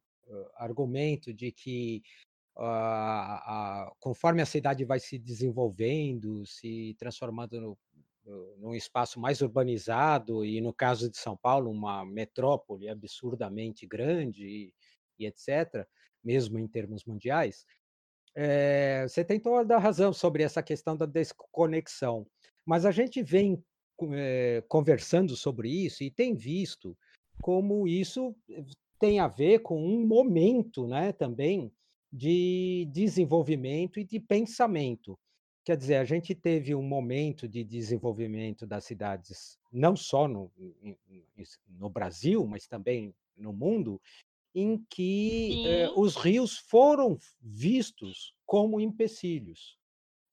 argumento 0.55 1.33
de 1.33 1.51
que 1.51 2.01
uh, 2.55 3.93
conforme 3.99 4.41
a 4.41 4.45
cidade 4.45 4.85
vai 4.85 5.01
se 5.01 5.19
desenvolvendo, 5.19 6.45
se 6.45 6.95
transformando 6.97 7.59
no, 7.59 7.77
num 8.57 8.75
espaço 8.75 9.19
mais 9.19 9.41
urbanizado 9.41 10.45
e 10.45 10.61
no 10.61 10.73
caso 10.73 11.09
de 11.09 11.17
São 11.17 11.35
Paulo 11.35 11.71
uma 11.71 12.05
metrópole 12.05 12.87
absurdamente 12.87 13.87
grande 13.87 14.45
e, 14.45 14.73
e 15.19 15.25
etc 15.25 15.87
mesmo 16.23 16.59
em 16.59 16.67
termos 16.67 17.03
mundiais 17.03 17.65
é, 18.35 19.05
você 19.07 19.23
tem 19.23 19.39
toda 19.39 19.75
a 19.75 19.79
razão 19.79 20.13
sobre 20.13 20.43
essa 20.43 20.63
questão 20.63 20.95
da 20.95 21.05
desconexão. 21.05 22.25
Mas 22.65 22.85
a 22.85 22.91
gente 22.91 23.21
vem 23.21 23.61
é, 24.13 24.63
conversando 24.67 25.35
sobre 25.35 25.69
isso 25.69 26.03
e 26.03 26.09
tem 26.09 26.35
visto 26.35 26.97
como 27.41 27.87
isso 27.87 28.35
tem 28.99 29.19
a 29.19 29.27
ver 29.27 29.59
com 29.59 29.83
um 29.83 30.05
momento 30.05 30.87
né 30.87 31.11
também 31.11 31.71
de 32.11 32.87
desenvolvimento 32.91 33.99
e 33.99 34.03
de 34.03 34.19
pensamento 34.19 35.17
Quer 35.63 35.77
dizer, 35.77 35.95
a 35.97 36.05
gente 36.05 36.33
teve 36.33 36.73
um 36.73 36.81
momento 36.81 37.47
de 37.47 37.63
desenvolvimento 37.63 38.65
das 38.65 38.83
cidades, 38.83 39.59
não 39.71 39.95
só 39.95 40.27
no, 40.27 40.51
no 41.67 41.89
Brasil, 41.89 42.45
mas 42.47 42.67
também 42.67 43.13
no 43.37 43.53
mundo, 43.53 44.01
em 44.55 44.83
que 44.89 45.65
eh, 45.65 45.89
os 45.95 46.15
rios 46.15 46.57
foram 46.57 47.17
vistos 47.39 48.35
como 48.45 48.81
empecilhos. 48.81 49.77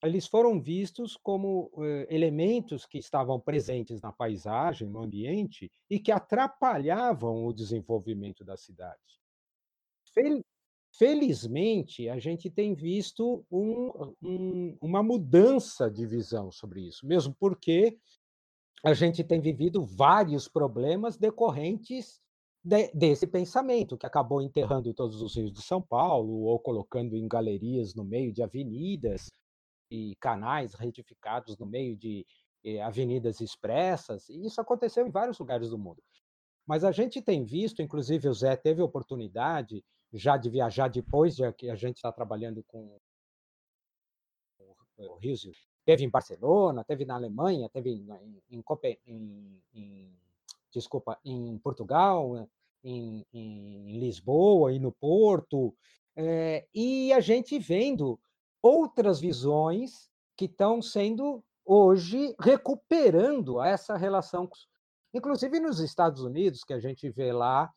Eles 0.03 0.27
foram 0.27 0.61
vistos 0.61 1.17
como 1.17 1.71
eh, 1.79 2.07
elementos 2.11 2.87
que 2.87 2.99
estavam 2.99 3.39
presentes 3.39 4.01
na 4.01 4.13
paisagem, 4.13 4.89
no 4.89 5.01
ambiente, 5.01 5.71
e 5.91 6.01
que 6.01 6.11
atrapalhavam 6.11 7.45
o 7.45 7.53
desenvolvimento 7.53 8.45
da 8.45 8.57
cidade. 8.57 9.21
Felizmente, 10.99 12.09
a 12.09 12.19
gente 12.19 12.51
tem 12.51 12.75
visto 12.75 13.47
um, 13.49 14.15
um, 14.21 14.77
uma 14.81 15.01
mudança 15.01 15.89
de 15.89 16.05
visão 16.05 16.51
sobre 16.51 16.89
isso, 16.89 17.07
mesmo 17.07 17.33
porque 17.39 17.97
a 18.85 18.93
gente 18.95 19.23
tem 19.23 19.41
vivido 19.41 19.87
vários 19.87 20.49
problemas 20.49 21.17
decorrentes 21.17 22.21
de, 22.65 22.91
desse 22.93 23.29
pensamento, 23.29 23.97
que 23.97 24.07
acabou 24.07 24.43
enterrando 24.43 24.93
todos 24.93 25.23
os 25.23 25.37
rios 25.37 25.53
de 25.53 25.63
São 25.63 25.81
Paulo, 25.81 26.43
ou 26.43 26.59
colocando 26.59 27.15
em 27.17 27.29
galerias 27.29 27.95
no 27.95 28.05
meio 28.05 28.33
de 28.33 28.43
avenidas 28.43 29.31
e 29.93 30.17
canais 30.17 30.75
retificados 30.75 31.57
no 31.59 31.67
meio 31.67 31.97
de 31.97 32.27
eh, 32.65 32.83
avenidas 32.83 33.41
expressas, 33.41 34.29
e 34.29 34.45
isso 34.45 34.61
aconteceu 34.61 35.07
em 35.07 35.13
vários 35.13 35.39
lugares 35.39 35.71
do 35.71 35.79
mundo. 35.79 36.03
Mas 36.67 36.83
a 36.83 36.91
gente 36.91 37.23
tem 37.23 37.45
visto, 37.45 37.81
inclusive 37.81 38.29
o 38.29 38.35
Zé 38.35 38.57
teve 38.57 38.83
oportunidade 38.83 39.85
já 40.13 40.37
de 40.37 40.49
viajar 40.49 40.89
depois, 40.89 41.37
já 41.37 41.53
que 41.53 41.71
a 41.71 41.75
gente 41.75 41.97
está 41.97 42.11
trabalhando 42.11 42.63
com 42.65 42.99
o 44.97 45.15
Rios, 45.17 45.47
teve 45.85 46.05
em 46.05 46.11
Barcelona, 46.11 46.85
teve 46.85 47.05
na 47.05 47.15
Alemanha, 47.15 47.69
teve 47.69 47.91
em, 47.91 48.07
em, 48.51 48.63
em, 49.07 49.63
em 49.73 50.19
desculpa, 50.73 51.19
em 51.25 51.59
Portugal, 51.59 52.49
em, 52.83 53.27
em, 53.33 53.99
Lisboa 53.99 54.73
e 54.73 54.79
no 54.79 54.93
Porto, 54.93 55.75
é, 56.17 56.67
e 56.75 57.13
a 57.13 57.21
gente 57.21 57.59
vendo 57.59 58.19
outras 58.63 59.21
visões 59.21 60.11
que 60.37 60.47
estão 60.47 60.83
sendo 60.83 61.43
hoje 61.65 62.35
recuperando 62.41 63.63
essa 63.63 63.97
relação, 63.97 64.49
inclusive 65.13 65.61
nos 65.61 65.81
Estados 65.81 66.23
Unidos, 66.23 66.65
que 66.65 66.73
a 66.73 66.81
gente 66.81 67.09
vê 67.09 67.33
lá 67.33 67.73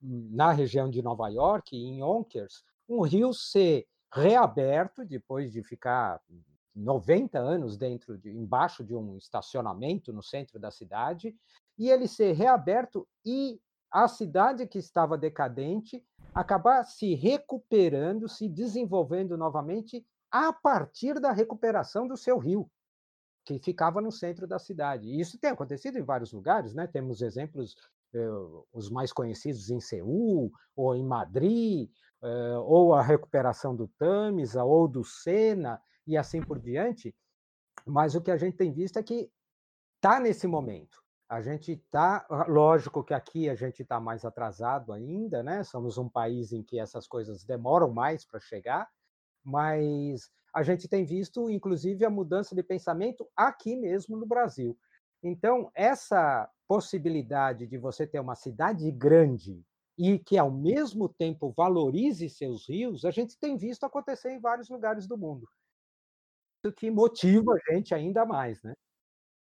na 0.00 0.52
região 0.52 0.90
de 0.90 1.02
Nova 1.02 1.28
York, 1.28 1.76
em 1.76 2.00
Yonkers, 2.00 2.64
um 2.88 3.02
rio 3.02 3.32
ser 3.32 3.86
reaberto 4.12 5.04
depois 5.04 5.52
de 5.52 5.62
ficar 5.62 6.20
90 6.74 7.38
anos 7.38 7.76
dentro 7.76 8.18
de, 8.18 8.30
embaixo 8.30 8.84
de 8.84 8.94
um 8.94 9.16
estacionamento 9.16 10.12
no 10.12 10.22
centro 10.22 10.58
da 10.58 10.70
cidade, 10.70 11.34
e 11.78 11.90
ele 11.90 12.06
ser 12.06 12.32
reaberto 12.32 13.06
e 13.24 13.60
a 13.90 14.08
cidade 14.08 14.66
que 14.66 14.78
estava 14.78 15.16
decadente 15.16 16.04
acabar 16.34 16.84
se 16.84 17.14
recuperando, 17.14 18.28
se 18.28 18.48
desenvolvendo 18.48 19.38
novamente 19.38 20.04
a 20.30 20.52
partir 20.52 21.18
da 21.18 21.32
recuperação 21.32 22.06
do 22.06 22.16
seu 22.16 22.36
rio, 22.36 22.70
que 23.44 23.58
ficava 23.58 24.02
no 24.02 24.12
centro 24.12 24.46
da 24.46 24.58
cidade. 24.58 25.08
E 25.08 25.20
isso 25.20 25.38
tem 25.38 25.50
acontecido 25.50 25.98
em 25.98 26.02
vários 26.02 26.32
lugares, 26.32 26.74
né? 26.74 26.86
Temos 26.86 27.22
exemplos 27.22 27.74
eh, 27.74 27.80
os 28.72 28.90
mais 28.90 29.12
conhecidos 29.12 29.70
em 29.70 29.80
Seul, 29.80 30.50
ou 30.74 30.94
em 30.94 31.04
Madrid, 31.04 31.90
eh, 32.22 32.58
ou 32.58 32.94
a 32.94 33.02
recuperação 33.02 33.74
do 33.74 33.88
Tamisa, 33.88 34.64
ou 34.64 34.88
do 34.88 35.04
Sena, 35.04 35.80
e 36.06 36.16
assim 36.16 36.40
por 36.40 36.58
diante. 36.58 37.14
Mas 37.86 38.14
o 38.14 38.20
que 38.20 38.30
a 38.30 38.36
gente 38.36 38.56
tem 38.56 38.72
visto 38.72 38.98
é 38.98 39.02
que 39.02 39.30
está 39.96 40.20
nesse 40.20 40.46
momento. 40.46 41.02
A 41.28 41.40
gente 41.40 41.72
está, 41.72 42.24
lógico 42.48 43.02
que 43.02 43.12
aqui 43.12 43.48
a 43.50 43.54
gente 43.54 43.82
está 43.82 43.98
mais 43.98 44.24
atrasado 44.24 44.92
ainda, 44.92 45.42
né? 45.42 45.64
Somos 45.64 45.98
um 45.98 46.08
país 46.08 46.52
em 46.52 46.62
que 46.62 46.78
essas 46.78 47.06
coisas 47.08 47.44
demoram 47.44 47.92
mais 47.92 48.24
para 48.24 48.38
chegar, 48.38 48.88
mas 49.44 50.30
a 50.54 50.62
gente 50.62 50.88
tem 50.88 51.04
visto, 51.04 51.50
inclusive, 51.50 52.04
a 52.04 52.10
mudança 52.10 52.54
de 52.54 52.62
pensamento 52.62 53.28
aqui 53.36 53.76
mesmo 53.76 54.16
no 54.16 54.26
Brasil. 54.26 54.78
Então, 55.28 55.72
essa 55.74 56.48
possibilidade 56.68 57.66
de 57.66 57.76
você 57.76 58.06
ter 58.06 58.20
uma 58.20 58.36
cidade 58.36 58.88
grande 58.92 59.60
e 59.98 60.20
que, 60.20 60.38
ao 60.38 60.52
mesmo 60.52 61.08
tempo, 61.08 61.50
valorize 61.50 62.30
seus 62.30 62.68
rios, 62.68 63.04
a 63.04 63.10
gente 63.10 63.36
tem 63.36 63.56
visto 63.56 63.84
acontecer 63.84 64.30
em 64.30 64.38
vários 64.38 64.68
lugares 64.68 65.04
do 65.08 65.18
mundo. 65.18 65.48
Isso 66.64 66.72
que 66.74 66.90
motiva 66.92 67.54
a 67.54 67.72
gente 67.72 67.92
ainda 67.92 68.24
mais, 68.24 68.62
né? 68.62 68.72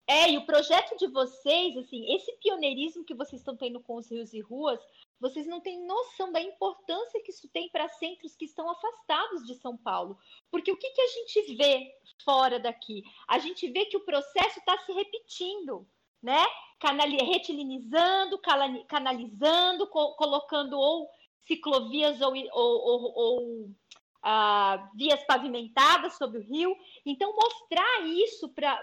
É, 0.06 0.30
e 0.30 0.36
o 0.36 0.44
projeto 0.44 0.96
de 0.96 1.06
vocês, 1.06 1.76
assim, 1.76 2.14
esse 2.14 2.32
pioneirismo 2.38 3.04
que 3.04 3.14
vocês 3.14 3.40
estão 3.40 3.56
tendo 3.56 3.80
com 3.80 3.96
os 3.96 4.10
rios 4.10 4.32
e 4.32 4.40
ruas, 4.40 4.80
vocês 5.20 5.46
não 5.46 5.60
têm 5.60 5.86
noção 5.86 6.32
da 6.32 6.40
importância 6.40 7.22
que 7.22 7.30
isso 7.30 7.48
tem 7.48 7.68
para 7.70 7.88
centros 7.88 8.34
que 8.34 8.44
estão 8.44 8.68
afastados 8.68 9.46
de 9.46 9.54
São 9.54 9.76
Paulo. 9.76 10.18
Porque 10.50 10.72
o 10.72 10.76
que, 10.76 10.90
que 10.90 11.00
a 11.00 11.06
gente 11.06 11.54
vê 11.54 11.94
fora 12.24 12.58
daqui? 12.58 13.04
A 13.28 13.38
gente 13.38 13.70
vê 13.70 13.86
que 13.86 13.96
o 13.96 14.04
processo 14.04 14.58
está 14.58 14.76
se 14.78 14.92
repetindo, 14.92 15.86
né? 16.20 16.44
Canali 16.80 17.18
retilinizando, 17.18 18.40
canalizando, 18.88 19.86
co 19.86 20.16
colocando 20.16 20.76
ou 20.76 21.08
ciclovias 21.46 22.20
ou, 22.20 22.34
ou, 22.52 22.80
ou, 22.80 23.12
ou 23.14 23.70
ah, 24.22 24.88
vias 24.94 25.22
pavimentadas 25.24 26.14
sobre 26.14 26.38
o 26.38 26.42
rio. 26.42 26.76
Então, 27.04 27.34
mostrar 27.34 28.02
isso 28.06 28.48
para 28.50 28.80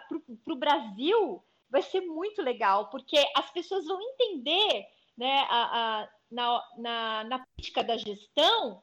o 0.48 0.56
Brasil 0.56 1.44
vai 1.70 1.82
ser 1.82 2.02
muito 2.02 2.42
legal, 2.42 2.90
porque 2.90 3.18
as 3.36 3.50
pessoas 3.52 3.86
vão 3.86 4.02
entender 4.02 4.86
né, 5.18 5.46
a, 5.50 6.02
a, 6.02 6.10
na, 6.32 6.64
na, 6.78 7.24
na 7.24 7.40
política 7.40 7.84
da 7.84 7.98
gestão 7.98 8.82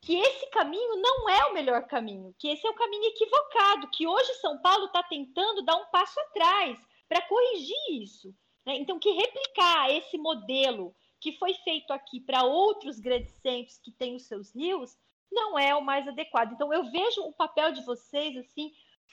que 0.00 0.16
esse 0.16 0.50
caminho 0.50 0.96
não 1.00 1.28
é 1.30 1.46
o 1.46 1.54
melhor 1.54 1.86
caminho, 1.86 2.34
que 2.38 2.48
esse 2.48 2.66
é 2.66 2.70
o 2.70 2.74
caminho 2.74 3.06
equivocado, 3.06 3.88
que 3.90 4.06
hoje 4.06 4.34
São 4.34 4.58
Paulo 4.58 4.86
está 4.86 5.02
tentando 5.02 5.62
dar 5.62 5.76
um 5.76 5.86
passo 5.86 6.20
atrás 6.20 6.78
para 7.08 7.22
corrigir 7.22 8.02
isso. 8.02 8.34
Né? 8.66 8.76
Então, 8.76 8.98
que 8.98 9.10
replicar 9.10 9.90
esse 9.90 10.18
modelo 10.18 10.94
que 11.20 11.32
foi 11.38 11.54
feito 11.54 11.90
aqui 11.90 12.20
para 12.20 12.44
outros 12.44 13.00
grandes 13.00 13.32
centros 13.40 13.78
que 13.78 13.90
têm 13.90 14.14
os 14.14 14.24
seus 14.24 14.54
rios 14.54 14.94
não 15.30 15.58
é 15.58 15.74
o 15.74 15.84
mais 15.84 16.06
adequado. 16.06 16.52
Então, 16.52 16.72
eu 16.72 16.90
vejo 16.90 17.22
o 17.22 17.32
papel 17.32 17.72
de 17.72 17.84
vocês 17.84 18.36
assim 18.36 18.72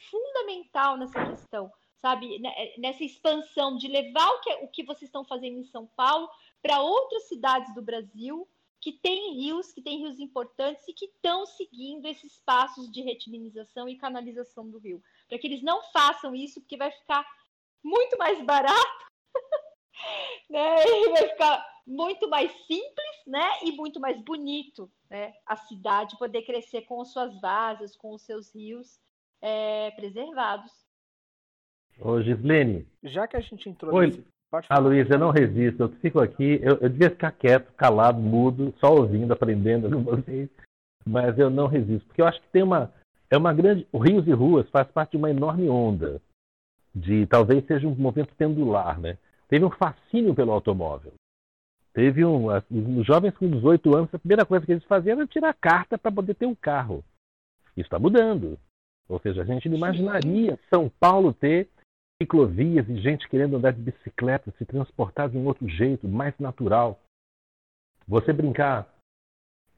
fundamental 0.09 0.97
nessa 0.97 1.25
questão, 1.25 1.71
sabe? 1.95 2.39
Né, 2.39 2.73
nessa 2.77 3.03
expansão 3.03 3.77
de 3.77 3.87
levar 3.87 4.27
o 4.29 4.41
que, 4.41 4.53
o 4.63 4.67
que 4.67 4.83
vocês 4.83 5.03
estão 5.03 5.23
fazendo 5.23 5.59
em 5.59 5.65
São 5.65 5.85
Paulo 5.85 6.29
para 6.61 6.81
outras 6.81 7.23
cidades 7.27 7.73
do 7.73 7.81
Brasil 7.81 8.47
que 8.79 8.91
têm 8.91 9.35
rios, 9.35 9.71
que 9.71 9.81
têm 9.81 9.99
rios 9.99 10.19
importantes 10.19 10.87
e 10.87 10.93
que 10.93 11.05
estão 11.05 11.45
seguindo 11.45 12.07
esses 12.07 12.41
passos 12.43 12.91
de 12.91 13.01
retiminização 13.01 13.87
e 13.87 13.95
canalização 13.95 14.67
do 14.67 14.79
rio. 14.79 15.03
Para 15.29 15.37
que 15.37 15.45
eles 15.45 15.61
não 15.61 15.83
façam 15.91 16.33
isso, 16.33 16.59
porque 16.59 16.77
vai 16.77 16.89
ficar 16.91 17.23
muito 17.83 18.17
mais 18.17 18.43
barato, 18.43 19.10
né? 20.49 20.83
E 20.85 21.09
vai 21.09 21.29
ficar 21.29 21.65
muito 21.85 22.29
mais 22.29 22.51
simples, 22.65 23.25
né? 23.27 23.49
E 23.63 23.71
muito 23.71 23.99
mais 23.99 24.21
bonito, 24.21 24.89
né? 25.09 25.33
A 25.45 25.55
cidade 25.55 26.17
poder 26.17 26.43
crescer 26.43 26.81
com 26.81 27.03
suas 27.05 27.39
vases, 27.41 27.95
com 27.95 28.13
os 28.13 28.21
seus 28.23 28.53
rios 28.53 28.99
é, 29.41 29.91
preservados. 29.91 30.71
Ô, 31.99 32.21
Gislene. 32.21 32.87
Já 33.03 33.27
que 33.27 33.37
a 33.37 33.41
gente 33.41 33.69
entrou 33.69 33.93
Oi. 33.93 34.07
nesse 34.07 34.31
Pode 34.51 34.67
ah, 34.69 34.75
falar. 34.75 34.87
Ah, 34.87 34.89
Luiz, 34.89 35.09
eu 35.09 35.17
não 35.17 35.31
resisto. 35.31 35.83
Eu 35.83 35.89
fico 36.01 36.19
aqui, 36.19 36.59
eu, 36.61 36.77
eu 36.81 36.89
devia 36.89 37.09
ficar 37.09 37.31
quieto, 37.31 37.71
calado, 37.73 38.19
mudo, 38.19 38.73
só 38.79 38.93
ouvindo, 38.93 39.31
aprendendo 39.31 39.89
com 39.89 40.03
vocês. 40.03 40.49
mas 41.05 41.39
eu 41.39 41.49
não 41.49 41.67
resisto, 41.67 42.05
porque 42.05 42.21
eu 42.21 42.27
acho 42.27 42.41
que 42.41 42.49
tem 42.49 42.61
uma 42.61 42.93
é 43.29 43.37
uma 43.37 43.53
grande, 43.53 43.87
o 43.93 43.97
Rios 43.97 44.27
e 44.27 44.31
Ruas 44.33 44.69
faz 44.69 44.89
parte 44.89 45.11
de 45.11 45.17
uma 45.17 45.29
enorme 45.29 45.69
onda 45.69 46.21
de 46.93 47.25
talvez 47.27 47.65
seja 47.65 47.87
um 47.87 47.95
movimento 47.95 48.35
pendular, 48.35 48.99
né? 48.99 49.17
Teve 49.51 49.65
um 49.65 49.69
fascínio 49.69 50.33
pelo 50.33 50.53
automóvel. 50.53 51.11
Teve 51.91 52.23
um, 52.23 52.47
os 52.97 53.05
jovens 53.05 53.37
com 53.37 53.51
18 53.51 53.97
anos, 53.97 54.13
a 54.13 54.17
primeira 54.17 54.45
coisa 54.45 54.65
que 54.65 54.71
eles 54.71 54.85
faziam 54.85 55.17
era 55.17 55.27
tirar 55.27 55.53
carta 55.53 55.97
para 55.97 56.09
poder 56.09 56.35
ter 56.35 56.45
um 56.45 56.55
carro. 56.55 57.03
Isso 57.75 57.87
está 57.87 57.99
mudando. 57.99 58.57
Ou 59.09 59.19
seja, 59.19 59.41
a 59.41 59.45
gente 59.45 59.67
não 59.67 59.75
imaginaria 59.75 60.57
São 60.73 60.89
Paulo 61.01 61.33
ter 61.33 61.67
ciclovias 62.21 62.87
e 62.87 63.01
gente 63.01 63.27
querendo 63.27 63.57
andar 63.57 63.73
de 63.73 63.81
bicicleta, 63.81 64.53
se 64.57 64.63
transportar 64.63 65.29
de 65.29 65.37
um 65.37 65.45
outro 65.45 65.67
jeito, 65.67 66.07
mais 66.07 66.33
natural. 66.39 66.97
Você 68.07 68.31
brincar 68.31 68.87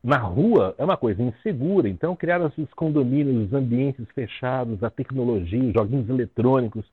na 0.03 0.19
rua 0.19 0.75
é 0.77 0.83
uma 0.83 0.97
coisa 0.97 1.23
insegura, 1.23 1.89
então 1.89 2.15
criaram 2.15 2.45
esses 2.45 2.71
condomínios, 2.75 3.47
os 3.47 3.53
ambientes 3.53 4.07
fechados, 4.11 4.83
a 4.83 4.91
tecnologia, 4.91 5.63
os 5.63 5.73
joguinhos 5.73 6.07
eletrônicos. 6.07 6.85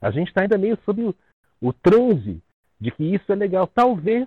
A 0.00 0.12
gente 0.12 0.28
está 0.28 0.42
ainda 0.42 0.56
meio 0.56 0.78
sob 0.84 1.12
o, 1.60 1.72
transe 1.72 2.42
de 2.80 2.90
que 2.90 3.04
isso 3.04 3.30
é 3.30 3.34
legal. 3.34 3.66
Talvez 3.66 4.26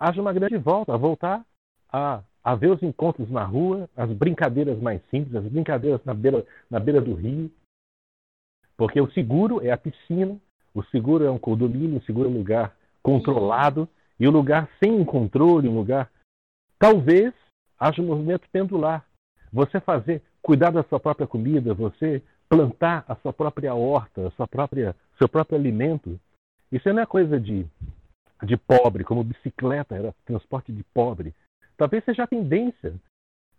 haja 0.00 0.20
uma 0.20 0.32
grande 0.32 0.56
volta, 0.56 0.94
a 0.94 0.96
voltar 0.96 1.44
a, 1.92 2.22
a 2.42 2.54
ver 2.54 2.70
os 2.70 2.82
encontros 2.82 3.30
na 3.30 3.44
rua, 3.44 3.88
as 3.96 4.10
brincadeiras 4.10 4.80
mais 4.80 5.00
simples, 5.10 5.34
as 5.34 5.44
brincadeiras 5.44 6.04
na 6.04 6.14
beira, 6.14 6.46
na 6.70 6.80
beira 6.80 7.00
do 7.00 7.14
rio. 7.14 7.50
Porque 8.76 9.00
o 9.00 9.10
seguro 9.12 9.64
é 9.64 9.70
a 9.70 9.76
piscina, 9.76 10.36
o 10.74 10.82
seguro 10.84 11.24
é 11.24 11.30
um 11.30 11.38
condomínio, 11.38 11.98
o 11.98 12.04
seguro 12.04 12.28
é 12.28 12.32
um 12.32 12.38
lugar 12.38 12.74
controlado, 13.02 13.88
e 14.18 14.26
o 14.26 14.30
lugar 14.30 14.68
sem 14.82 15.04
controle, 15.04 15.68
um 15.68 15.76
lugar. 15.76 16.10
Talvez 16.78 17.34
haja 17.78 18.00
um 18.00 18.06
movimento 18.06 18.48
pendular. 18.50 19.04
Você 19.52 19.80
fazer, 19.80 20.22
cuidar 20.40 20.70
da 20.70 20.82
sua 20.84 21.00
própria 21.00 21.26
comida, 21.26 21.74
você 21.74 22.22
plantar 22.48 23.04
a 23.08 23.16
sua 23.16 23.32
própria 23.32 23.74
horta, 23.74 24.28
a 24.28 24.30
sua 24.32 24.46
própria, 24.46 24.94
seu 25.18 25.28
próprio 25.28 25.58
alimento. 25.58 26.18
Isso 26.72 26.92
não 26.92 27.02
é 27.02 27.06
coisa 27.06 27.38
de 27.38 27.66
de 28.42 28.56
pobre, 28.56 29.04
como 29.04 29.22
bicicleta 29.22 29.94
era 29.94 30.14
transporte 30.24 30.72
de 30.72 30.82
pobre. 30.92 31.34
Talvez 31.76 32.04
seja 32.04 32.24
a 32.24 32.26
tendência 32.26 32.94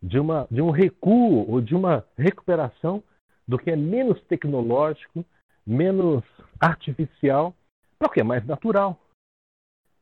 de, 0.01 0.19
uma, 0.19 0.47
de 0.51 0.61
um 0.61 0.69
recuo 0.69 1.49
ou 1.49 1.61
de 1.61 1.73
uma 1.73 2.05
recuperação 2.17 3.01
do 3.47 3.57
que 3.57 3.71
é 3.71 3.75
menos 3.75 4.21
tecnológico, 4.23 5.25
menos 5.65 6.23
artificial, 6.59 7.55
para 7.97 8.07
o 8.07 8.11
que 8.11 8.19
é 8.19 8.23
mais 8.23 8.45
natural. 8.45 8.99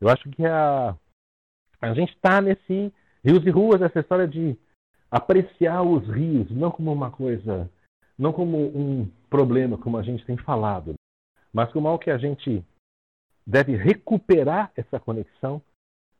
Eu 0.00 0.08
acho 0.08 0.28
que 0.30 0.44
a, 0.44 0.96
a 1.80 1.94
gente 1.94 2.12
está 2.14 2.40
nesse 2.40 2.92
rios 3.24 3.46
e 3.46 3.50
ruas, 3.50 3.80
essa 3.80 4.00
história 4.00 4.26
de 4.26 4.56
apreciar 5.10 5.82
os 5.82 6.08
rios, 6.08 6.50
não 6.50 6.72
como 6.72 6.92
uma 6.92 7.10
coisa, 7.10 7.70
não 8.18 8.32
como 8.32 8.58
um 8.76 9.08
problema, 9.30 9.78
como 9.78 9.96
a 9.96 10.02
gente 10.02 10.24
tem 10.24 10.36
falado, 10.36 10.94
mas 11.52 11.70
como 11.72 11.86
algo 11.86 12.02
que 12.02 12.10
a 12.10 12.18
gente 12.18 12.64
deve 13.46 13.76
recuperar 13.76 14.70
essa 14.76 14.98
conexão. 14.98 15.62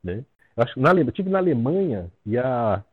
Né? 0.03 0.25
Eu, 0.55 0.63
acho, 0.63 0.79
na, 0.79 0.93
eu 0.93 1.11
tive 1.11 1.29
na 1.29 1.39
Alemanha 1.39 2.11
e 2.25 2.37
a, 2.37 2.83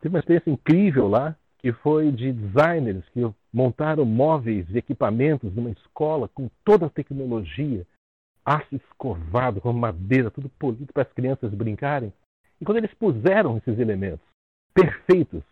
tive 0.00 0.14
uma 0.14 0.20
experiência 0.20 0.50
incrível 0.50 1.08
lá, 1.08 1.36
que 1.58 1.72
foi 1.72 2.12
de 2.12 2.32
designers 2.32 3.08
que 3.10 3.20
montaram 3.52 4.04
móveis 4.04 4.68
e 4.70 4.78
equipamentos 4.78 5.54
numa 5.54 5.70
escola 5.70 6.28
com 6.28 6.50
toda 6.64 6.86
a 6.86 6.90
tecnologia, 6.90 7.86
aço 8.44 8.74
escovado, 8.76 9.60
com 9.60 9.72
madeira, 9.72 10.30
tudo 10.30 10.48
polido 10.50 10.92
para 10.92 11.04
as 11.04 11.12
crianças 11.12 11.54
brincarem. 11.54 12.12
E 12.60 12.64
quando 12.64 12.78
eles 12.78 12.92
puseram 12.94 13.56
esses 13.56 13.78
elementos 13.78 14.26
perfeitos, 14.74 15.42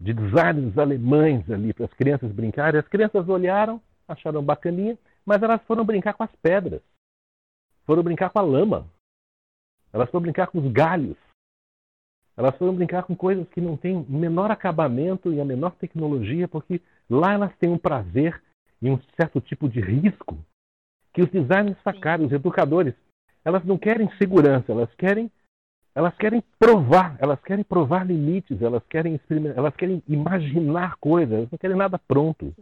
de 0.00 0.12
designers 0.12 0.76
alemães 0.76 1.48
ali 1.48 1.72
para 1.72 1.84
as 1.84 1.92
crianças 1.94 2.32
brincarem, 2.32 2.80
as 2.80 2.88
crianças 2.88 3.28
olharam, 3.28 3.80
acharam 4.08 4.42
bacaninha 4.42 4.98
mas 5.24 5.42
elas 5.42 5.62
foram 5.64 5.84
brincar 5.84 6.14
com 6.14 6.24
as 6.24 6.34
pedras, 6.36 6.82
foram 7.84 8.02
brincar 8.02 8.30
com 8.30 8.38
a 8.38 8.42
lama, 8.42 8.86
elas 9.92 10.10
foram 10.10 10.22
brincar 10.22 10.46
com 10.48 10.58
os 10.58 10.72
galhos, 10.72 11.16
elas 12.36 12.56
foram 12.56 12.74
brincar 12.74 13.04
com 13.04 13.14
coisas 13.14 13.48
que 13.50 13.60
não 13.60 13.76
têm 13.76 13.96
o 13.96 14.06
menor 14.10 14.50
acabamento 14.50 15.32
e 15.32 15.40
a 15.40 15.44
menor 15.44 15.72
tecnologia, 15.72 16.48
porque 16.48 16.80
lá 17.08 17.32
elas 17.32 17.54
têm 17.58 17.70
um 17.70 17.78
prazer 17.78 18.42
e 18.80 18.90
um 18.90 18.98
certo 19.16 19.40
tipo 19.40 19.68
de 19.68 19.80
risco 19.80 20.38
que 21.12 21.22
os 21.22 21.30
designers 21.30 21.76
sacaram, 21.84 22.24
os 22.24 22.32
educadores, 22.32 22.94
elas 23.44 23.64
não 23.64 23.76
querem 23.76 24.10
segurança, 24.16 24.72
elas 24.72 24.92
querem 24.94 25.30
elas 25.94 26.16
querem 26.16 26.42
provar, 26.58 27.16
elas 27.18 27.38
querem 27.42 27.62
provar 27.62 28.06
limites, 28.06 28.62
elas 28.62 28.82
querem 28.88 29.20
elas 29.54 29.76
querem 29.76 30.02
imaginar 30.08 30.96
coisas, 30.96 31.34
elas 31.34 31.50
não 31.50 31.58
querem 31.58 31.76
nada 31.76 31.98
pronto. 31.98 32.54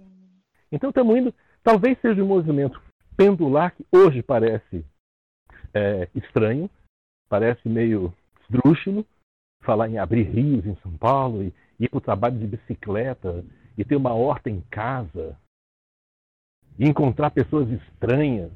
Então 0.73 0.91
estamos 0.91 1.17
indo 1.17 1.35
Talvez 1.63 1.99
seja 2.01 2.23
um 2.23 2.27
movimento 2.27 2.83
pendular 3.17 3.75
que 3.75 3.85
hoje 3.93 4.23
parece 4.23 4.85
é, 5.75 6.09
estranho, 6.15 6.71
parece 7.29 7.69
meio 7.69 8.15
esdrúxulo, 8.43 9.05
falar 9.63 9.89
em 9.89 9.99
abrir 9.99 10.23
rios 10.23 10.65
em 10.65 10.75
São 10.77 10.97
Paulo 10.97 11.43
e 11.43 11.53
ir 11.79 11.89
para 11.89 11.99
o 11.99 12.01
trabalho 12.01 12.39
de 12.39 12.47
bicicleta 12.47 13.45
e 13.77 13.85
ter 13.85 13.97
uma 13.97 14.15
horta 14.15 14.49
em 14.49 14.61
casa 14.71 15.39
e 16.79 16.89
encontrar 16.89 17.31
pessoas 17.31 17.69
estranhas. 17.71 18.51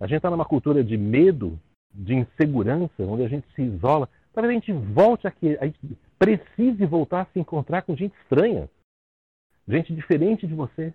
A 0.00 0.06
gente 0.06 0.16
está 0.16 0.30
numa 0.30 0.44
cultura 0.44 0.82
de 0.82 0.96
medo, 0.96 1.58
de 1.92 2.14
insegurança, 2.14 3.02
onde 3.02 3.24
a 3.24 3.28
gente 3.28 3.46
se 3.54 3.62
isola. 3.62 4.08
Talvez 4.32 4.50
a 4.50 4.54
gente 4.54 4.72
volte 4.72 5.26
aqui, 5.26 5.56
a 5.58 5.66
gente 5.66 5.98
precise 6.18 6.86
voltar 6.86 7.22
a 7.22 7.26
se 7.26 7.38
encontrar 7.38 7.82
com 7.82 7.94
gente 7.94 8.16
estranha, 8.22 8.70
gente 9.66 9.94
diferente 9.94 10.46
de 10.46 10.54
você, 10.54 10.94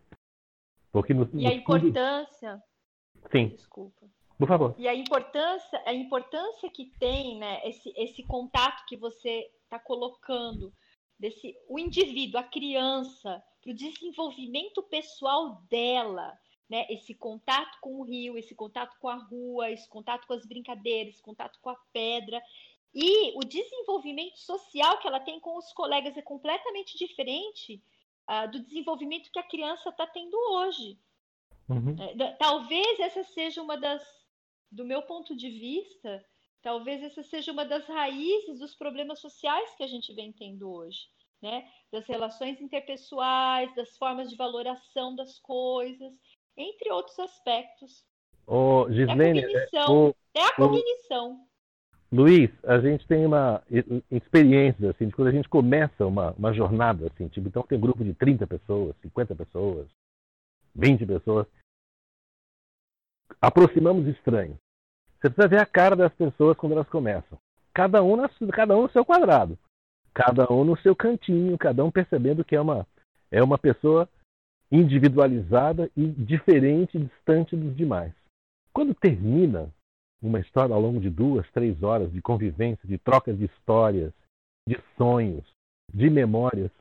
porque 0.93 1.11
no, 1.11 1.27
e 1.33 1.47
a 1.47 1.53
importância. 1.53 2.63
Sim. 3.31 3.47
Desculpa. 3.47 4.07
Por 4.37 4.47
favor. 4.47 4.75
E 4.77 4.87
a 4.87 4.93
importância, 4.93 5.81
a 5.85 5.93
importância 5.93 6.69
que 6.69 6.85
tem, 6.99 7.39
né, 7.39 7.67
esse, 7.67 7.91
esse 7.97 8.21
contato 8.23 8.85
que 8.85 8.95
você 8.95 9.49
está 9.63 9.79
colocando 9.79 10.71
desse 11.19 11.55
o 11.67 11.79
indivíduo, 11.79 12.39
a 12.39 12.43
criança, 12.43 13.43
para 13.61 13.71
o 13.71 13.75
desenvolvimento 13.75 14.83
pessoal 14.83 15.63
dela, 15.69 16.37
né, 16.69 16.85
esse 16.89 17.15
contato 17.15 17.79
com 17.81 17.99
o 17.99 18.03
rio, 18.03 18.37
esse 18.37 18.53
contato 18.53 18.95
com 18.99 19.09
a 19.09 19.15
rua, 19.15 19.71
esse 19.71 19.89
contato 19.89 20.27
com 20.27 20.33
as 20.33 20.45
brincadeiras, 20.45 21.15
esse 21.15 21.23
contato 21.23 21.57
com 21.59 21.71
a 21.71 21.77
pedra. 21.91 22.41
E 22.93 23.35
o 23.35 23.43
desenvolvimento 23.43 24.37
social 24.37 24.99
que 24.99 25.07
ela 25.07 25.19
tem 25.19 25.39
com 25.39 25.57
os 25.57 25.73
colegas 25.73 26.15
é 26.17 26.21
completamente 26.21 26.97
diferente 26.97 27.81
uh, 28.30 28.51
do 28.51 28.59
desenvolvimento 28.63 29.32
que 29.32 29.39
a 29.39 29.47
criança 29.47 29.89
está 29.89 30.07
tendo 30.07 30.38
hoje. 30.51 30.97
Uhum. 31.69 31.95
É, 31.99 32.32
talvez 32.34 32.99
essa 32.99 33.24
seja 33.24 33.61
uma 33.61 33.78
das, 33.78 34.03
do 34.71 34.86
meu 34.86 35.01
ponto 35.03 35.36
de 35.36 35.49
vista, 35.49 36.24
talvez 36.61 37.01
essa 37.03 37.24
seja 37.24 37.51
uma 37.51 37.65
das 37.65 37.86
raízes 37.88 38.59
dos 38.59 38.76
problemas 38.76 39.19
sociais 39.19 39.74
que 39.76 39.84
a 39.84 39.88
gente 39.88 40.13
vem 40.13 40.32
tendo 40.32 40.69
hoje, 40.69 41.07
né? 41.41 41.69
Das 41.91 42.05
relações 42.07 42.59
interpessoais, 42.61 43.74
das 43.76 43.97
formas 43.97 44.30
de 44.30 44.36
valoração 44.36 45.15
das 45.15 45.39
coisas, 45.39 46.13
entre 46.57 46.91
outros 46.91 47.17
aspectos. 47.19 48.05
Oh, 48.45 48.86
Gislene, 48.89 49.39
é 49.39 49.45
a 49.45 49.47
cognição. 49.47 50.09
O, 50.09 50.15
é 50.34 50.41
a 50.41 50.55
cognição. 50.55 51.47
Luiz, 52.14 52.51
a 52.64 52.80
gente 52.80 53.07
tem 53.07 53.26
uma 53.26 53.64
experiência, 54.11 54.91
assim, 54.91 55.07
de 55.07 55.16
quando 55.16 55.30
a 55.30 55.32
gente 55.32 55.49
começa 55.49 56.05
uma, 56.05 56.30
uma 56.34 56.53
jornada, 56.53 57.07
assim, 57.07 57.28
tipo, 57.28 57.47
então 57.47 57.64
tem 57.64 57.76
um 57.76 57.82
grupo 57.82 58.03
de 58.03 58.14
30 58.14 58.45
pessoas, 58.45 58.95
50 59.01 59.34
pessoas, 59.34 59.88
20 60.76 61.07
pessoas. 61.07 61.47
Aproximamos 63.41 64.07
estranhos. 64.07 64.57
Você 65.20 65.28
precisa 65.28 65.47
ver 65.47 65.59
a 65.59 65.66
cara 65.66 65.95
das 65.95 66.14
pessoas 66.14 66.55
quando 66.55 66.74
elas 66.74 66.88
começam. 66.88 67.36
Cada 67.74 68.03
um, 68.03 68.16
na, 68.16 68.30
cada 68.51 68.78
um 68.78 68.84
no 68.84 68.91
seu 68.91 69.03
quadrado. 69.03 69.57
Cada 70.14 70.53
um 70.53 70.64
no 70.64 70.78
seu 70.82 70.95
cantinho, 70.95 71.57
cada 71.57 71.84
um 71.84 71.89
percebendo 71.89 72.45
que 72.45 72.55
é 72.55 72.61
uma, 72.61 72.86
é 73.32 73.41
uma 73.41 73.57
pessoa 73.57 74.07
individualizada 74.72 75.89
e 75.97 76.05
diferente, 76.05 76.99
distante 76.99 77.55
dos 77.55 77.76
demais. 77.76 78.14
Quando 78.72 78.93
termina 78.93 79.74
uma 80.24 80.39
história 80.39 80.74
ao 80.74 80.82
longo 80.82 80.99
de 80.99 81.09
duas, 81.09 81.49
três 81.51 81.84
horas 81.84 82.11
de 82.11 82.21
convivência, 82.21 82.88
de 82.88 82.97
trocas 82.97 83.38
de 83.38 83.45
histórias, 83.45 84.13
de 84.67 84.80
sonhos, 84.97 85.45
de 85.93 86.09
memórias, 86.09 86.71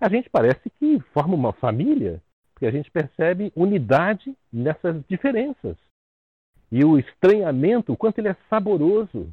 a 0.00 0.08
gente 0.08 0.28
parece 0.28 0.68
que 0.78 0.98
forma 1.12 1.34
uma 1.34 1.52
família, 1.52 2.22
porque 2.52 2.66
a 2.66 2.70
gente 2.70 2.90
percebe 2.90 3.52
unidade 3.54 4.34
nessas 4.52 5.04
diferenças. 5.06 5.76
E 6.72 6.84
o 6.84 6.98
estranhamento, 6.98 7.92
o 7.92 7.96
quanto 7.96 8.18
ele 8.18 8.28
é 8.28 8.36
saboroso. 8.48 9.32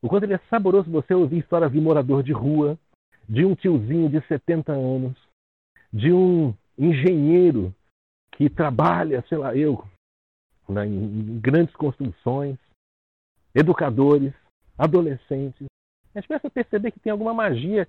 O 0.00 0.08
quanto 0.08 0.24
ele 0.24 0.34
é 0.34 0.40
saboroso 0.50 0.90
você 0.90 1.14
ouvir 1.14 1.38
histórias 1.38 1.70
de 1.70 1.80
morador 1.80 2.22
de 2.22 2.32
rua, 2.32 2.78
de 3.28 3.44
um 3.44 3.54
tiozinho 3.54 4.08
de 4.08 4.20
70 4.26 4.72
anos, 4.72 5.16
de 5.92 6.12
um 6.12 6.54
engenheiro 6.78 7.74
que 8.32 8.48
trabalha, 8.48 9.24
sei 9.28 9.38
lá, 9.38 9.54
eu, 9.54 9.84
né, 10.68 10.86
em 10.86 11.38
grandes 11.40 11.74
construções, 11.76 12.56
educadores, 13.54 14.32
adolescentes, 14.78 15.66
A 16.14 16.18
gente 16.18 16.28
começa 16.28 16.46
a 16.46 16.50
perceber 16.50 16.90
que 16.90 17.00
tem 17.00 17.12
alguma 17.12 17.32
magia. 17.32 17.88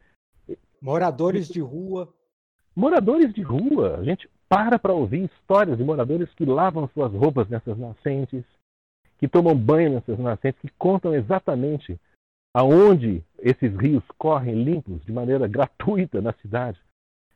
Moradores 0.82 1.48
de 1.48 1.60
rua. 1.60 2.14
Moradores 2.76 3.34
de 3.34 3.42
rua. 3.42 3.98
A 3.98 4.04
gente 4.04 4.30
para 4.48 4.78
para 4.78 4.94
ouvir 4.94 5.24
histórias 5.24 5.78
de 5.78 5.84
moradores 5.84 6.32
que 6.36 6.46
lavam 6.46 6.88
suas 6.90 7.12
roupas 7.12 7.50
nessas 7.50 7.78
nascentes, 7.78 8.44
que 9.18 9.28
tomam 9.28 9.56
banho 9.56 9.94
nessas 9.94 10.20
nascentes, 10.20 10.62
que 10.62 10.70
contam 10.78 11.14
exatamente 11.16 12.00
aonde 12.54 13.24
esses 13.40 13.76
rios 13.76 14.04
correm 14.18 14.64
limpos 14.64 15.04
de 15.04 15.12
maneira 15.12 15.48
gratuita 15.48 16.22
na 16.22 16.34
cidade, 16.34 16.80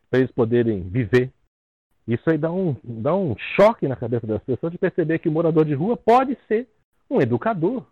para 0.10 0.20
eles 0.20 0.32
poderem 0.32 0.82
viver. 0.82 1.32
Isso 2.08 2.30
aí 2.30 2.38
dá 2.38 2.50
um, 2.50 2.76
dá 2.84 3.14
um 3.14 3.36
choque 3.38 3.88
na 3.88 3.96
cabeça 3.96 4.26
das 4.26 4.42
pessoas 4.44 4.72
de 4.72 4.78
perceber 4.78 5.20
que 5.20 5.28
o 5.28 5.32
morador 5.32 5.66
de 5.66 5.74
rua 5.74 5.98
pode 5.98 6.38
ser 6.48 6.70
um 7.10 7.22
educador. 7.22 7.86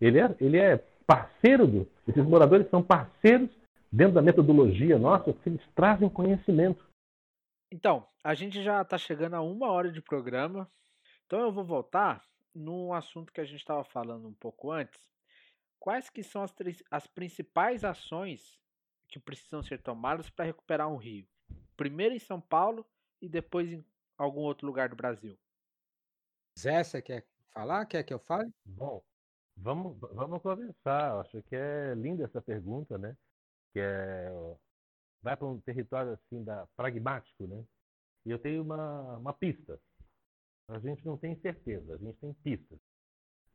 Ele 0.00 0.18
é, 0.18 0.34
ele 0.40 0.58
é 0.58 0.78
parceiro 1.06 1.66
do. 1.66 1.88
Esses 2.08 2.24
moradores 2.24 2.68
são 2.70 2.82
parceiros 2.82 3.50
dentro 3.92 4.14
da 4.14 4.22
metodologia 4.22 4.98
nossa, 4.98 5.32
porque 5.32 5.50
eles 5.50 5.60
trazem 5.74 6.08
conhecimento. 6.08 6.84
Então, 7.70 8.06
a 8.22 8.34
gente 8.34 8.62
já 8.62 8.80
está 8.82 8.96
chegando 8.96 9.34
a 9.34 9.42
uma 9.42 9.70
hora 9.70 9.90
de 9.90 10.00
programa, 10.00 10.70
então 11.26 11.40
eu 11.40 11.52
vou 11.52 11.64
voltar 11.64 12.24
num 12.54 12.92
assunto 12.92 13.32
que 13.32 13.40
a 13.40 13.44
gente 13.44 13.58
estava 13.60 13.84
falando 13.84 14.26
um 14.26 14.34
pouco 14.34 14.70
antes. 14.70 15.00
Quais 15.78 16.08
que 16.08 16.22
são 16.22 16.42
as, 16.42 16.54
as 16.90 17.06
principais 17.06 17.84
ações 17.84 18.58
que 19.08 19.18
precisam 19.18 19.62
ser 19.62 19.82
tomadas 19.82 20.30
para 20.30 20.46
recuperar 20.46 20.88
um 20.88 20.96
rio? 20.96 21.26
Primeiro 21.76 22.14
em 22.14 22.18
São 22.18 22.40
Paulo 22.40 22.86
e 23.24 23.28
depois 23.28 23.70
em 23.70 23.84
algum 24.18 24.40
outro 24.40 24.66
lugar 24.66 24.88
do 24.88 24.96
Brasil. 24.96 25.36
Zé, 26.58 26.84
você 26.84 27.00
quer 27.00 27.26
falar? 27.52 27.86
Quer 27.86 28.02
que 28.02 28.12
eu 28.12 28.18
fale? 28.20 28.52
Bom, 28.64 29.02
vamos, 29.56 29.98
vamos 30.12 30.42
conversar. 30.42 31.20
Acho 31.20 31.42
que 31.42 31.56
é 31.56 31.94
linda 31.94 32.24
essa 32.24 32.40
pergunta, 32.40 32.98
né? 32.98 33.16
Que 33.72 33.80
é 33.80 34.56
vai 35.22 35.36
para 35.36 35.46
um 35.46 35.58
território 35.58 36.12
assim 36.12 36.44
da 36.44 36.66
pragmático, 36.76 37.46
né? 37.46 37.64
E 38.26 38.30
eu 38.30 38.38
tenho 38.38 38.62
uma, 38.62 39.16
uma 39.16 39.32
pista. 39.32 39.80
A 40.68 40.78
gente 40.78 41.04
não 41.04 41.16
tem 41.16 41.34
certeza, 41.40 41.94
a 41.94 41.96
gente 41.96 42.18
tem 42.18 42.32
pistas 42.34 42.78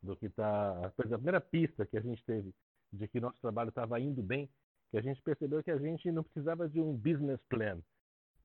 do 0.02 0.16
que 0.18 0.26
está. 0.26 0.88
A 0.88 0.90
primeira 0.92 1.40
pista 1.40 1.86
que 1.86 1.98
a 1.98 2.02
gente 2.02 2.24
teve 2.26 2.52
de 2.92 3.08
que 3.08 3.20
nosso 3.20 3.40
trabalho 3.40 3.70
estava 3.70 4.00
indo 4.00 4.24
bem, 4.24 4.50
que 4.90 4.98
a 4.98 5.02
gente 5.02 5.22
percebeu 5.22 5.64
que 5.64 5.70
a 5.70 5.78
gente 5.78 6.12
não 6.12 6.24
precisava 6.24 6.68
de 6.68 6.82
um 6.82 6.92
business 6.92 7.40
plan 7.48 7.80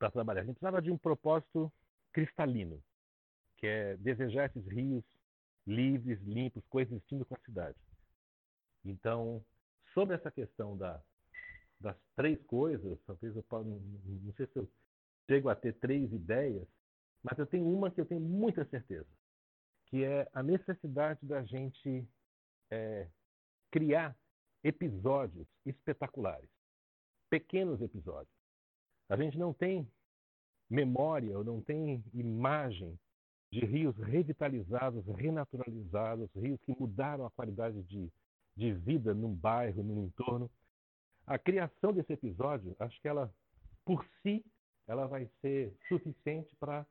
para 0.05 0.11
trabalhar, 0.11 0.43
a 0.43 0.45
gente 0.45 0.57
precisava 0.57 0.83
de 0.83 0.91
um 0.91 0.99
propósito 0.99 1.73
cristalino, 2.13 2.83
que 3.57 3.67
é 3.67 3.97
desejar 3.97 4.47
esses 4.47 4.67
rios 4.67 5.03
livres, 5.67 6.21
limpos, 6.23 6.63
coexistindo 6.69 7.25
com 7.25 7.35
a 7.35 7.41
cidade. 7.41 7.79
Então, 8.85 9.43
sobre 9.95 10.15
essa 10.15 10.31
questão 10.31 10.77
da 10.77 11.01
das 11.81 11.97
três 12.17 12.41
coisas, 12.47 12.99
talvez 13.05 13.37
eu 13.37 13.43
possa, 13.43 13.69
não 13.69 14.33
sei 14.37 14.47
se 14.47 14.57
eu 14.57 14.69
chego 15.29 15.51
a 15.51 15.55
ter 15.55 15.75
três 15.75 16.11
ideias, 16.13 16.67
mas 17.23 17.39
eu 17.39 17.47
tenho 17.47 17.67
uma 17.67 17.91
que 17.91 18.01
eu 18.01 18.07
tenho 18.07 18.21
muita 18.21 18.65
certeza, 18.67 19.09
que 19.87 20.03
é 20.03 20.27
a 20.33 20.43
necessidade 20.43 21.21
da 21.27 21.43
gente 21.45 22.09
é, 22.71 23.07
criar 23.71 24.17
episódios 24.63 25.47
espetaculares, 25.67 26.49
pequenos 27.29 27.83
episódios. 27.83 28.34
A 29.09 29.17
gente 29.17 29.39
não 29.39 29.53
tem 29.53 29.87
memória 30.69 31.37
ou 31.37 31.45
não 31.45 31.61
tem 31.61 32.03
imagem 32.13 32.99
de 33.53 33.61
rios 33.65 33.97
revitalizados, 33.97 35.05
renaturalizados, 35.07 36.29
rios 36.35 36.61
que 36.63 36.75
mudaram 36.79 37.25
a 37.27 37.31
qualidade 37.31 37.83
de, 37.85 38.11
de 38.57 38.73
vida 38.73 39.15
num 39.15 39.35
bairro, 39.35 39.83
num 39.83 40.05
entorno. 40.05 40.51
A 41.27 41.39
criação 41.39 41.93
desse 41.93 42.13
episódio, 42.13 42.75
acho 42.79 43.01
que 43.01 43.09
ela, 43.09 43.33
por 43.85 44.05
si, 44.23 44.45
ela 44.87 45.07
vai 45.07 45.31
ser 45.41 45.73
suficiente 45.89 46.55
para 46.57 46.85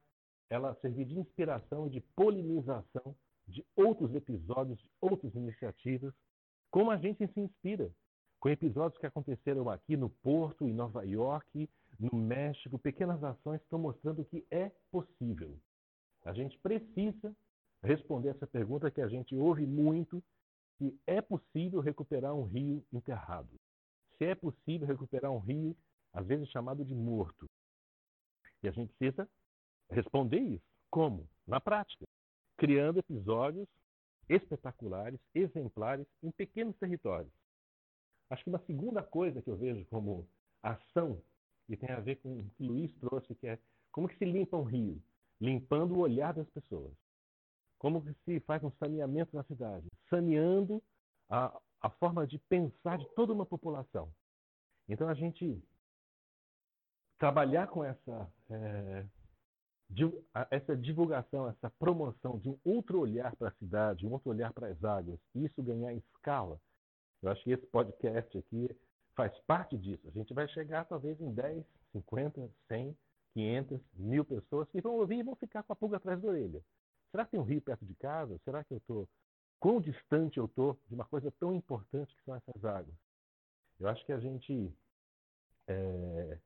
ela 0.49 0.75
servir 0.75 1.05
de 1.05 1.19
inspiração, 1.19 1.89
de 1.89 1.99
polinização 2.15 3.15
de 3.47 3.65
outros 3.75 4.13
episódios, 4.15 4.79
de 4.79 4.89
outras 5.01 5.33
iniciativas, 5.35 6.13
como 6.71 6.91
a 6.91 6.97
gente 6.97 7.27
se 7.27 7.39
inspira 7.39 7.91
com 8.39 8.49
episódios 8.49 8.99
que 8.99 9.05
aconteceram 9.05 9.69
aqui 9.69 9.95
no 9.95 10.09
Porto, 10.09 10.67
em 10.67 10.73
Nova 10.73 11.05
York, 11.05 11.69
no 11.99 12.17
México, 12.17 12.79
pequenas 12.79 13.23
ações 13.23 13.61
estão 13.61 13.79
mostrando 13.79 14.25
que 14.25 14.45
é 14.51 14.71
possível. 14.91 15.57
A 16.25 16.33
gente 16.33 16.57
precisa 16.59 17.35
responder 17.81 18.29
essa 18.29 18.47
pergunta 18.47 18.91
que 18.91 19.01
a 19.01 19.07
gente 19.07 19.35
ouve 19.35 19.65
muito, 19.65 20.23
se 20.77 20.97
é 21.05 21.21
possível 21.21 21.81
recuperar 21.81 22.33
um 22.33 22.43
rio 22.43 22.83
enterrado 22.91 23.59
se 24.17 24.25
é 24.25 24.35
possível 24.35 24.87
recuperar 24.87 25.31
um 25.31 25.39
rio, 25.39 25.75
às 26.13 26.25
vezes 26.25 26.49
chamado 26.49 26.85
de 26.85 26.95
morto. 26.95 27.49
E 28.61 28.67
a 28.67 28.71
gente 28.71 28.93
precisa 28.93 29.29
responder 29.89 30.39
isso. 30.39 30.65
Como? 30.89 31.27
Na 31.45 31.59
prática, 31.59 32.05
criando 32.57 32.99
episódios 32.99 33.67
espetaculares, 34.29 35.19
exemplares, 35.35 36.07
em 36.21 36.31
pequenos 36.31 36.77
territórios. 36.77 37.33
Acho 38.29 38.43
que 38.43 38.49
uma 38.49 38.65
segunda 38.65 39.03
coisa 39.03 39.41
que 39.41 39.49
eu 39.49 39.57
vejo 39.57 39.85
como 39.87 40.27
ação, 40.61 41.21
e 41.69 41.77
tem 41.77 41.89
a 41.89 41.99
ver 41.99 42.17
com 42.17 42.39
o 42.39 42.43
que 42.43 42.63
o 42.63 42.67
Luiz 42.67 42.91
trouxe, 42.99 43.35
que 43.35 43.47
é 43.47 43.59
como 43.91 44.07
que 44.07 44.17
se 44.17 44.25
limpa 44.25 44.57
um 44.57 44.63
rio? 44.63 45.01
Limpando 45.39 45.95
o 45.95 45.99
olhar 45.99 46.33
das 46.33 46.49
pessoas. 46.49 46.91
Como 47.77 48.01
que 48.01 48.13
se 48.25 48.39
faz 48.41 48.63
um 48.63 48.71
saneamento 48.79 49.35
na 49.35 49.43
cidade? 49.43 49.87
Saneando 50.09 50.81
a, 51.29 51.55
a 51.81 51.89
forma 51.89 52.25
de 52.25 52.39
pensar 52.39 52.97
de 52.97 53.07
toda 53.13 53.33
uma 53.33 53.45
população. 53.45 54.11
Então, 54.89 55.07
a 55.07 55.13
gente 55.13 55.61
trabalhar 57.19 57.67
com 57.67 57.83
essa, 57.83 58.31
é, 58.49 59.05
essa 60.49 60.75
divulgação, 60.75 61.47
essa 61.47 61.69
promoção 61.71 62.39
de 62.39 62.49
um 62.49 62.57
outro 62.65 62.99
olhar 62.99 63.35
para 63.35 63.49
a 63.49 63.55
cidade, 63.55 64.05
um 64.05 64.11
outro 64.11 64.29
olhar 64.29 64.51
para 64.53 64.67
as 64.67 64.83
águas, 64.83 65.19
e 65.35 65.45
isso 65.45 65.61
ganhar 65.61 65.93
escala, 65.93 66.59
eu 67.21 67.29
acho 67.31 67.43
que 67.43 67.51
esse 67.51 67.65
podcast 67.67 68.37
aqui 68.37 68.69
faz 69.15 69.37
parte 69.41 69.77
disso. 69.77 70.07
A 70.07 70.11
gente 70.11 70.33
vai 70.33 70.47
chegar 70.49 70.85
talvez 70.85 71.19
em 71.21 71.33
10, 71.33 71.63
50, 71.91 72.49
100, 72.67 72.97
500, 73.33 73.81
mil 73.95 74.25
pessoas 74.25 74.69
que 74.69 74.81
vão 74.81 74.95
ouvir 74.95 75.19
e 75.19 75.23
vão 75.23 75.35
ficar 75.35 75.63
com 75.63 75.73
a 75.73 75.75
pulga 75.75 75.97
atrás 75.97 76.21
da 76.21 76.27
orelha. 76.27 76.61
Será 77.11 77.25
que 77.25 77.31
tem 77.31 77.39
um 77.39 77.43
rio 77.43 77.61
perto 77.61 77.85
de 77.85 77.95
casa? 77.95 78.39
Será 78.43 78.63
que 78.63 78.73
eu 78.73 78.77
estou 78.77 79.07
quão 79.63 79.79
distante 79.79 80.37
eu 80.37 80.43
estou 80.43 80.77
de 80.89 80.93
uma 80.93 81.05
coisa 81.05 81.31
tão 81.39 81.55
importante 81.55 82.13
que 82.13 82.23
são 82.25 82.35
essas 82.35 82.65
águas. 82.65 82.93
Eu 83.79 83.87
acho 83.87 84.05
que 84.05 84.11
a 84.11 84.19
gente 84.19 84.69
é, 85.69 86.37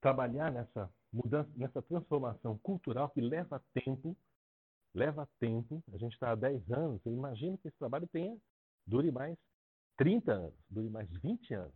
trabalhar 0.00 0.50
nessa 0.50 0.92
mudança, 1.12 1.48
nessa 1.54 1.80
transformação 1.82 2.58
cultural 2.58 3.10
que 3.10 3.20
leva 3.20 3.62
tempo, 3.72 4.16
leva 4.92 5.28
tempo. 5.38 5.84
A 5.92 5.96
gente 5.96 6.14
está 6.14 6.32
há 6.32 6.34
10 6.34 6.68
anos, 6.72 7.00
eu 7.06 7.12
imagino 7.12 7.56
que 7.58 7.68
esse 7.68 7.78
trabalho 7.78 8.08
tenha, 8.08 8.36
dure 8.84 9.12
mais 9.12 9.38
30 9.96 10.32
anos, 10.32 10.54
dure 10.68 10.88
mais 10.88 11.08
20 11.22 11.54
anos, 11.54 11.74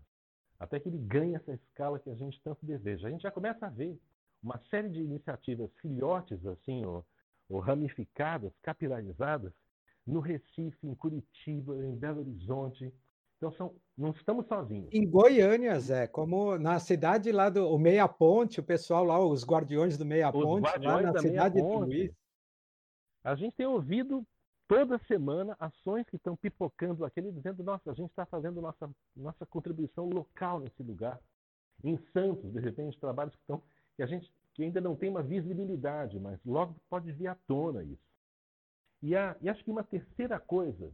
até 0.58 0.80
que 0.80 0.88
ele 0.88 0.98
ganhe 0.98 1.34
essa 1.34 1.52
escala 1.52 1.98
que 1.98 2.10
a 2.10 2.14
gente 2.14 2.40
tanto 2.42 2.64
deseja. 2.64 3.08
A 3.08 3.10
gente 3.10 3.22
já 3.22 3.30
começa 3.30 3.66
a 3.66 3.70
ver 3.70 3.98
uma 4.42 4.60
série 4.70 4.88
de 4.88 5.00
iniciativas 5.00 5.70
filhotes, 5.80 6.44
assim, 6.46 6.84
ou, 6.84 7.04
ou 7.48 7.60
ramificadas, 7.60 8.52
capilarizadas, 8.62 9.52
no 10.06 10.20
Recife, 10.20 10.86
em 10.86 10.94
Curitiba, 10.94 11.76
em 11.84 11.94
Belo 11.94 12.20
Horizonte. 12.20 12.92
Então 13.36 13.52
são, 13.52 13.74
não 13.96 14.10
estamos 14.10 14.46
sozinhos. 14.46 14.88
Em 14.92 15.08
Goiânia, 15.08 15.78
Zé, 15.78 16.06
como 16.06 16.58
na 16.58 16.80
cidade 16.80 17.30
lá 17.30 17.48
do 17.48 17.78
Meia 17.78 18.08
Ponte, 18.08 18.58
o 18.58 18.64
pessoal 18.64 19.04
lá, 19.04 19.24
os 19.24 19.44
guardiões 19.44 19.96
do 19.96 20.04
Meia 20.04 20.30
os 20.30 20.42
Ponte, 20.42 20.78
lá 20.80 21.02
na 21.02 21.18
cidade 21.18 21.56
de 21.56 21.62
Luiz. 21.62 22.10
A 23.22 23.34
gente 23.34 23.54
tem 23.54 23.66
ouvido 23.66 24.26
toda 24.68 24.98
semana 25.06 25.56
ações 25.58 26.06
que 26.08 26.16
estão 26.16 26.36
pipocando 26.36 27.04
aquele 27.04 27.32
dizendo, 27.32 27.64
nossa, 27.64 27.90
a 27.90 27.94
gente 27.94 28.10
está 28.10 28.26
fazendo 28.26 28.60
nossa, 28.60 28.88
nossa 29.16 29.46
contribuição 29.46 30.08
local 30.08 30.60
nesse 30.60 30.82
lugar. 30.82 31.18
Em 31.82 31.98
Santos, 32.12 32.52
de 32.52 32.60
repente, 32.60 32.98
trabalhos 33.00 33.34
que 33.34 33.40
estão 33.40 33.62
que 33.96 34.02
a 34.02 34.06
gente 34.06 34.30
que 34.54 34.64
ainda 34.64 34.80
não 34.80 34.96
tem 34.96 35.08
uma 35.08 35.22
visibilidade, 35.22 36.18
mas 36.18 36.38
logo 36.44 36.74
pode 36.90 37.12
vir 37.12 37.28
à 37.28 37.36
tona 37.46 37.84
isso. 37.84 38.02
E, 39.00 39.14
a, 39.14 39.36
e 39.40 39.48
acho 39.48 39.62
que 39.62 39.70
uma 39.70 39.84
terceira 39.84 40.40
coisa, 40.40 40.92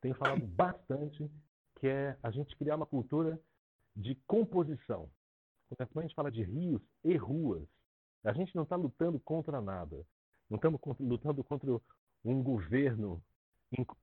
tenho 0.00 0.14
falado 0.14 0.40
bastante, 0.48 1.30
que 1.78 1.86
é 1.86 2.16
a 2.22 2.30
gente 2.30 2.56
criar 2.56 2.76
uma 2.76 2.86
cultura 2.86 3.38
de 3.94 4.14
composição. 4.26 5.10
Quando 5.68 5.98
a 5.98 6.02
gente 6.02 6.14
fala 6.14 6.30
de 6.30 6.42
rios 6.42 6.80
e 7.04 7.16
ruas, 7.18 7.68
a 8.24 8.32
gente 8.32 8.56
não 8.56 8.62
está 8.62 8.76
lutando 8.76 9.20
contra 9.20 9.60
nada. 9.60 10.02
Não 10.48 10.56
estamos 10.56 10.80
lutando 10.98 11.44
contra 11.44 11.78
um 12.24 12.42
governo, 12.42 13.22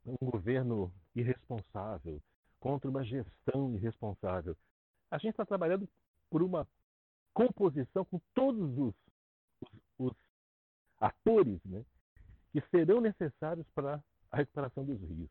um 0.05 0.25
governo 0.25 0.91
irresponsável, 1.15 2.21
contra 2.59 2.89
uma 2.89 3.03
gestão 3.03 3.75
irresponsável. 3.75 4.55
A 5.09 5.17
gente 5.17 5.31
está 5.31 5.45
trabalhando 5.45 5.87
por 6.29 6.41
uma 6.41 6.67
composição 7.33 8.03
com 8.05 8.19
todos 8.33 8.77
os, 8.77 8.95
os, 9.61 9.69
os 9.99 10.13
atores 10.99 11.63
né, 11.65 11.85
que 12.51 12.61
serão 12.69 12.99
necessários 12.99 13.65
para 13.75 14.03
a 14.31 14.37
recuperação 14.37 14.83
dos 14.83 14.99
rios. 15.01 15.29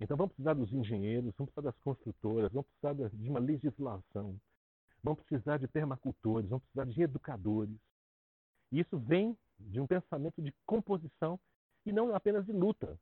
Então 0.00 0.16
vamos 0.16 0.32
precisar 0.32 0.54
dos 0.54 0.72
engenheiros, 0.72 1.34
vamos 1.36 1.52
precisar 1.52 1.72
das 1.72 1.80
construtoras, 1.80 2.52
vamos 2.52 2.68
precisar 2.68 3.08
de 3.16 3.28
uma 3.28 3.40
legislação, 3.40 4.40
vamos 5.02 5.20
precisar 5.24 5.58
de 5.58 5.66
permacultores, 5.66 6.48
vamos 6.48 6.64
precisar 6.66 6.84
de 6.84 7.02
educadores. 7.02 7.76
E 8.70 8.80
isso 8.80 8.96
vem 8.98 9.36
de 9.58 9.80
um 9.80 9.86
pensamento 9.86 10.40
de 10.40 10.54
composição 10.64 11.38
e 11.88 11.92
não 11.92 12.14
apenas 12.14 12.44
de 12.44 12.52
luta. 12.52 12.98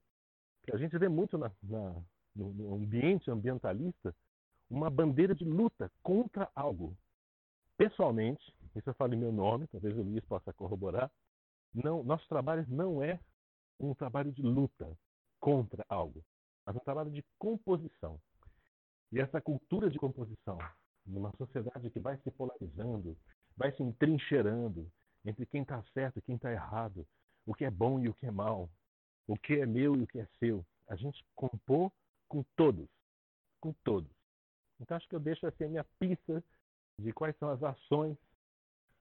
A 0.73 0.77
gente 0.77 0.97
vê 0.97 1.09
muito 1.09 1.37
na, 1.37 1.51
na, 1.63 1.95
no, 2.35 2.53
no 2.53 2.75
ambiente 2.75 3.31
ambientalista 3.31 4.15
uma 4.71 4.91
bandeira 4.91 5.35
de 5.35 5.45
luta 5.45 5.91
contra 6.03 6.49
algo. 6.55 6.97
Pessoalmente, 7.77 8.55
isso 8.75 8.89
eu 8.89 8.95
falo 8.95 9.15
em 9.15 9.19
meu 9.19 9.33
nome, 9.33 9.67
talvez 9.69 9.97
o 9.97 10.03
Luiz 10.03 10.25
possa 10.25 10.53
corroborar, 10.53 11.11
não, 11.75 12.03
nosso 12.03 12.27
trabalho 12.29 12.65
não 12.69 13.03
é 13.03 13.21
um 13.79 13.95
trabalho 13.95 14.33
de 14.33 14.43
luta 14.43 14.97
contra 15.39 15.85
algo, 15.89 16.25
mas 16.65 16.75
um 16.75 16.81
trabalho 16.81 17.11
de 17.11 17.25
composição. 17.39 18.19
E 19.13 19.21
essa 19.21 19.41
cultura 19.41 19.91
de 19.91 19.99
composição, 19.99 20.59
numa 21.05 21.31
sociedade 21.37 21.91
que 21.91 22.01
vai 22.01 22.17
se 22.19 22.31
polarizando, 22.31 23.17
vai 23.57 23.73
se 23.73 23.83
entrincheirando 23.83 24.91
entre 25.25 25.45
quem 25.47 25.63
está 25.63 25.83
certo 25.93 26.19
e 26.19 26.23
quem 26.23 26.37
está 26.37 26.51
errado, 26.51 27.07
o 27.47 27.55
que 27.55 27.65
é 27.65 27.71
bom 27.71 28.01
e 28.01 28.09
o 28.09 28.15
que 28.15 28.27
é 28.27 28.31
mal, 28.31 28.69
o 29.27 29.37
que 29.37 29.61
é 29.61 29.67
meu 29.67 29.97
e 29.97 30.03
o 30.03 30.07
que 30.07 30.19
é 30.19 30.27
seu, 30.39 30.65
a 30.89 30.97
gente 30.97 31.25
compor 31.35 31.93
com 32.29 32.45
todos, 32.57 32.89
com 33.61 33.73
todos. 33.85 34.11
Então 34.81 34.97
acho 34.97 35.09
que 35.09 35.15
eu 35.15 35.21
deixo 35.21 35.47
assim 35.47 35.65
a 35.65 35.69
minha 35.69 35.85
pista 35.99 36.43
de 36.99 37.13
quais 37.13 37.37
são 37.39 37.51
as 37.51 37.63
ações, 37.63 38.17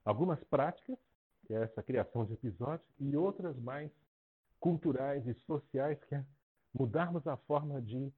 algumas 0.04 0.42
práticas, 0.44 0.96
que 1.46 1.54
é 1.54 1.62
essa 1.62 1.82
criação 1.82 2.24
de 2.24 2.34
episódios, 2.34 2.88
e 2.98 3.16
outras 3.16 3.56
mais 3.58 3.90
culturais 4.60 5.26
e 5.26 5.34
sociais, 5.40 5.98
que 6.04 6.14
é 6.14 6.24
mudarmos 6.72 7.26
a 7.26 7.36
forma 7.36 7.80
de 7.80 8.12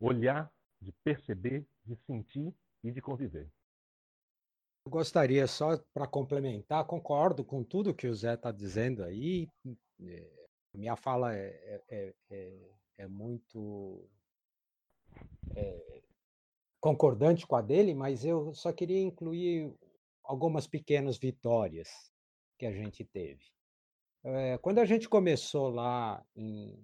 olhar, 0.00 0.50
de 0.80 0.92
perceber, 1.04 1.66
de 1.84 1.96
sentir 2.06 2.54
e 2.82 2.90
de 2.90 3.00
conviver. 3.00 3.48
Eu 4.86 4.90
gostaria 4.90 5.46
só 5.46 5.78
para 5.94 6.06
complementar, 6.06 6.86
concordo 6.86 7.42
com 7.42 7.64
tudo 7.64 7.94
que 7.94 8.06
o 8.06 8.14
Zé 8.14 8.34
está 8.34 8.52
dizendo 8.52 9.02
aí. 9.02 9.48
É, 10.02 10.46
minha 10.74 10.94
fala 10.94 11.34
é, 11.34 11.82
é, 11.88 12.14
é, 12.30 12.70
é 12.98 13.06
muito 13.06 14.06
é, 15.56 16.02
concordante 16.80 17.46
com 17.46 17.56
a 17.56 17.62
dele, 17.62 17.94
mas 17.94 18.26
eu 18.26 18.52
só 18.52 18.72
queria 18.72 19.00
incluir 19.00 19.74
algumas 20.22 20.66
pequenas 20.66 21.16
vitórias 21.16 21.88
que 22.58 22.66
a 22.66 22.72
gente 22.72 23.04
teve. 23.04 23.44
É, 24.22 24.58
quando 24.58 24.80
a 24.80 24.84
gente 24.84 25.08
começou 25.08 25.70
lá 25.70 26.22
em 26.36 26.78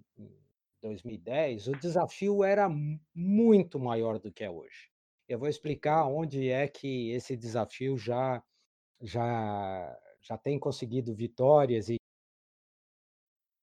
2010, 0.81 1.67
o 1.67 1.71
desafio 1.73 2.43
era 2.43 2.67
muito 3.13 3.79
maior 3.79 4.17
do 4.17 4.31
que 4.31 4.43
é 4.43 4.49
hoje. 4.49 4.90
Eu 5.31 5.39
vou 5.39 5.47
explicar 5.47 6.05
onde 6.07 6.49
é 6.49 6.67
que 6.67 7.11
esse 7.11 7.37
desafio 7.37 7.97
já 7.97 8.43
já 9.01 9.97
já 10.19 10.37
tem 10.37 10.59
conseguido 10.59 11.15
vitórias 11.15 11.87
e 11.87 11.95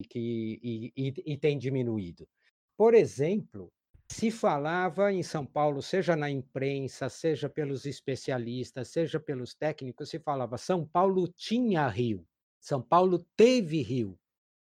que 0.09 0.59
e, 0.63 0.93
e, 0.97 1.33
e 1.35 1.37
tem 1.37 1.59
diminuído. 1.59 2.27
Por 2.75 2.95
exemplo, 2.95 3.71
se 4.11 4.31
falava 4.31 5.13
em 5.13 5.23
São 5.23 5.45
Paulo, 5.45 5.83
seja 5.83 6.17
na 6.17 6.31
imprensa, 6.31 7.11
seja 7.11 7.51
pelos 7.51 7.85
especialistas, 7.85 8.89
seja 8.89 9.21
pelos 9.21 9.55
técnicos, 9.55 10.09
se 10.09 10.19
falava 10.19 10.57
São 10.57 10.87
Paulo 10.87 11.29
tinha 11.29 11.87
rio, 11.87 12.27
São 12.59 12.81
Paulo 12.81 13.19
teve 13.37 13.83
rio. 13.83 14.19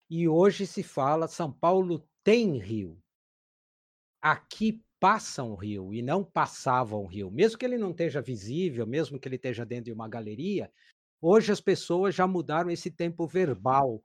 E 0.08 0.28
hoje 0.28 0.64
se 0.64 0.84
fala 0.84 1.26
São 1.26 1.52
Paulo 1.52 2.08
tem 2.22 2.56
rio. 2.56 3.02
Aqui 4.22 4.80
passa 5.04 5.42
um 5.42 5.54
rio 5.54 5.92
e 5.92 6.00
não 6.00 6.24
passava 6.24 6.96
um 6.96 7.04
rio. 7.04 7.30
Mesmo 7.30 7.58
que 7.58 7.66
ele 7.66 7.76
não 7.76 7.90
esteja 7.90 8.22
visível, 8.22 8.86
mesmo 8.86 9.20
que 9.20 9.28
ele 9.28 9.36
esteja 9.36 9.62
dentro 9.62 9.84
de 9.84 9.92
uma 9.92 10.08
galeria, 10.08 10.72
hoje 11.20 11.52
as 11.52 11.60
pessoas 11.60 12.14
já 12.14 12.26
mudaram 12.26 12.70
esse 12.70 12.90
tempo 12.90 13.26
verbal 13.26 14.02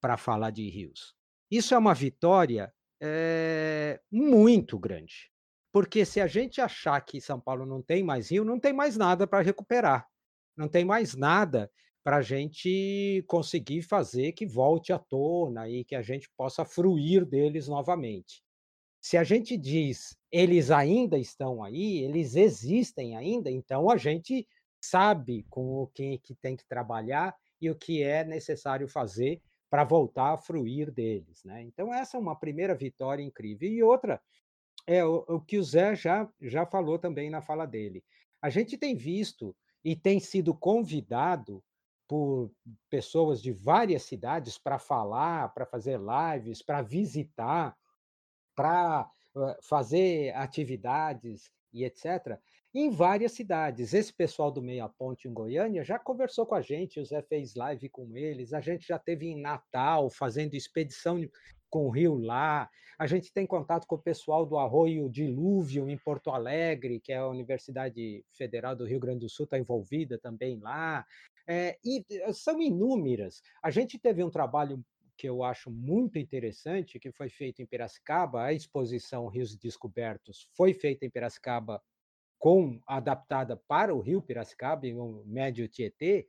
para 0.00 0.16
falar 0.16 0.50
de 0.50 0.66
rios. 0.66 1.14
Isso 1.50 1.74
é 1.74 1.78
uma 1.78 1.92
vitória 1.92 2.72
é, 3.02 4.00
muito 4.10 4.78
grande. 4.78 5.30
Porque 5.70 6.06
se 6.06 6.22
a 6.22 6.26
gente 6.26 6.58
achar 6.58 6.98
que 7.02 7.20
São 7.20 7.38
Paulo 7.38 7.66
não 7.66 7.82
tem 7.82 8.02
mais 8.02 8.30
rio, 8.30 8.42
não 8.42 8.58
tem 8.58 8.72
mais 8.72 8.96
nada 8.96 9.26
para 9.26 9.44
recuperar. 9.44 10.08
Não 10.56 10.68
tem 10.68 10.86
mais 10.86 11.14
nada 11.14 11.70
para 12.02 12.16
a 12.16 12.22
gente 12.22 13.22
conseguir 13.28 13.82
fazer 13.82 14.32
que 14.32 14.46
volte 14.46 14.90
à 14.90 14.98
tona 14.98 15.68
e 15.68 15.84
que 15.84 15.94
a 15.94 16.00
gente 16.00 16.30
possa 16.34 16.64
fruir 16.64 17.26
deles 17.26 17.68
novamente. 17.68 18.42
Se 19.02 19.18
a 19.18 19.22
gente 19.22 19.54
diz 19.58 20.18
eles 20.30 20.70
ainda 20.70 21.18
estão 21.18 21.62
aí, 21.62 21.98
eles 21.98 22.36
existem 22.36 23.16
ainda, 23.16 23.50
então 23.50 23.90
a 23.90 23.96
gente 23.96 24.46
sabe 24.80 25.44
com 25.50 25.82
o 25.82 25.86
que, 25.88 26.18
que 26.18 26.34
tem 26.34 26.56
que 26.56 26.66
trabalhar 26.66 27.36
e 27.60 27.70
o 27.70 27.74
que 27.74 28.02
é 28.02 28.24
necessário 28.24 28.88
fazer 28.88 29.42
para 29.68 29.84
voltar 29.84 30.32
a 30.32 30.38
fruir 30.38 30.90
deles. 30.90 31.44
Né? 31.44 31.62
Então, 31.62 31.92
essa 31.92 32.16
é 32.16 32.20
uma 32.20 32.34
primeira 32.34 32.74
vitória 32.74 33.22
incrível. 33.22 33.68
E 33.68 33.82
outra 33.82 34.20
é 34.86 35.04
o, 35.04 35.24
o 35.28 35.40
que 35.40 35.58
o 35.58 35.62
Zé 35.62 35.94
já, 35.94 36.28
já 36.40 36.66
falou 36.66 36.98
também 36.98 37.30
na 37.30 37.42
fala 37.42 37.66
dele. 37.66 38.02
A 38.42 38.48
gente 38.48 38.78
tem 38.78 38.96
visto 38.96 39.54
e 39.84 39.94
tem 39.94 40.18
sido 40.18 40.54
convidado 40.54 41.62
por 42.08 42.50
pessoas 42.88 43.40
de 43.40 43.52
várias 43.52 44.02
cidades 44.02 44.58
para 44.58 44.78
falar, 44.78 45.54
para 45.54 45.64
fazer 45.64 46.00
lives, 46.00 46.60
para 46.60 46.82
visitar, 46.82 47.76
para 48.56 49.08
fazer 49.62 50.34
atividades 50.34 51.50
e 51.72 51.84
etc 51.84 52.38
em 52.72 52.90
várias 52.90 53.32
cidades. 53.32 53.92
Esse 53.92 54.12
pessoal 54.12 54.50
do 54.50 54.62
Meia 54.62 54.88
Ponte 54.88 55.28
em 55.28 55.32
Goiânia 55.32 55.82
já 55.84 55.98
conversou 55.98 56.46
com 56.46 56.54
a 56.54 56.60
gente, 56.60 57.00
o 57.00 57.04
Zé 57.04 57.20
fez 57.22 57.54
live 57.54 57.88
com 57.88 58.16
eles, 58.16 58.52
a 58.52 58.60
gente 58.60 58.86
já 58.86 58.98
teve 58.98 59.26
em 59.26 59.40
Natal 59.40 60.08
fazendo 60.08 60.54
expedição 60.54 61.20
com 61.68 61.86
o 61.86 61.90
Rio 61.90 62.16
lá, 62.16 62.68
a 62.98 63.06
gente 63.06 63.32
tem 63.32 63.46
contato 63.46 63.86
com 63.86 63.94
o 63.94 64.02
pessoal 64.02 64.44
do 64.44 64.58
Arroio 64.58 65.08
Dilúvio 65.08 65.88
em 65.88 65.96
Porto 65.96 66.30
Alegre, 66.30 67.00
que 67.00 67.12
é 67.12 67.16
a 67.16 67.28
Universidade 67.28 68.24
Federal 68.32 68.76
do 68.76 68.84
Rio 68.84 69.00
Grande 69.00 69.20
do 69.20 69.28
Sul, 69.28 69.44
está 69.44 69.58
envolvida 69.58 70.18
também 70.18 70.58
lá. 70.60 71.04
É, 71.46 71.78
e 71.84 72.04
eh, 72.10 72.32
são 72.32 72.60
inúmeras. 72.60 73.42
A 73.62 73.70
gente 73.70 73.98
teve 73.98 74.22
um 74.22 74.30
trabalho 74.30 74.84
que 75.20 75.28
eu 75.28 75.44
acho 75.44 75.70
muito 75.70 76.18
interessante, 76.18 76.98
que 76.98 77.12
foi 77.12 77.28
feito 77.28 77.60
em 77.60 77.66
Piracicaba, 77.66 78.42
a 78.42 78.54
exposição 78.54 79.28
Rios 79.28 79.54
Descobertos 79.54 80.48
foi 80.56 80.72
feita 80.72 81.04
em 81.04 81.10
Piracicaba 81.10 81.78
com 82.38 82.80
adaptada 82.86 83.54
para 83.54 83.94
o 83.94 84.00
Rio 84.00 84.22
Piracicaba, 84.22 84.86
em 84.86 84.98
um 84.98 85.22
médio 85.26 85.68
Tietê. 85.68 86.26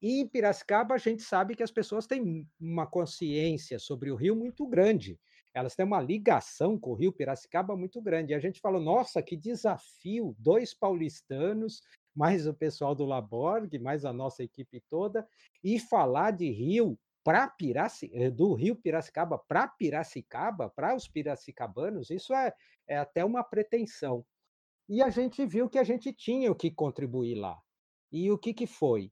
E 0.00 0.20
em 0.20 0.26
Piracicaba 0.26 0.94
a 0.94 0.98
gente 0.98 1.22
sabe 1.22 1.54
que 1.54 1.62
as 1.62 1.70
pessoas 1.70 2.06
têm 2.06 2.48
uma 2.58 2.86
consciência 2.86 3.78
sobre 3.78 4.10
o 4.10 4.16
rio 4.16 4.34
muito 4.34 4.66
grande. 4.66 5.20
Elas 5.52 5.74
têm 5.74 5.84
uma 5.84 6.00
ligação 6.00 6.78
com 6.78 6.92
o 6.92 6.94
Rio 6.94 7.12
Piracicaba 7.12 7.76
muito 7.76 8.00
grande. 8.00 8.32
E 8.32 8.34
a 8.34 8.40
gente 8.40 8.60
falou: 8.60 8.80
nossa, 8.80 9.22
que 9.22 9.36
desafio! 9.36 10.34
Dois 10.38 10.72
paulistanos, 10.72 11.82
mais 12.14 12.46
o 12.46 12.54
pessoal 12.54 12.94
do 12.94 13.04
Laborg, 13.04 13.78
mais 13.78 14.06
a 14.06 14.12
nossa 14.12 14.42
equipe 14.42 14.82
toda, 14.88 15.28
e 15.62 15.78
falar 15.78 16.30
de 16.30 16.50
rio 16.50 16.98
para 17.26 17.48
Piraci... 17.48 18.08
Eh, 18.14 18.30
do 18.30 18.54
Rio 18.54 18.76
Piracicaba 18.76 19.36
para 19.36 19.66
Piracicaba, 19.66 20.70
para 20.70 20.94
os 20.94 21.08
piracicabanos, 21.08 22.08
isso 22.08 22.32
é, 22.32 22.52
é 22.86 22.96
até 22.96 23.24
uma 23.24 23.42
pretensão. 23.42 24.24
E 24.88 25.02
a 25.02 25.10
gente 25.10 25.44
viu 25.44 25.68
que 25.68 25.76
a 25.76 25.82
gente 25.82 26.12
tinha 26.12 26.52
o 26.52 26.54
que 26.54 26.70
contribuir 26.70 27.34
lá. 27.34 27.58
E 28.12 28.30
o 28.30 28.38
que, 28.38 28.54
que 28.54 28.66
foi? 28.66 29.10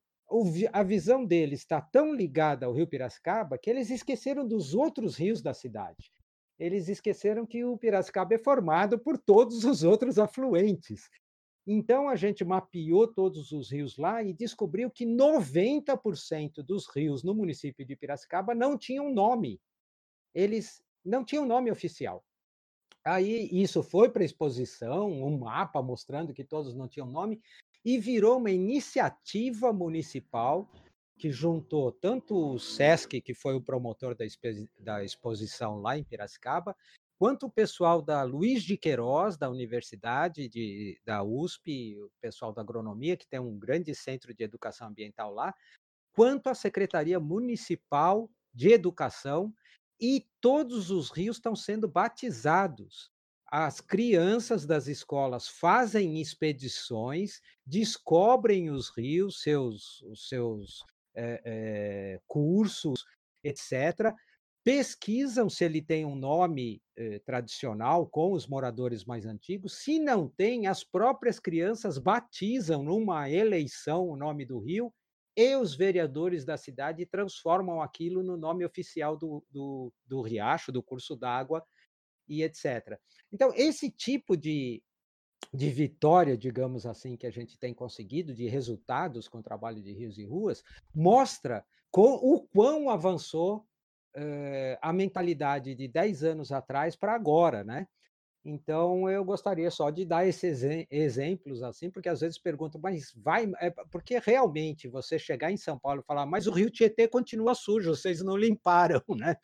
a 0.73 0.83
visão 0.83 1.25
deles 1.25 1.61
está 1.61 1.81
tão 1.81 2.15
ligada 2.15 2.67
ao 2.67 2.73
Rio 2.73 2.87
Piracicaba 2.89 3.59
que 3.59 3.69
eles 3.69 3.91
esqueceram 3.91 4.47
dos 4.47 4.75
outros 4.75 5.17
rios 5.17 5.43
da 5.43 5.53
cidade. 5.53 6.11
Eles 6.59 6.89
esqueceram 6.89 7.45
que 7.45 7.65
o 7.65 7.77
Piracicaba 7.77 8.35
é 8.35 8.39
formado 8.39 8.99
por 8.99 9.19
todos 9.19 9.65
os 9.65 9.83
outros 9.83 10.19
afluentes. 10.19 11.09
Então 11.67 12.09
a 12.09 12.17
gente 12.17 12.45
mapeou 12.45 13.09
todos 13.09 13.53
os 13.53 13.71
rios 13.71 13.97
lá 13.97 14.23
e 14.23 14.35
descobriu 14.35 14.91
que 14.91 15.07
90% 15.07 16.63
dos 16.63 16.87
rios 16.89 17.23
no 17.23 17.35
município 17.35 17.87
de 17.87 17.97
Piracicaba 17.97 18.55
não 18.55 18.77
tinham 18.77 19.13
nome. 19.13 19.61
Eles 20.35 20.83
não 21.05 21.25
tinham 21.25 21.47
nome 21.47 21.71
oficial. 21.71 22.23
Aí 23.05 23.49
isso 23.53 23.83
foi 23.83 24.11
para 24.11 24.25
exposição, 24.25 25.11
um 25.11 25.39
mapa 25.39 25.83
mostrando 25.83 26.33
que 26.33 26.45
todos 26.45 26.75
não 26.75 26.89
tinham 26.89 27.07
nome, 27.07 27.41
e 27.85 27.99
virou 27.99 28.39
uma 28.39 28.51
iniciativa 28.51 29.73
municipal 29.73 30.71
que 31.19 31.31
juntou 31.31 31.93
tanto 31.93 32.55
o 32.55 32.59
SESC, 32.59 33.21
que 33.21 33.35
foi 33.35 33.55
o 33.55 33.61
promotor 33.61 34.17
da, 34.17 34.25
da 34.81 35.05
exposição 35.05 35.81
lá 35.81 35.99
em 35.99 36.05
Piracicaba, 36.05 36.75
quanto 37.19 37.47
o 37.47 37.51
pessoal 37.51 38.03
da 38.03 38.23
Luiz 38.23 38.63
de 38.63 38.77
Queiroz, 38.77 39.37
da 39.37 39.51
Universidade 39.51 40.49
de, 40.49 41.01
da 41.05 41.23
USP, 41.23 41.97
o 42.01 42.11
pessoal 42.21 42.53
da 42.53 42.63
Agronomia, 42.63 43.17
que 43.17 43.27
tem 43.27 43.41
um 43.41 43.59
grande 43.59 43.95
centro 43.95 44.35
de 44.35 44.45
educação 44.45 44.89
ambiental 44.89 45.33
lá, 45.33 45.55
quanto 46.13 46.49
a 46.49 46.55
Secretaria 46.55 47.19
Municipal 47.19 48.31
de 48.53 48.73
Educação, 48.73 49.53
e 50.01 50.27
todos 50.41 50.91
os 50.91 51.11
rios 51.11 51.37
estão 51.37 51.55
sendo 51.55 51.89
batizados 51.89 53.15
as 53.57 53.81
crianças 53.81 54.67
das 54.67 54.89
escolas 54.89 55.47
fazem 55.47 56.21
expedições, 56.21 57.41
descobrem 57.65 58.69
os 58.69 58.91
rios, 58.91 59.43
seus, 59.43 60.03
os 60.03 60.29
seus 60.29 60.85
é, 61.15 61.41
é, 61.45 62.21
cursos, 62.27 63.05
etc., 63.45 64.13
pesquisam 64.65 65.51
se 65.51 65.63
ele 65.63 65.83
tem 65.83 66.07
um 66.07 66.17
nome 66.17 66.83
eh, 66.97 67.19
tradicional 67.21 68.07
com 68.07 68.33
os 68.33 68.47
moradores 68.47 69.05
mais 69.05 69.27
antigos. 69.27 69.85
Se 69.85 69.99
não 69.99 70.27
tem, 70.27 70.67
as 70.67 70.83
próprias 70.83 71.39
crianças 71.39 71.99
batizam 71.99 72.83
numa 72.83 73.31
eleição 73.31 74.09
o 74.09 74.17
nome 74.17 74.47
do 74.47 74.59
rio 74.59 74.93
e 75.37 75.55
os 75.55 75.75
vereadores 75.75 76.47
da 76.47 76.57
cidade 76.57 77.05
transformam 77.05 77.83
aquilo 77.83 78.23
no 78.23 78.39
nome 78.39 78.65
oficial 78.65 79.19
do, 79.19 79.45
do, 79.51 79.93
do 80.07 80.23
riacho, 80.23 80.73
do 80.73 80.83
curso 80.83 81.15
d'água 81.15 81.63
e 82.27 82.43
etc. 82.43 82.99
Então, 83.31 83.53
esse 83.55 83.91
tipo 83.91 84.35
de, 84.35 84.83
de 85.53 85.69
vitória, 85.69 86.39
digamos 86.39 86.87
assim, 86.87 87.19
que 87.19 87.27
a 87.27 87.31
gente 87.31 87.59
tem 87.59 87.75
conseguido, 87.75 88.33
de 88.33 88.47
resultados 88.47 89.29
com 89.29 89.39
o 89.39 89.43
trabalho 89.43 89.83
de 89.83 89.93
rios 89.93 90.17
e 90.17 90.25
ruas, 90.25 90.63
mostra 90.95 91.67
com, 91.91 92.15
o 92.15 92.47
quão 92.49 92.89
avançou 92.89 93.67
eh, 94.15 94.79
a 94.81 94.93
mentalidade 94.93 95.75
de 95.75 95.89
10 95.89 96.25
anos 96.25 96.53
atrás 96.53 96.97
para 96.97 97.15
agora, 97.15 97.65
né? 97.65 97.87
Então, 98.45 99.09
eu 99.09 99.25
gostaria 99.25 99.71
só 99.71 99.89
de 99.89 100.05
dar 100.05 100.27
esses 100.27 100.63
exemplos 100.91 101.63
assim, 101.63 101.91
porque 101.91 102.11
às 102.11 102.21
vezes 102.21 102.39
perguntam, 102.39 102.79
mas 102.81 103.11
vai. 103.17 103.51
É 103.59 103.71
porque 103.91 104.19
realmente 104.19 104.87
você 104.87 105.19
chegar 105.19 105.51
em 105.51 105.57
São 105.57 105.79
Paulo 105.79 106.03
e 106.03 106.07
falar, 106.07 106.27
mas 106.27 106.47
o 106.47 106.53
Rio 106.53 106.71
Tietê 106.71 107.09
continua 107.09 107.55
sujo, 107.55 107.97
vocês 107.97 108.23
não 108.23 108.37
limparam, 108.37 109.03
né? 109.17 109.37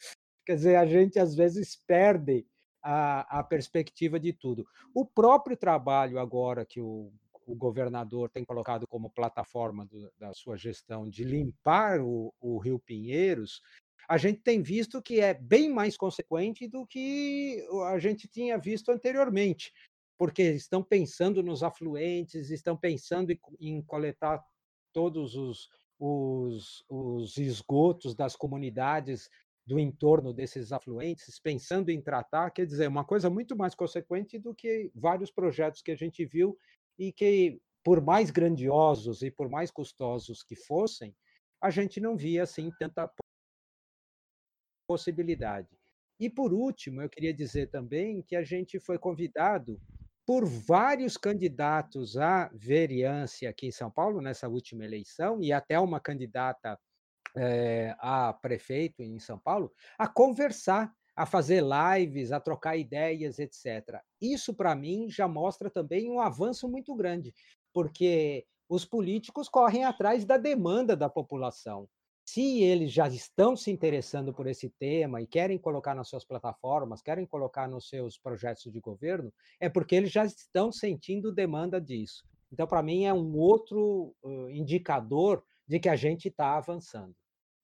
Quer 0.45 0.57
dizer, 0.57 0.77
a 0.77 0.85
gente 0.85 1.19
às 1.19 1.35
vezes 1.35 1.77
perde 1.87 2.47
a, 2.83 3.41
a 3.41 3.43
perspectiva 3.43 4.21
de 4.21 4.35
tudo. 4.35 4.67
O 4.95 5.07
próprio 5.07 5.57
trabalho 5.57 6.19
agora 6.19 6.67
que 6.67 6.81
o, 6.81 7.11
o 7.47 7.55
governador 7.55 8.29
tem 8.29 8.45
colocado 8.45 8.87
como 8.87 9.11
plataforma 9.11 9.87
do, 9.87 10.13
da 10.19 10.35
sua 10.35 10.57
gestão 10.57 11.09
de 11.09 11.25
limpar 11.25 12.01
o, 12.01 12.35
o 12.39 12.59
Rio 12.59 12.79
Pinheiros, 12.79 13.63
a 14.11 14.19
gente 14.19 14.41
tem 14.41 14.61
visto 14.61 15.01
que 15.01 15.21
é 15.21 15.33
bem 15.33 15.71
mais 15.71 15.97
consequente 15.97 16.67
do 16.67 16.85
que 16.85 17.65
a 17.87 17.97
gente 18.01 18.27
tinha 18.27 18.59
visto 18.59 18.91
anteriormente, 18.91 19.73
porque 20.19 20.43
estão 20.43 20.83
pensando 20.83 21.45
nos 21.45 21.63
afluentes, 21.63 22.51
estão 22.51 22.77
pensando 22.77 23.31
em, 23.61 23.81
coletar 23.81 24.45
todos 24.93 25.37
os, 25.37 25.69
os, 25.97 26.85
os 26.89 27.37
esgotos 27.37 28.13
das 28.17 28.35
comunidades 28.35 29.31
do 29.65 29.79
entorno 29.79 30.33
desses 30.35 30.73
afluentes, 30.73 31.39
pensando 31.39 31.89
em 31.89 32.03
tratar, 32.03 32.51
quer 32.51 32.67
dizer, 32.67 32.89
uma 32.89 33.05
coisa 33.05 33.31
muito 33.31 33.57
mais 33.57 33.77
consequente 33.77 34.41
do 34.41 34.53
que 34.53 34.91
vários 34.93 35.31
projetos 35.31 35.83
que 35.83 35.93
a 35.93 35.97
gente 35.97 36.25
viu 36.25 36.59
e 36.99 37.13
que, 37.13 37.61
por 37.85 38.01
mais 38.01 38.33
grandiosos 38.33 39.23
e 39.23 39.31
por 39.31 39.49
mais 39.49 39.71
custosos 39.71 40.43
que 40.43 40.57
fossem, 40.57 41.15
a 41.63 41.71
gente 41.71 42.01
não 42.01 42.17
via 42.17 42.43
assim 42.43 42.73
tanta 42.77 43.09
possibilidade. 44.91 45.69
E 46.19 46.29
por 46.29 46.53
último, 46.53 47.01
eu 47.01 47.09
queria 47.09 47.33
dizer 47.33 47.71
também 47.71 48.21
que 48.23 48.35
a 48.35 48.43
gente 48.43 48.81
foi 48.81 48.99
convidado 48.99 49.81
por 50.27 50.45
vários 50.45 51.17
candidatos 51.17 52.17
à 52.17 52.51
vereança 52.53 53.49
aqui 53.49 53.69
em 53.69 53.71
São 53.71 53.89
Paulo 53.89 54.21
nessa 54.21 54.49
última 54.49 54.85
eleição 54.85 55.41
e 55.41 55.53
até 55.53 55.79
uma 55.79 56.01
candidata 56.01 56.77
é, 57.37 57.95
a 58.01 58.33
prefeito 58.33 59.01
em 59.01 59.21
São 59.21 59.39
Paulo 59.39 59.73
a 59.97 60.09
conversar, 60.09 60.93
a 61.15 61.25
fazer 61.25 61.63
lives, 61.63 62.33
a 62.33 62.41
trocar 62.41 62.77
ideias, 62.77 63.39
etc. 63.39 64.01
Isso 64.21 64.53
para 64.53 64.75
mim 64.75 65.09
já 65.09 65.29
mostra 65.29 65.71
também 65.71 66.11
um 66.11 66.21
avanço 66.21 66.69
muito 66.69 66.97
grande, 66.97 67.33
porque 67.73 68.45
os 68.69 68.85
políticos 68.85 69.49
correm 69.49 69.85
atrás 69.85 70.25
da 70.25 70.37
demanda 70.37 70.97
da 70.97 71.09
população 71.09 71.89
se 72.31 72.63
eles 72.63 72.93
já 72.93 73.09
estão 73.09 73.57
se 73.57 73.73
interessando 73.73 74.33
por 74.33 74.47
esse 74.47 74.71
tema 74.71 75.21
e 75.21 75.27
querem 75.27 75.59
colocar 75.59 75.97
nas 75.97 76.09
suas 76.09 76.25
plataformas, 76.25 77.03
querem 77.03 77.27
colocar 77.27 77.69
nos 77.69 77.89
seus 77.89 78.17
projetos 78.17 78.73
de 78.73 78.79
governo, 78.79 79.33
é 79.59 79.69
porque 79.69 79.97
eles 79.97 80.13
já 80.13 80.25
estão 80.25 80.71
sentindo 80.71 81.33
demanda 81.33 81.81
disso. 81.81 82.23
Então, 82.53 82.69
para 82.69 82.85
mim, 82.85 83.05
é 83.05 83.13
um 83.13 83.37
outro 83.37 84.15
uh, 84.23 84.49
indicador 84.49 85.43
de 85.67 85.81
que 85.81 85.89
a 85.89 85.97
gente 85.97 86.29
está 86.29 86.57
avançando. 86.57 87.17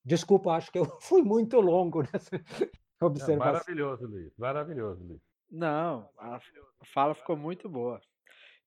Desculpa, 0.04 0.50
acho 0.50 0.72
que 0.72 0.80
eu 0.80 0.84
fui 1.00 1.22
muito 1.22 1.60
longo 1.60 2.02
nessa 2.02 2.30
observação. 3.00 3.36
Não, 3.36 3.52
maravilhoso, 3.52 4.06
Luiz. 4.08 4.32
Maravilhoso, 4.36 5.04
Luiz. 5.04 5.20
Não, 5.48 6.10
a 6.18 6.40
fala 6.92 7.14
ficou 7.14 7.36
muito 7.36 7.68
boa. 7.68 8.00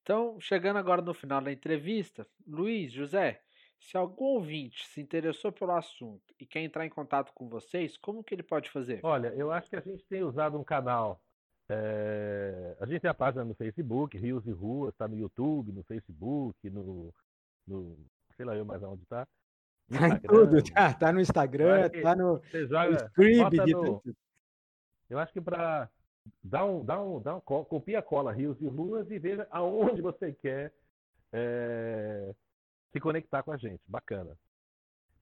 Então, 0.00 0.40
chegando 0.40 0.78
agora 0.78 1.02
no 1.02 1.12
final 1.12 1.42
da 1.42 1.52
entrevista, 1.52 2.26
Luiz, 2.46 2.90
José, 2.90 3.42
se 3.80 3.96
algum 3.96 4.24
ouvinte 4.24 4.86
se 4.86 5.00
interessou 5.00 5.50
pelo 5.50 5.72
assunto 5.72 6.34
e 6.38 6.44
quer 6.44 6.60
entrar 6.60 6.84
em 6.84 6.90
contato 6.90 7.32
com 7.32 7.48
vocês, 7.48 7.96
como 7.96 8.22
que 8.22 8.34
ele 8.34 8.42
pode 8.42 8.70
fazer? 8.70 9.00
Olha, 9.02 9.28
eu 9.28 9.50
acho 9.50 9.70
que 9.70 9.76
a 9.76 9.80
gente 9.80 10.04
tem 10.04 10.22
usado 10.22 10.58
um 10.58 10.64
canal. 10.64 11.20
É... 11.68 12.76
A 12.78 12.86
gente 12.86 13.00
tem 13.00 13.10
a 13.10 13.14
página 13.14 13.44
no 13.44 13.54
Facebook, 13.54 14.16
Rios 14.18 14.46
e 14.46 14.52
Ruas, 14.52 14.92
está 14.92 15.08
no 15.08 15.16
YouTube, 15.16 15.72
no 15.72 15.82
Facebook, 15.82 16.68
no, 16.68 17.12
no. 17.66 17.96
sei 18.36 18.44
lá 18.44 18.54
eu 18.54 18.64
mais 18.64 18.82
onde 18.82 19.02
está. 19.02 19.26
Tá 19.90 20.08
em 20.08 20.18
tudo, 20.20 20.62
tá, 20.72 20.94
tá 20.94 21.12
no 21.12 21.20
Instagram, 21.20 21.88
tá 22.02 22.14
no, 22.14 22.40
joga, 22.52 22.90
no 22.90 22.96
Scrib, 22.96 23.72
no... 23.72 24.02
Eu 25.08 25.18
acho 25.18 25.32
que 25.32 25.40
para 25.40 25.90
dar 26.44 26.64
um, 26.64 26.84
dar 26.84 27.02
um, 27.02 27.20
dar 27.20 27.36
um, 27.36 27.40
copia 27.40 27.98
a 27.98 28.02
cola 28.02 28.32
Rios 28.32 28.60
e 28.60 28.68
Ruas 28.68 29.10
e 29.10 29.18
veja 29.18 29.48
aonde 29.50 30.00
você 30.00 30.32
quer 30.32 30.72
é, 31.32 32.34
se 32.92 33.00
conectar 33.00 33.42
com 33.42 33.52
a 33.52 33.56
gente. 33.56 33.82
Bacana. 33.86 34.36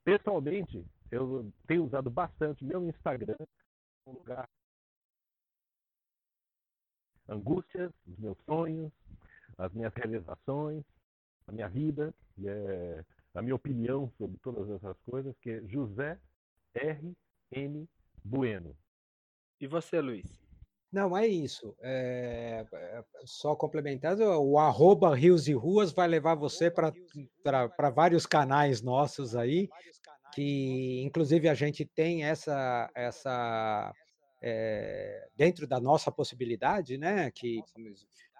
Pessoalmente, 0.05 0.85
eu 1.11 1.53
tenho 1.67 1.85
usado 1.85 2.11
bastante 2.11 2.65
meu 2.65 2.87
Instagram, 2.89 3.37
um 4.07 4.13
lugar 4.13 4.49
angústias, 7.29 7.93
os 8.07 8.19
meus 8.19 8.39
sonhos, 8.47 8.91
as 9.59 9.73
minhas 9.73 9.93
realizações, 9.95 10.83
a 11.47 11.53
minha 11.53 11.69
vida, 11.69 12.15
é, 12.43 13.05
a 13.35 13.43
minha 13.43 13.55
opinião 13.55 14.11
sobre 14.17 14.39
todas 14.39 14.69
essas 14.71 14.99
coisas, 15.01 15.37
que 15.41 15.51
é 15.51 15.61
José 15.67 16.19
R. 16.75 17.17
N. 17.53 17.89
Bueno. 18.25 18.77
E 19.61 19.67
você, 19.67 20.01
Luiz? 20.01 20.48
Não, 20.91 21.17
é 21.17 21.27
isso. 21.27 21.77
É, 21.83 22.65
só 23.25 23.55
complementando, 23.55 24.25
o 24.25 24.59
arroba 24.59 25.15
Rios 25.15 25.47
e 25.47 25.53
Ruas 25.53 25.93
vai 25.93 26.09
levar 26.09 26.35
você 26.35 26.71
para 26.71 27.91
vários 27.91 28.25
canais 28.25 28.81
nossos 28.81 29.37
aí, 29.37 29.69
que 30.33 31.03
inclusive 31.05 31.49
a 31.49 31.55
gente 31.55 31.85
tem 31.85 32.25
essa, 32.25 32.91
essa 32.95 33.93
é, 34.43 35.29
dentro 35.37 35.67
da 35.67 35.79
nossa 35.79 36.11
possibilidade, 36.11 36.97
né? 36.97 37.31
Que 37.33 37.61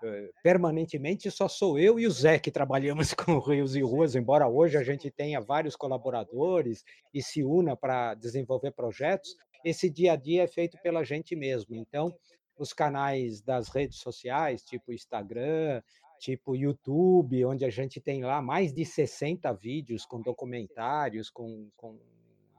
é, 0.03 0.31
permanentemente 0.43 1.31
só 1.31 1.49
sou 1.49 1.79
eu 1.79 1.99
e 1.99 2.07
o 2.07 2.11
Zé 2.11 2.39
que 2.39 2.51
trabalhamos 2.51 3.13
com 3.15 3.39
Rios 3.39 3.77
e 3.77 3.83
Ruas, 3.83 4.15
embora 4.15 4.49
hoje 4.49 4.79
a 4.79 4.83
gente 4.83 5.11
tenha 5.11 5.41
vários 5.41 5.77
colaboradores 5.77 6.85
e 7.13 7.23
se 7.23 7.43
una 7.43 7.77
para 7.77 8.15
desenvolver 8.15 8.71
projetos, 8.71 9.37
esse 9.65 9.91
dia 9.91 10.13
a 10.13 10.17
dia 10.17 10.45
é 10.45 10.47
feito 10.47 10.79
pela 10.83 11.03
gente 11.05 11.35
mesmo. 11.35 11.75
Então, 11.75 12.15
os 12.59 12.73
canais 12.73 13.41
das 13.41 13.69
redes 13.69 13.99
sociais, 13.99 14.63
tipo 14.63 14.93
Instagram, 14.93 15.83
tipo 16.19 16.57
YouTube, 16.57 17.45
onde 17.45 17.65
a 17.65 17.71
gente 17.71 18.01
tem 18.01 18.23
lá 18.23 18.43
mais 18.43 18.73
de 18.73 18.85
60 18.85 19.53
vídeos 19.55 20.05
com 20.05 20.21
documentários, 20.21 21.31
com, 21.31 21.71
com 21.77 21.99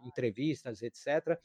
entrevistas, 0.04 0.82
etc. 0.82 1.38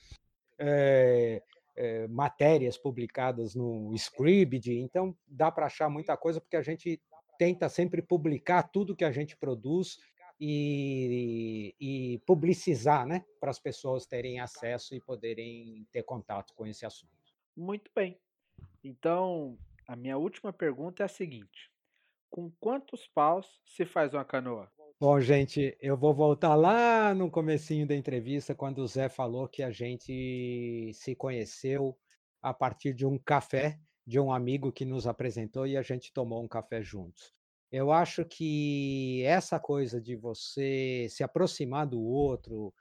É, 0.58 1.42
é, 1.76 2.06
matérias 2.06 2.78
publicadas 2.78 3.54
no 3.54 3.92
Scribd, 3.94 4.78
então 4.78 5.16
dá 5.26 5.50
para 5.50 5.66
achar 5.66 5.90
muita 5.90 6.16
coisa, 6.16 6.40
porque 6.40 6.56
a 6.56 6.62
gente 6.62 7.00
tenta 7.36 7.68
sempre 7.68 8.00
publicar 8.00 8.62
tudo 8.62 8.94
que 8.94 9.04
a 9.04 9.10
gente 9.10 9.36
produz 9.36 9.98
e, 10.40 11.74
e 11.80 12.18
publicizar, 12.26 13.06
né, 13.06 13.24
para 13.40 13.50
as 13.50 13.58
pessoas 13.58 14.06
terem 14.06 14.40
acesso 14.40 14.94
e 14.94 15.00
poderem 15.00 15.86
ter 15.90 16.04
contato 16.04 16.54
com 16.54 16.66
esse 16.66 16.86
assunto. 16.86 17.12
Muito 17.56 17.90
bem. 17.94 18.18
Então, 18.84 19.56
a 19.88 19.96
minha 19.96 20.18
última 20.18 20.52
pergunta 20.52 21.02
é 21.02 21.06
a 21.06 21.08
seguinte: 21.08 21.70
com 22.28 22.50
quantos 22.60 23.08
paus 23.08 23.46
se 23.64 23.86
faz 23.86 24.12
uma 24.12 24.24
canoa? 24.24 24.70
Bom, 25.00 25.18
gente, 25.20 25.76
eu 25.80 25.96
vou 25.96 26.14
voltar 26.14 26.54
lá 26.54 27.14
no 27.14 27.30
comecinho 27.30 27.86
da 27.86 27.96
entrevista, 27.96 28.54
quando 28.54 28.78
o 28.78 28.86
Zé 28.86 29.08
falou 29.08 29.48
que 29.48 29.62
a 29.62 29.70
gente 29.70 30.92
se 30.94 31.16
conheceu 31.16 31.96
a 32.42 32.52
partir 32.52 32.92
de 32.92 33.06
um 33.06 33.18
café 33.18 33.80
de 34.06 34.20
um 34.20 34.30
amigo 34.30 34.70
que 34.70 34.84
nos 34.84 35.06
apresentou 35.06 35.66
e 35.66 35.76
a 35.76 35.82
gente 35.82 36.12
tomou 36.12 36.42
um 36.44 36.48
café 36.48 36.82
juntos. 36.82 37.32
Eu 37.72 37.90
acho 37.90 38.24
que 38.24 39.22
essa 39.24 39.58
coisa 39.58 40.00
de 40.00 40.14
você 40.14 41.06
se 41.10 41.24
aproximar 41.24 41.86
do 41.86 42.00
outro, 42.00 42.72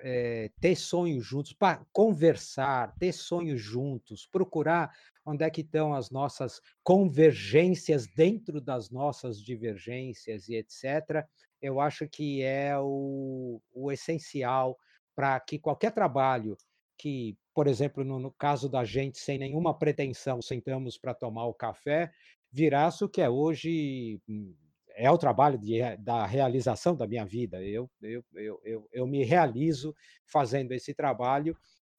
é, 0.00 0.50
ter 0.60 0.76
sonhos 0.76 1.24
juntos, 1.24 1.52
para 1.52 1.84
conversar, 1.92 2.94
ter 2.98 3.12
sonhos 3.12 3.60
juntos, 3.60 4.26
procurar 4.30 4.90
onde 5.24 5.44
é 5.44 5.50
que 5.50 5.60
estão 5.60 5.94
as 5.94 6.10
nossas 6.10 6.60
convergências 6.82 8.06
dentro 8.06 8.60
das 8.60 8.90
nossas 8.90 9.40
divergências 9.40 10.48
e 10.48 10.54
etc. 10.54 11.26
Eu 11.60 11.80
acho 11.80 12.08
que 12.08 12.42
é 12.42 12.78
o, 12.78 13.60
o 13.72 13.90
essencial 13.90 14.78
para 15.14 15.38
que 15.40 15.58
qualquer 15.58 15.92
trabalho 15.92 16.56
que, 16.98 17.36
por 17.54 17.66
exemplo, 17.66 18.04
no, 18.04 18.18
no, 18.18 18.32
caso 18.32 18.68
da 18.68 18.84
gente, 18.84 19.18
sem 19.18 19.38
nenhuma 19.38 19.78
pretensão, 19.78 20.40
sentamos 20.40 20.96
para 20.96 21.14
tomar 21.14 21.46
o 21.46 21.54
café, 21.54 22.10
virasse 22.50 23.04
o 23.04 23.08
que 23.08 23.20
é 23.20 23.28
hoje 23.28 24.18
hum, 24.28 24.54
é 24.96 25.10
o 25.10 25.18
trabalho 25.18 25.58
de, 25.58 25.78
da 25.98 26.24
realização 26.24 26.96
da 26.96 27.06
minha 27.06 27.24
vida. 27.24 27.62
Eu, 27.62 27.88
eu, 28.02 28.24
eu, 28.34 28.60
eu, 28.64 28.88
eu 28.90 29.06
me 29.06 29.22
realizo 29.22 29.94
fazendo 30.24 30.72
esse 30.72 30.94
trabalho 30.94 31.56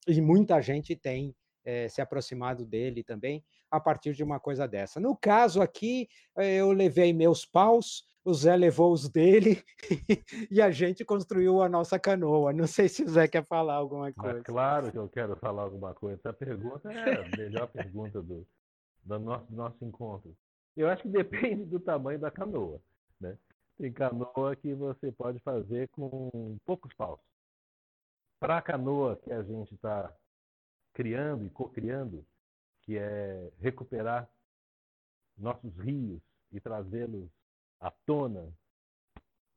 e 0.07 0.19
muita 0.19 0.59
gente 0.61 0.95
tem 0.95 1.35
é, 1.63 1.87
se 1.87 2.01
aproximado 2.01 2.65
dele 2.65 3.03
também 3.03 3.43
a 3.69 3.79
partir 3.79 4.13
de 4.13 4.23
uma 4.23 4.39
coisa 4.39 4.67
dessa. 4.67 4.99
No 4.99 5.15
caso 5.15 5.61
aqui, 5.61 6.07
eu 6.35 6.71
levei 6.71 7.13
meus 7.13 7.45
paus, 7.45 8.05
o 8.23 8.33
Zé 8.33 8.55
levou 8.55 8.93
os 8.93 9.09
dele 9.09 9.61
e 10.49 10.61
a 10.61 10.71
gente 10.71 11.05
construiu 11.05 11.61
a 11.61 11.69
nossa 11.69 11.99
canoa. 11.99 12.53
Não 12.53 12.65
sei 12.65 12.89
se 12.89 13.03
o 13.03 13.09
Zé 13.09 13.27
quer 13.27 13.45
falar 13.45 13.75
alguma 13.75 14.11
coisa. 14.13 14.37
Mas 14.37 14.43
claro 14.43 14.91
que 14.91 14.97
eu 14.97 15.09
quero 15.09 15.35
falar 15.35 15.63
alguma 15.63 15.93
coisa. 15.93 16.19
Essa 16.19 16.33
pergunta 16.33 16.91
é 16.91 17.25
a 17.25 17.37
melhor 17.37 17.67
pergunta 17.67 18.21
do, 18.21 18.47
do 19.03 19.19
nosso, 19.19 19.45
do 19.45 19.55
nosso 19.55 19.85
encontro. 19.85 20.35
Eu 20.75 20.87
acho 20.89 21.01
que 21.01 21.09
depende 21.09 21.65
do 21.65 21.79
tamanho 21.79 22.19
da 22.19 22.31
canoa. 22.31 22.81
Tem 23.78 23.93
canoa 23.93 24.55
que 24.55 24.73
você 24.73 25.11
pode 25.11 25.39
fazer 25.39 25.88
com 25.89 26.57
poucos 26.65 26.91
paus. 26.95 27.19
Para 28.39 28.57
a 28.57 28.61
canoa 28.61 29.15
que 29.17 29.32
a 29.32 29.43
gente 29.43 29.75
está 29.75 30.11
criando 30.93 31.45
e 31.45 31.49
co-criando, 31.51 32.25
que 32.82 32.97
é 32.97 33.51
recuperar 33.59 34.28
nossos 35.38 35.75
rios 35.78 36.21
e 36.51 36.59
trazê-los 36.59 37.30
à 37.80 37.91
tona 37.91 38.51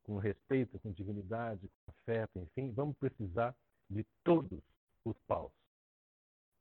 com 0.03 0.17
respeito, 0.17 0.79
com 0.79 0.91
dignidade, 0.91 1.67
com 1.67 1.91
afeto, 1.91 2.39
enfim, 2.39 2.71
vamos 2.71 2.95
precisar 2.97 3.55
de 3.89 4.05
todos 4.23 4.61
os 5.03 5.17
paus. 5.27 5.51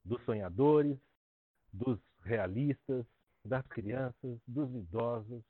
Dos 0.04 0.22
sonhadores, 0.24 0.96
dos 1.72 1.98
realistas, 2.22 3.04
das 3.44 3.66
crianças, 3.66 4.38
dos 4.46 4.70
idosos, 4.74 5.42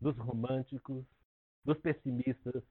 dos 0.00 0.16
românticos, 0.18 1.04
dos 1.64 1.78
pessimistas, 1.78 2.62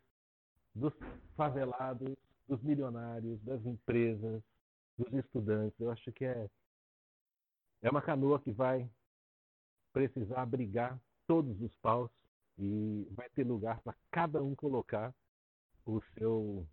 dos 0.74 0.94
favelados, 1.36 2.16
dos 2.48 2.62
milionários, 2.64 3.42
das 3.44 3.64
empresas, 3.66 4.42
dos 4.98 5.14
estudantes. 5.14 5.80
Eu 5.80 5.92
acho 5.92 6.12
que 6.12 6.26
é, 6.26 6.50
é 7.82 7.90
uma 7.90 8.02
canoa 8.02 8.40
que 8.40 8.52
vai 8.52 8.90
precisar 9.94 10.42
abrigar 10.42 11.00
todos 11.28 11.60
os 11.62 11.76
paus 11.78 12.10
e 12.58 13.08
vai 13.12 13.30
ter 13.30 13.46
lugar 13.46 13.80
para 13.82 13.96
cada 14.12 14.44
um 14.44 14.56
colocar 14.56 15.14
o 15.86 16.02
seu 16.18 16.68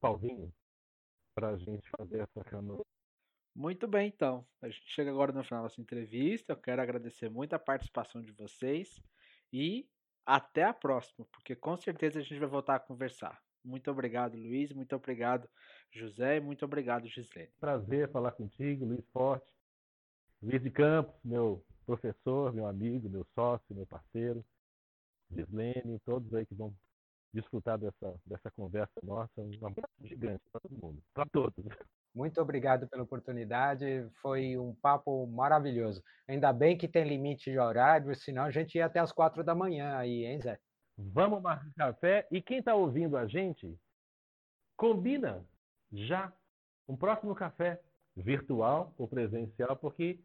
pauzinho 0.00 0.52
para 1.34 1.50
a 1.50 1.56
gente 1.56 1.88
fazer 1.90 2.20
essa 2.20 2.44
canoa. 2.44 2.84
Muito 3.54 3.86
bem, 3.86 4.08
então. 4.08 4.46
A 4.62 4.68
gente 4.68 4.88
chega 4.88 5.10
agora 5.10 5.32
no 5.32 5.44
final 5.44 5.64
dessa 5.64 5.80
entrevista. 5.80 6.52
Eu 6.52 6.56
quero 6.56 6.80
agradecer 6.80 7.28
muito 7.28 7.52
a 7.52 7.58
participação 7.58 8.22
de 8.22 8.32
vocês 8.32 9.02
e 9.52 9.86
até 10.24 10.64
a 10.64 10.72
próxima, 10.72 11.26
porque 11.32 11.54
com 11.54 11.76
certeza 11.76 12.18
a 12.18 12.22
gente 12.22 12.38
vai 12.38 12.48
voltar 12.48 12.76
a 12.76 12.80
conversar. 12.80 13.40
Muito 13.64 13.90
obrigado, 13.90 14.36
Luiz. 14.36 14.72
Muito 14.72 14.94
obrigado, 14.96 15.48
José. 15.92 16.36
E 16.36 16.40
muito 16.40 16.64
obrigado, 16.64 17.06
Gislene. 17.06 17.50
Prazer 17.60 18.10
falar 18.10 18.32
contigo, 18.32 18.84
Luiz 18.84 19.04
Forte. 19.12 19.46
Luiz 20.42 20.60
de 20.62 20.70
Campos, 20.70 21.14
meu 21.24 21.64
professor, 21.86 22.52
meu 22.52 22.66
amigo, 22.66 23.08
meu 23.08 23.24
sócio, 23.34 23.74
meu 23.74 23.86
parceiro. 23.86 24.44
Gislene, 25.30 26.00
todos 26.04 26.32
aí 26.34 26.44
que 26.44 26.54
vão 26.54 26.74
desfrutar 27.32 27.78
dessa, 27.78 28.20
dessa 28.26 28.50
conversa 28.50 28.92
nossa. 29.02 29.30
Um 29.40 29.66
abraço 29.66 29.94
gigante 30.02 30.42
para 30.50 30.60
todo 30.60 30.82
mundo, 30.82 31.02
para 31.14 31.26
todos. 31.26 31.64
Muito 32.14 32.40
obrigado 32.40 32.86
pela 32.88 33.02
oportunidade, 33.02 34.06
foi 34.20 34.58
um 34.58 34.74
papo 34.74 35.26
maravilhoso. 35.26 36.02
Ainda 36.28 36.52
bem 36.52 36.76
que 36.76 36.86
tem 36.86 37.04
limite 37.04 37.50
de 37.50 37.58
horário, 37.58 38.14
senão 38.14 38.44
a 38.44 38.50
gente 38.50 38.76
ia 38.76 38.84
até 38.84 39.00
as 39.00 39.10
quatro 39.10 39.42
da 39.42 39.54
manhã 39.54 39.96
aí, 39.96 40.26
hein, 40.26 40.40
Zé? 40.40 40.58
Vamos 40.96 41.40
marcar 41.40 41.72
café. 41.74 42.28
E 42.30 42.42
quem 42.42 42.58
está 42.58 42.74
ouvindo 42.74 43.16
a 43.16 43.26
gente, 43.26 43.78
combina 44.76 45.42
já 45.90 46.30
um 46.86 46.96
próximo 46.96 47.34
café 47.34 47.80
virtual 48.14 48.94
ou 48.98 49.08
presencial, 49.08 49.74
porque 49.76 50.20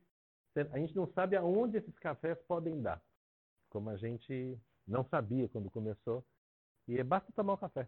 a 0.71 0.77
gente 0.79 0.95
não 0.95 1.07
sabe 1.13 1.37
aonde 1.37 1.77
esses 1.77 1.97
cafés 1.99 2.37
podem 2.47 2.81
dar, 2.81 3.01
como 3.69 3.89
a 3.89 3.95
gente 3.95 4.59
não 4.85 5.05
sabia 5.05 5.47
quando 5.47 5.69
começou. 5.69 6.25
E 6.87 7.01
basta 7.03 7.31
tomar 7.33 7.53
um 7.53 7.57
café. 7.57 7.87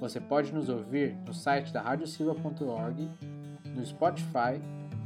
Você 0.00 0.20
pode 0.20 0.52
nos 0.52 0.68
ouvir 0.68 1.16
no 1.26 1.32
site 1.32 1.72
da 1.72 1.80
radiosilva.org, 1.80 3.10
no 3.74 3.84
Spotify 3.84 4.60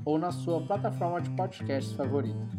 ou 0.04 0.18
na 0.18 0.32
sua 0.32 0.60
plataforma 0.60 1.20
de 1.20 1.30
podcasts 1.30 1.92
favorita. 1.92 2.57